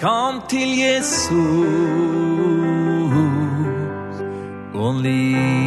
Kom 0.00 0.42
til 0.48 0.78
Jesus. 0.78 2.16
Only 4.86 5.65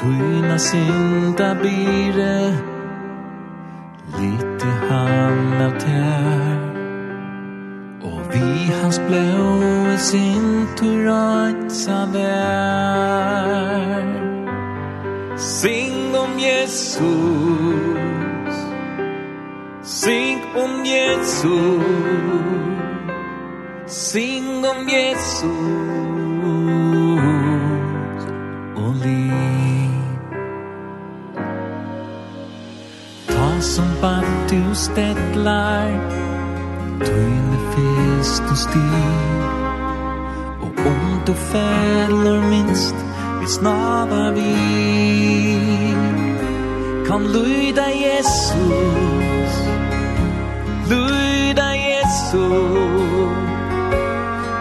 Tuina 0.00 0.56
sinta 0.58 1.54
bire 1.62 2.36
Lite 4.16 4.70
han 4.88 5.60
av 5.66 5.74
tær. 5.82 6.60
Og 8.08 8.20
vi 8.32 8.48
hans 8.80 8.98
blå 9.04 9.50
sin 10.00 10.46
tur 10.80 11.04
røytsa 11.04 11.98
vær. 12.14 14.08
Sing 15.36 16.16
om 16.16 16.32
Jesus 16.46 17.36
Sing 19.82 20.40
om 20.64 20.72
Jesus 20.94 21.84
Sing 24.00 24.64
om 24.64 24.88
Jesus. 24.88 26.79
han 33.60 33.66
som 33.66 33.84
bad 34.00 34.24
du 34.50 34.74
stedlar 34.74 35.88
Tøyne 37.00 37.58
fest 37.72 38.42
og 38.50 38.56
stig. 38.56 39.04
Og 40.62 40.86
om 40.86 41.20
du 41.26 41.34
fäller 41.34 42.40
minst 42.50 42.94
Vi 43.40 43.46
snavar 43.46 44.32
vi 44.32 44.56
Kom 47.08 47.22
lyda 47.22 47.86
Jesus 48.06 49.52
Lyda 50.88 51.68
Jesus 51.74 53.30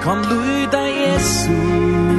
Kom 0.04 0.18
lyda 0.18 0.84
Jesus 0.88 2.19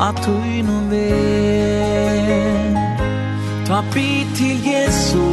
a 0.00 0.12
tu 0.12 0.32
in 0.58 0.68
un 0.76 0.90
ve 0.90 1.08
tu 3.64 3.72
api 3.72 4.26
til 4.36 4.56
Jesu 4.68 5.23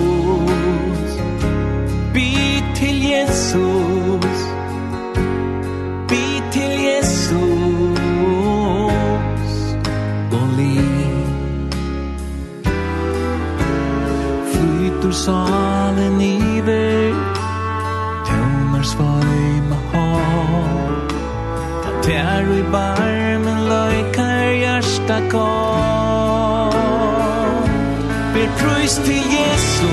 Prøys 28.62 28.94
til 29.06 29.24
Jesus. 29.38 29.92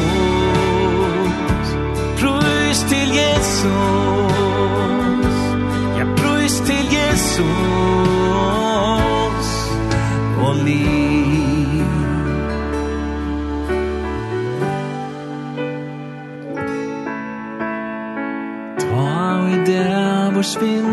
Prøys 2.20 2.78
til 2.90 3.08
Jesus. 3.20 3.68
Ja, 5.98 6.04
prøys 6.16 6.54
til 6.68 6.82
Jesus. 6.96 7.46
Og 10.46 10.54
liv 10.64 11.84
Ta 18.78 19.46
i 19.52 19.56
det 19.66 20.34
vår 20.34 20.42
svinn 20.42 20.87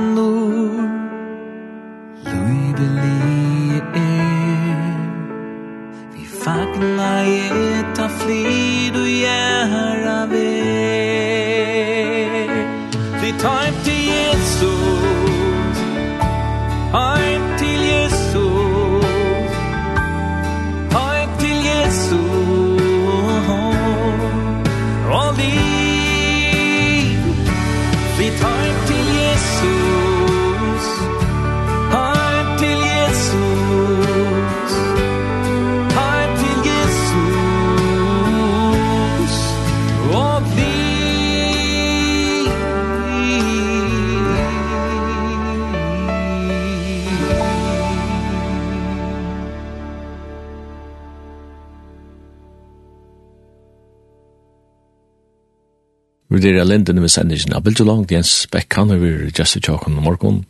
der 56.45 56.59
er 56.61 56.67
linden 56.67 57.01
med 57.01 57.09
sendingen 57.09 57.55
av 57.57 57.63
Bilge 57.65 57.85
Langt, 57.87 58.11
Jens 58.13 58.45
Beck, 58.53 58.75
han 58.77 58.91
er 58.93 58.99
vi 59.01 59.31
Jesse 59.33 59.57
Tjåkon 59.63 59.97
og 59.97 60.05
Morgon, 60.05 60.43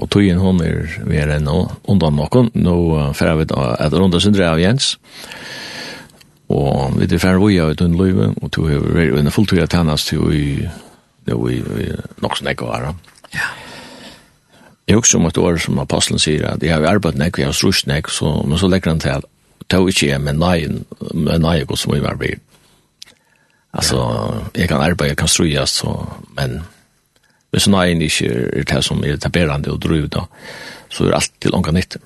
og 0.00 0.08
togjen 0.08 0.40
hon 0.40 0.62
er 0.64 0.88
vi 1.04 1.18
er 1.20 1.34
ennå 1.34 1.58
undan 1.92 2.16
noen, 2.16 2.48
nå 2.56 2.76
fer 3.18 3.36
vi 3.36 3.44
et 3.44 3.96
runde 3.98 4.20
syndre 4.24 4.48
av 4.48 4.62
Jens, 4.62 4.94
og 6.48 6.96
vi 6.96 7.04
er 7.04 7.20
ferdig 7.20 7.44
vi 7.44 7.60
av 7.60 7.74
et 7.74 7.84
unnløyve, 7.84 8.30
og 8.40 8.52
tog 8.56 8.72
er 8.72 8.80
vi 8.96 9.20
en 9.20 9.34
fulltøy 9.34 9.60
av 9.60 9.68
tennast 9.68 10.08
til 10.08 10.24
vi 10.24 11.90
nok 12.24 12.40
som 12.40 12.48
og 12.48 12.72
æra. 12.78 12.94
Ja. 13.36 13.52
Jeg 14.88 14.96
husker 14.96 15.20
om 15.20 15.28
et 15.28 15.38
år 15.38 15.60
som 15.62 15.78
apostelen 15.78 16.18
sier 16.18 16.48
at 16.48 16.64
jeg 16.64 16.72
har 16.72 16.88
arbeidt 16.88 17.20
nek, 17.20 17.38
jeg 17.38 17.52
har 17.52 17.54
strusht 17.54 17.86
nek, 17.86 18.08
så, 18.08 18.40
men 18.42 18.58
så 18.58 18.72
legger 18.72 18.96
han 18.96 19.04
til 19.04 19.20
at 19.20 19.28
tog 19.70 19.92
ikke 19.92 20.08
jeg 20.08 20.24
med 20.24 20.40
nei, 20.40 20.64
med 21.14 21.44
nei 21.44 21.60
nøyen 21.60 21.76
som 21.78 21.92
vi 21.92 22.00
var 22.02 22.16
blitt 22.18 22.42
Alltså 23.70 23.96
jag 24.52 24.68
kan 24.68 24.80
arbeta, 24.80 25.08
jag 25.08 25.18
kan 25.18 25.28
ströja 25.28 25.66
så 25.66 26.06
men 26.36 26.62
hvis 27.50 27.66
nå 27.66 27.80
er 27.82 27.98
ikke 27.98 28.30
er 28.30 28.66
det 28.66 28.84
som 28.86 29.02
er 29.04 29.18
taberande 29.18 29.72
og 29.72 29.80
drøy 29.82 30.06
da, 30.06 30.26
så 30.90 31.06
er 31.06 31.16
alt 31.18 31.32
til 31.42 31.54
ångan 31.54 31.74
nytt. 31.74 31.96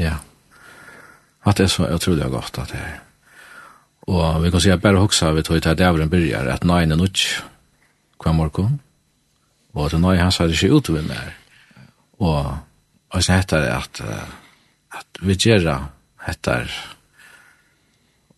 Ja. 0.00 0.14
At 1.44 1.58
det 1.58 1.68
er 1.68 1.72
så 1.74 1.88
utrolig 1.92 2.30
godt 2.32 2.58
at 2.58 2.72
det 2.72 2.80
er. 2.80 2.96
Og 4.08 4.42
vi 4.42 4.50
kan 4.50 4.60
si 4.64 4.72
at 4.72 4.80
bare 4.80 5.00
hoksa 5.00 5.34
vi 5.36 5.42
tog 5.44 5.60
til 5.62 5.68
at 5.68 5.78
dævren 5.78 6.10
byrjar 6.10 6.48
at 6.48 6.64
nøyne 6.64 6.96
nødt 6.96 7.44
hver 8.22 8.32
morgen, 8.32 8.80
og 9.74 9.84
at 9.86 10.18
han 10.18 10.32
sa 10.32 10.46
det 10.46 10.56
ikke 10.56 10.74
utover 10.74 11.02
mer. 11.02 11.34
Og, 12.18 12.58
og 13.10 13.24
så 13.24 13.32
heter 13.32 13.60
det 13.60 13.68
at, 13.68 14.00
at 14.92 15.20
vi 15.20 15.36
gjerra 15.36 15.84
heter 16.26 16.72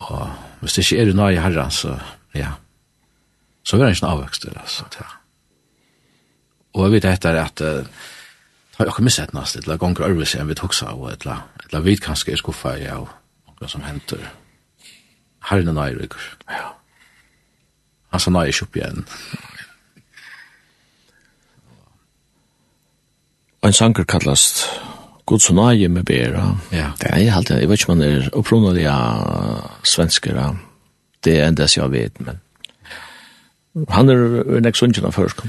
og 0.01 0.33
hvis 0.61 0.73
det 0.73 0.93
ikke 0.93 1.11
er 1.11 1.15
nøyne 1.15 1.41
herren, 1.41 1.71
så 1.71 1.99
ja, 2.35 2.57
så 3.65 3.77
var 3.77 3.87
det 3.87 3.97
ikke 3.97 4.07
en 4.07 4.13
avvøkst 4.13 4.43
til, 4.43 4.57
altså. 4.57 4.85
Ja. 5.01 5.07
Og 6.75 6.85
jeg 6.85 6.93
vet 6.93 7.05
etter 7.11 7.39
at 7.41 7.61
uh, 7.61 7.87
har 8.77 8.87
jeg 8.87 8.93
ikke 8.95 9.05
misset 9.05 9.35
nast, 9.35 9.57
et 9.57 9.67
eller 9.67 9.81
ganger 9.81 10.09
ørvis 10.09 10.35
enn 10.35 10.49
vi 10.49 10.57
toksa, 10.59 10.95
og 10.95 11.13
et 11.13 11.27
eller 11.27 11.85
vi 11.85 11.97
kanskje 12.01 12.33
er 12.33 12.41
skuffa 12.41 12.77
i 12.79 12.87
av 12.89 13.09
noe 13.61 13.69
som 13.69 13.83
henter 13.85 14.23
herren 15.51 15.73
og 15.73 15.77
nøyrykker. 15.77 16.29
Ja. 16.49 16.71
Han 18.15 18.23
sa 18.23 18.33
nøyrykker 18.33 18.69
opp 18.69 18.79
igjen. 18.79 19.05
en 23.63 23.77
sanker 23.77 24.07
kallast 24.09 24.65
Guds 25.27 25.51
nøye 25.53 25.89
med 25.89 26.05
bera. 26.05 26.57
Ja. 26.73 26.91
Det 26.99 27.11
er 27.11 27.31
helt, 27.31 27.51
jeg 27.51 27.69
vet 27.69 27.81
ikke 27.81 27.93
om 27.93 28.01
han 28.01 28.07
er 28.09 28.31
opprunnelig 28.33 28.87
av 28.91 29.85
svenskere. 29.87 30.57
Det 31.25 31.37
er 31.39 31.49
enda 31.49 31.69
jeg 31.71 31.91
vet, 31.93 32.21
men 32.21 32.41
Han 33.75 34.11
er 34.11 34.25
en 34.59 34.67
ek 34.67 34.79
sunnkjen 34.79 35.07
av 35.07 35.15
først. 35.15 35.45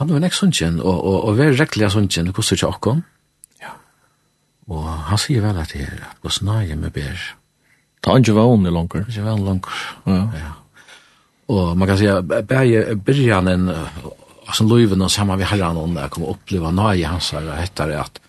Han 0.00 0.10
er 0.10 0.20
en 0.20 0.28
ek 0.30 0.36
sunnkjen, 0.36 0.78
og, 0.80 0.96
og, 0.96 1.18
og 1.28 1.36
vi 1.36 1.44
er 1.44 1.58
rekkelig 1.58 1.90
av 1.90 1.96
sunnkjen, 1.96 2.30
det 2.30 2.36
koster 2.36 2.56
ikke 2.56 2.70
okkom. 2.70 3.02
Ja. 3.60 3.74
Og 4.72 4.86
han 5.10 5.20
sier 5.20 5.44
vel 5.44 5.60
at 5.60 5.74
det 5.74 5.84
er 5.84 6.06
at 6.08 6.24
hos 6.24 6.40
nøye 6.46 6.78
med 6.80 6.94
bær. 6.96 7.20
Det 8.00 8.08
er 8.08 8.22
ikke 8.22 8.38
vann 8.38 8.64
i 8.64 8.72
langer. 8.72 9.04
Ikke 9.04 9.26
vann 9.26 9.44
langer, 9.44 9.84
ja. 10.08 10.22
ja. 10.40 10.54
Og 11.50 11.76
man 11.76 11.90
kan 11.90 11.98
si 11.98 12.06
at 12.06 12.24
bære 12.24 12.94
byrjanen, 13.04 13.68
altså 14.46 14.64
løyven 14.64 15.02
og 15.02 15.10
sammen 15.10 15.38
med 15.38 15.50
herren, 15.50 15.76
og 15.76 15.96
jeg 15.98 16.12
kommer 16.14 16.32
oppleva 16.32 16.70
nøye 16.72 17.10
hans 17.10 17.32
her, 17.34 17.48
og 17.50 17.58
etter 17.58 17.90
det 17.90 17.98
at 18.00 18.20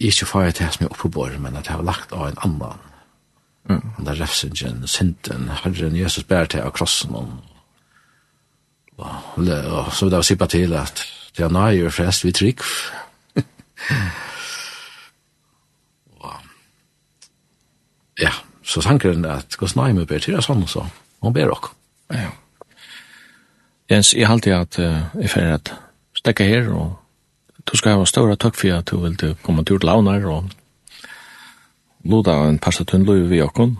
ikke 0.00 0.28
fire 0.28 0.52
til 0.56 0.70
som 0.72 0.84
er 0.84 0.92
oppe 0.92 1.02
på 1.02 1.12
bordet, 1.16 1.40
men 1.40 1.56
at 1.56 1.68
jeg 1.68 1.76
har 1.76 1.84
lagt 1.84 2.12
av 2.12 2.28
en 2.28 2.42
annan. 2.44 2.86
Mm. 3.68 3.80
Den 3.96 4.06
der 4.06 4.20
refsingen, 4.20 4.86
synden, 4.86 5.50
Herren 5.64 5.96
Jesus 5.96 6.24
bærer 6.24 6.48
til 6.52 6.64
av 6.64 6.72
krossen, 6.76 7.16
og 7.16 7.28
Og 9.00 9.92
så 9.92 10.04
vil 10.06 10.14
jeg 10.14 10.24
sippa 10.24 10.46
til 10.50 10.72
at 10.76 11.04
det 11.36 11.44
er 11.46 11.52
nøye 11.54 11.86
og 11.86 11.92
flest 11.94 12.24
vi 12.24 12.32
trygg. 12.36 12.60
ja, 18.24 18.32
så 18.62 18.80
sankeren 18.84 19.24
at 19.24 19.56
gos 19.56 19.76
nøye 19.76 19.92
med 19.96 20.06
ber 20.06 20.18
til 20.18 20.34
det 20.36 20.44
sånn 20.44 20.68
så. 20.68 20.82
Hun 21.20 21.32
ber 21.36 21.50
ok. 21.54 21.66
Ja. 22.12 22.30
Jens, 23.90 24.14
jeg 24.14 24.28
halte 24.30 24.54
at 24.54 24.78
uh, 24.78 25.00
jeg 25.18 25.30
fer 25.32 25.54
at 25.56 25.74
stekka 26.14 26.44
her 26.46 26.70
og 26.74 26.96
du 27.66 27.76
skal 27.76 27.98
ha 27.98 28.04
ståra 28.06 28.36
takk 28.38 28.56
for 28.58 28.72
at 28.74 28.90
du 28.90 28.96
vil 29.02 29.36
komme 29.42 29.64
til 29.66 29.78
launar 29.82 30.24
og 30.30 30.44
loda 32.04 32.32
en 32.48 32.58
pasta 32.58 32.84
tunnløy 32.84 33.28
vi 33.28 33.42
okkon. 33.44 33.76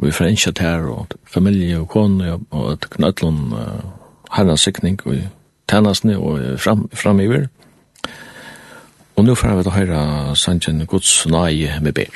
Vi 0.00 0.12
får 0.16 0.30
innskjøtt 0.30 0.62
her 0.64 0.86
og 0.88 1.06
familie 1.28 1.80
og 1.82 1.88
kone 1.92 2.38
og 2.38 2.72
et 2.72 2.86
knøtlån 2.94 3.52
og 3.52 3.99
herna 4.32 4.56
sikning 4.56 5.00
og 5.06 5.16
tennasne 5.68 6.18
og 6.18 6.60
fram, 6.60 6.88
framiver. 6.94 7.46
Og 9.16 9.24
nå 9.24 9.34
får 9.34 9.56
vi 9.56 9.62
til 9.62 9.72
å 9.72 9.76
høre 9.76 10.36
sangen 10.36 10.86
Guds 10.88 11.26
nai 11.28 11.68
med 11.82 11.92
ber. 11.94 12.14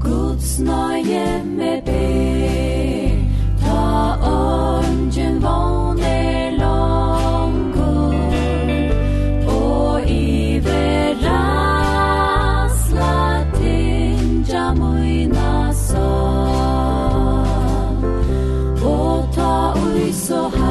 Guds 0.00 0.58
nai 0.64 1.04
med 1.44 1.84
ber 1.84 3.20
Ta 3.60 4.16
ånden 4.32 5.42
vann 5.42 5.81
so 20.32 20.48
high 20.48 20.61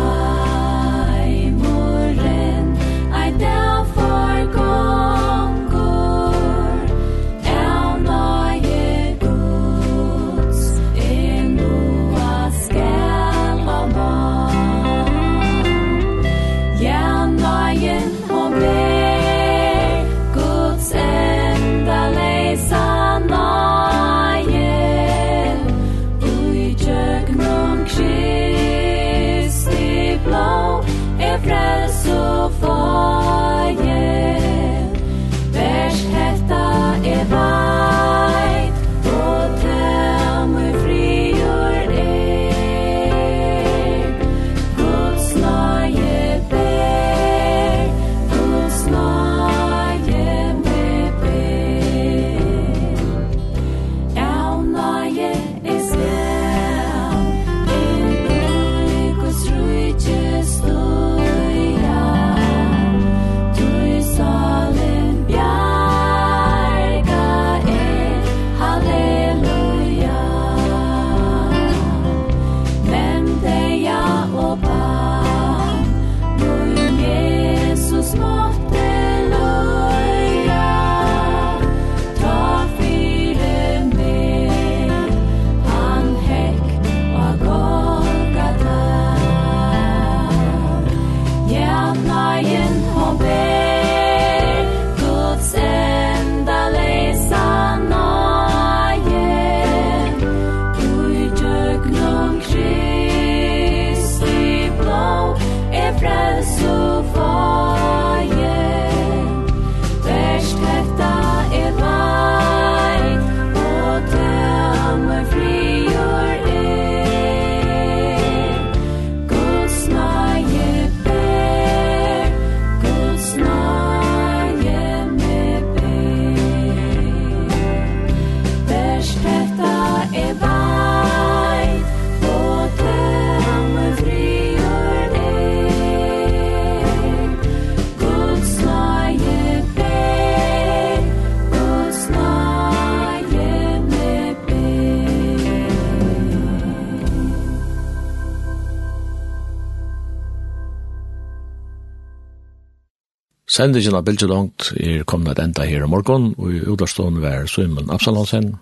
Sendingen 153.51 153.97
av 153.97 154.05
Bilge 154.07 154.29
Langt 154.31 154.69
er 154.79 155.01
kommet 155.03 155.33
et 155.33 155.41
enda 155.43 155.65
her 155.67 155.83
i 155.83 155.87
morgen, 155.91 156.29
og 156.39 156.53
i 156.55 156.61
utdarstående 156.71 157.19
var 157.19 157.49
Søymen 157.51 157.91
Absalonsen, 157.91 158.53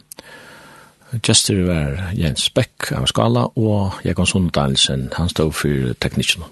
Gjester 1.25 1.61
var 1.65 2.09
Jens 2.17 2.47
Beck 2.53 2.91
av 2.97 3.05
Skala, 3.09 3.47
og 3.57 4.01
Jekon 4.05 4.29
Sundalsen, 4.29 5.07
han 5.13 5.29
stod 5.29 5.53
for 5.57 5.93
teknikken. 6.01 6.45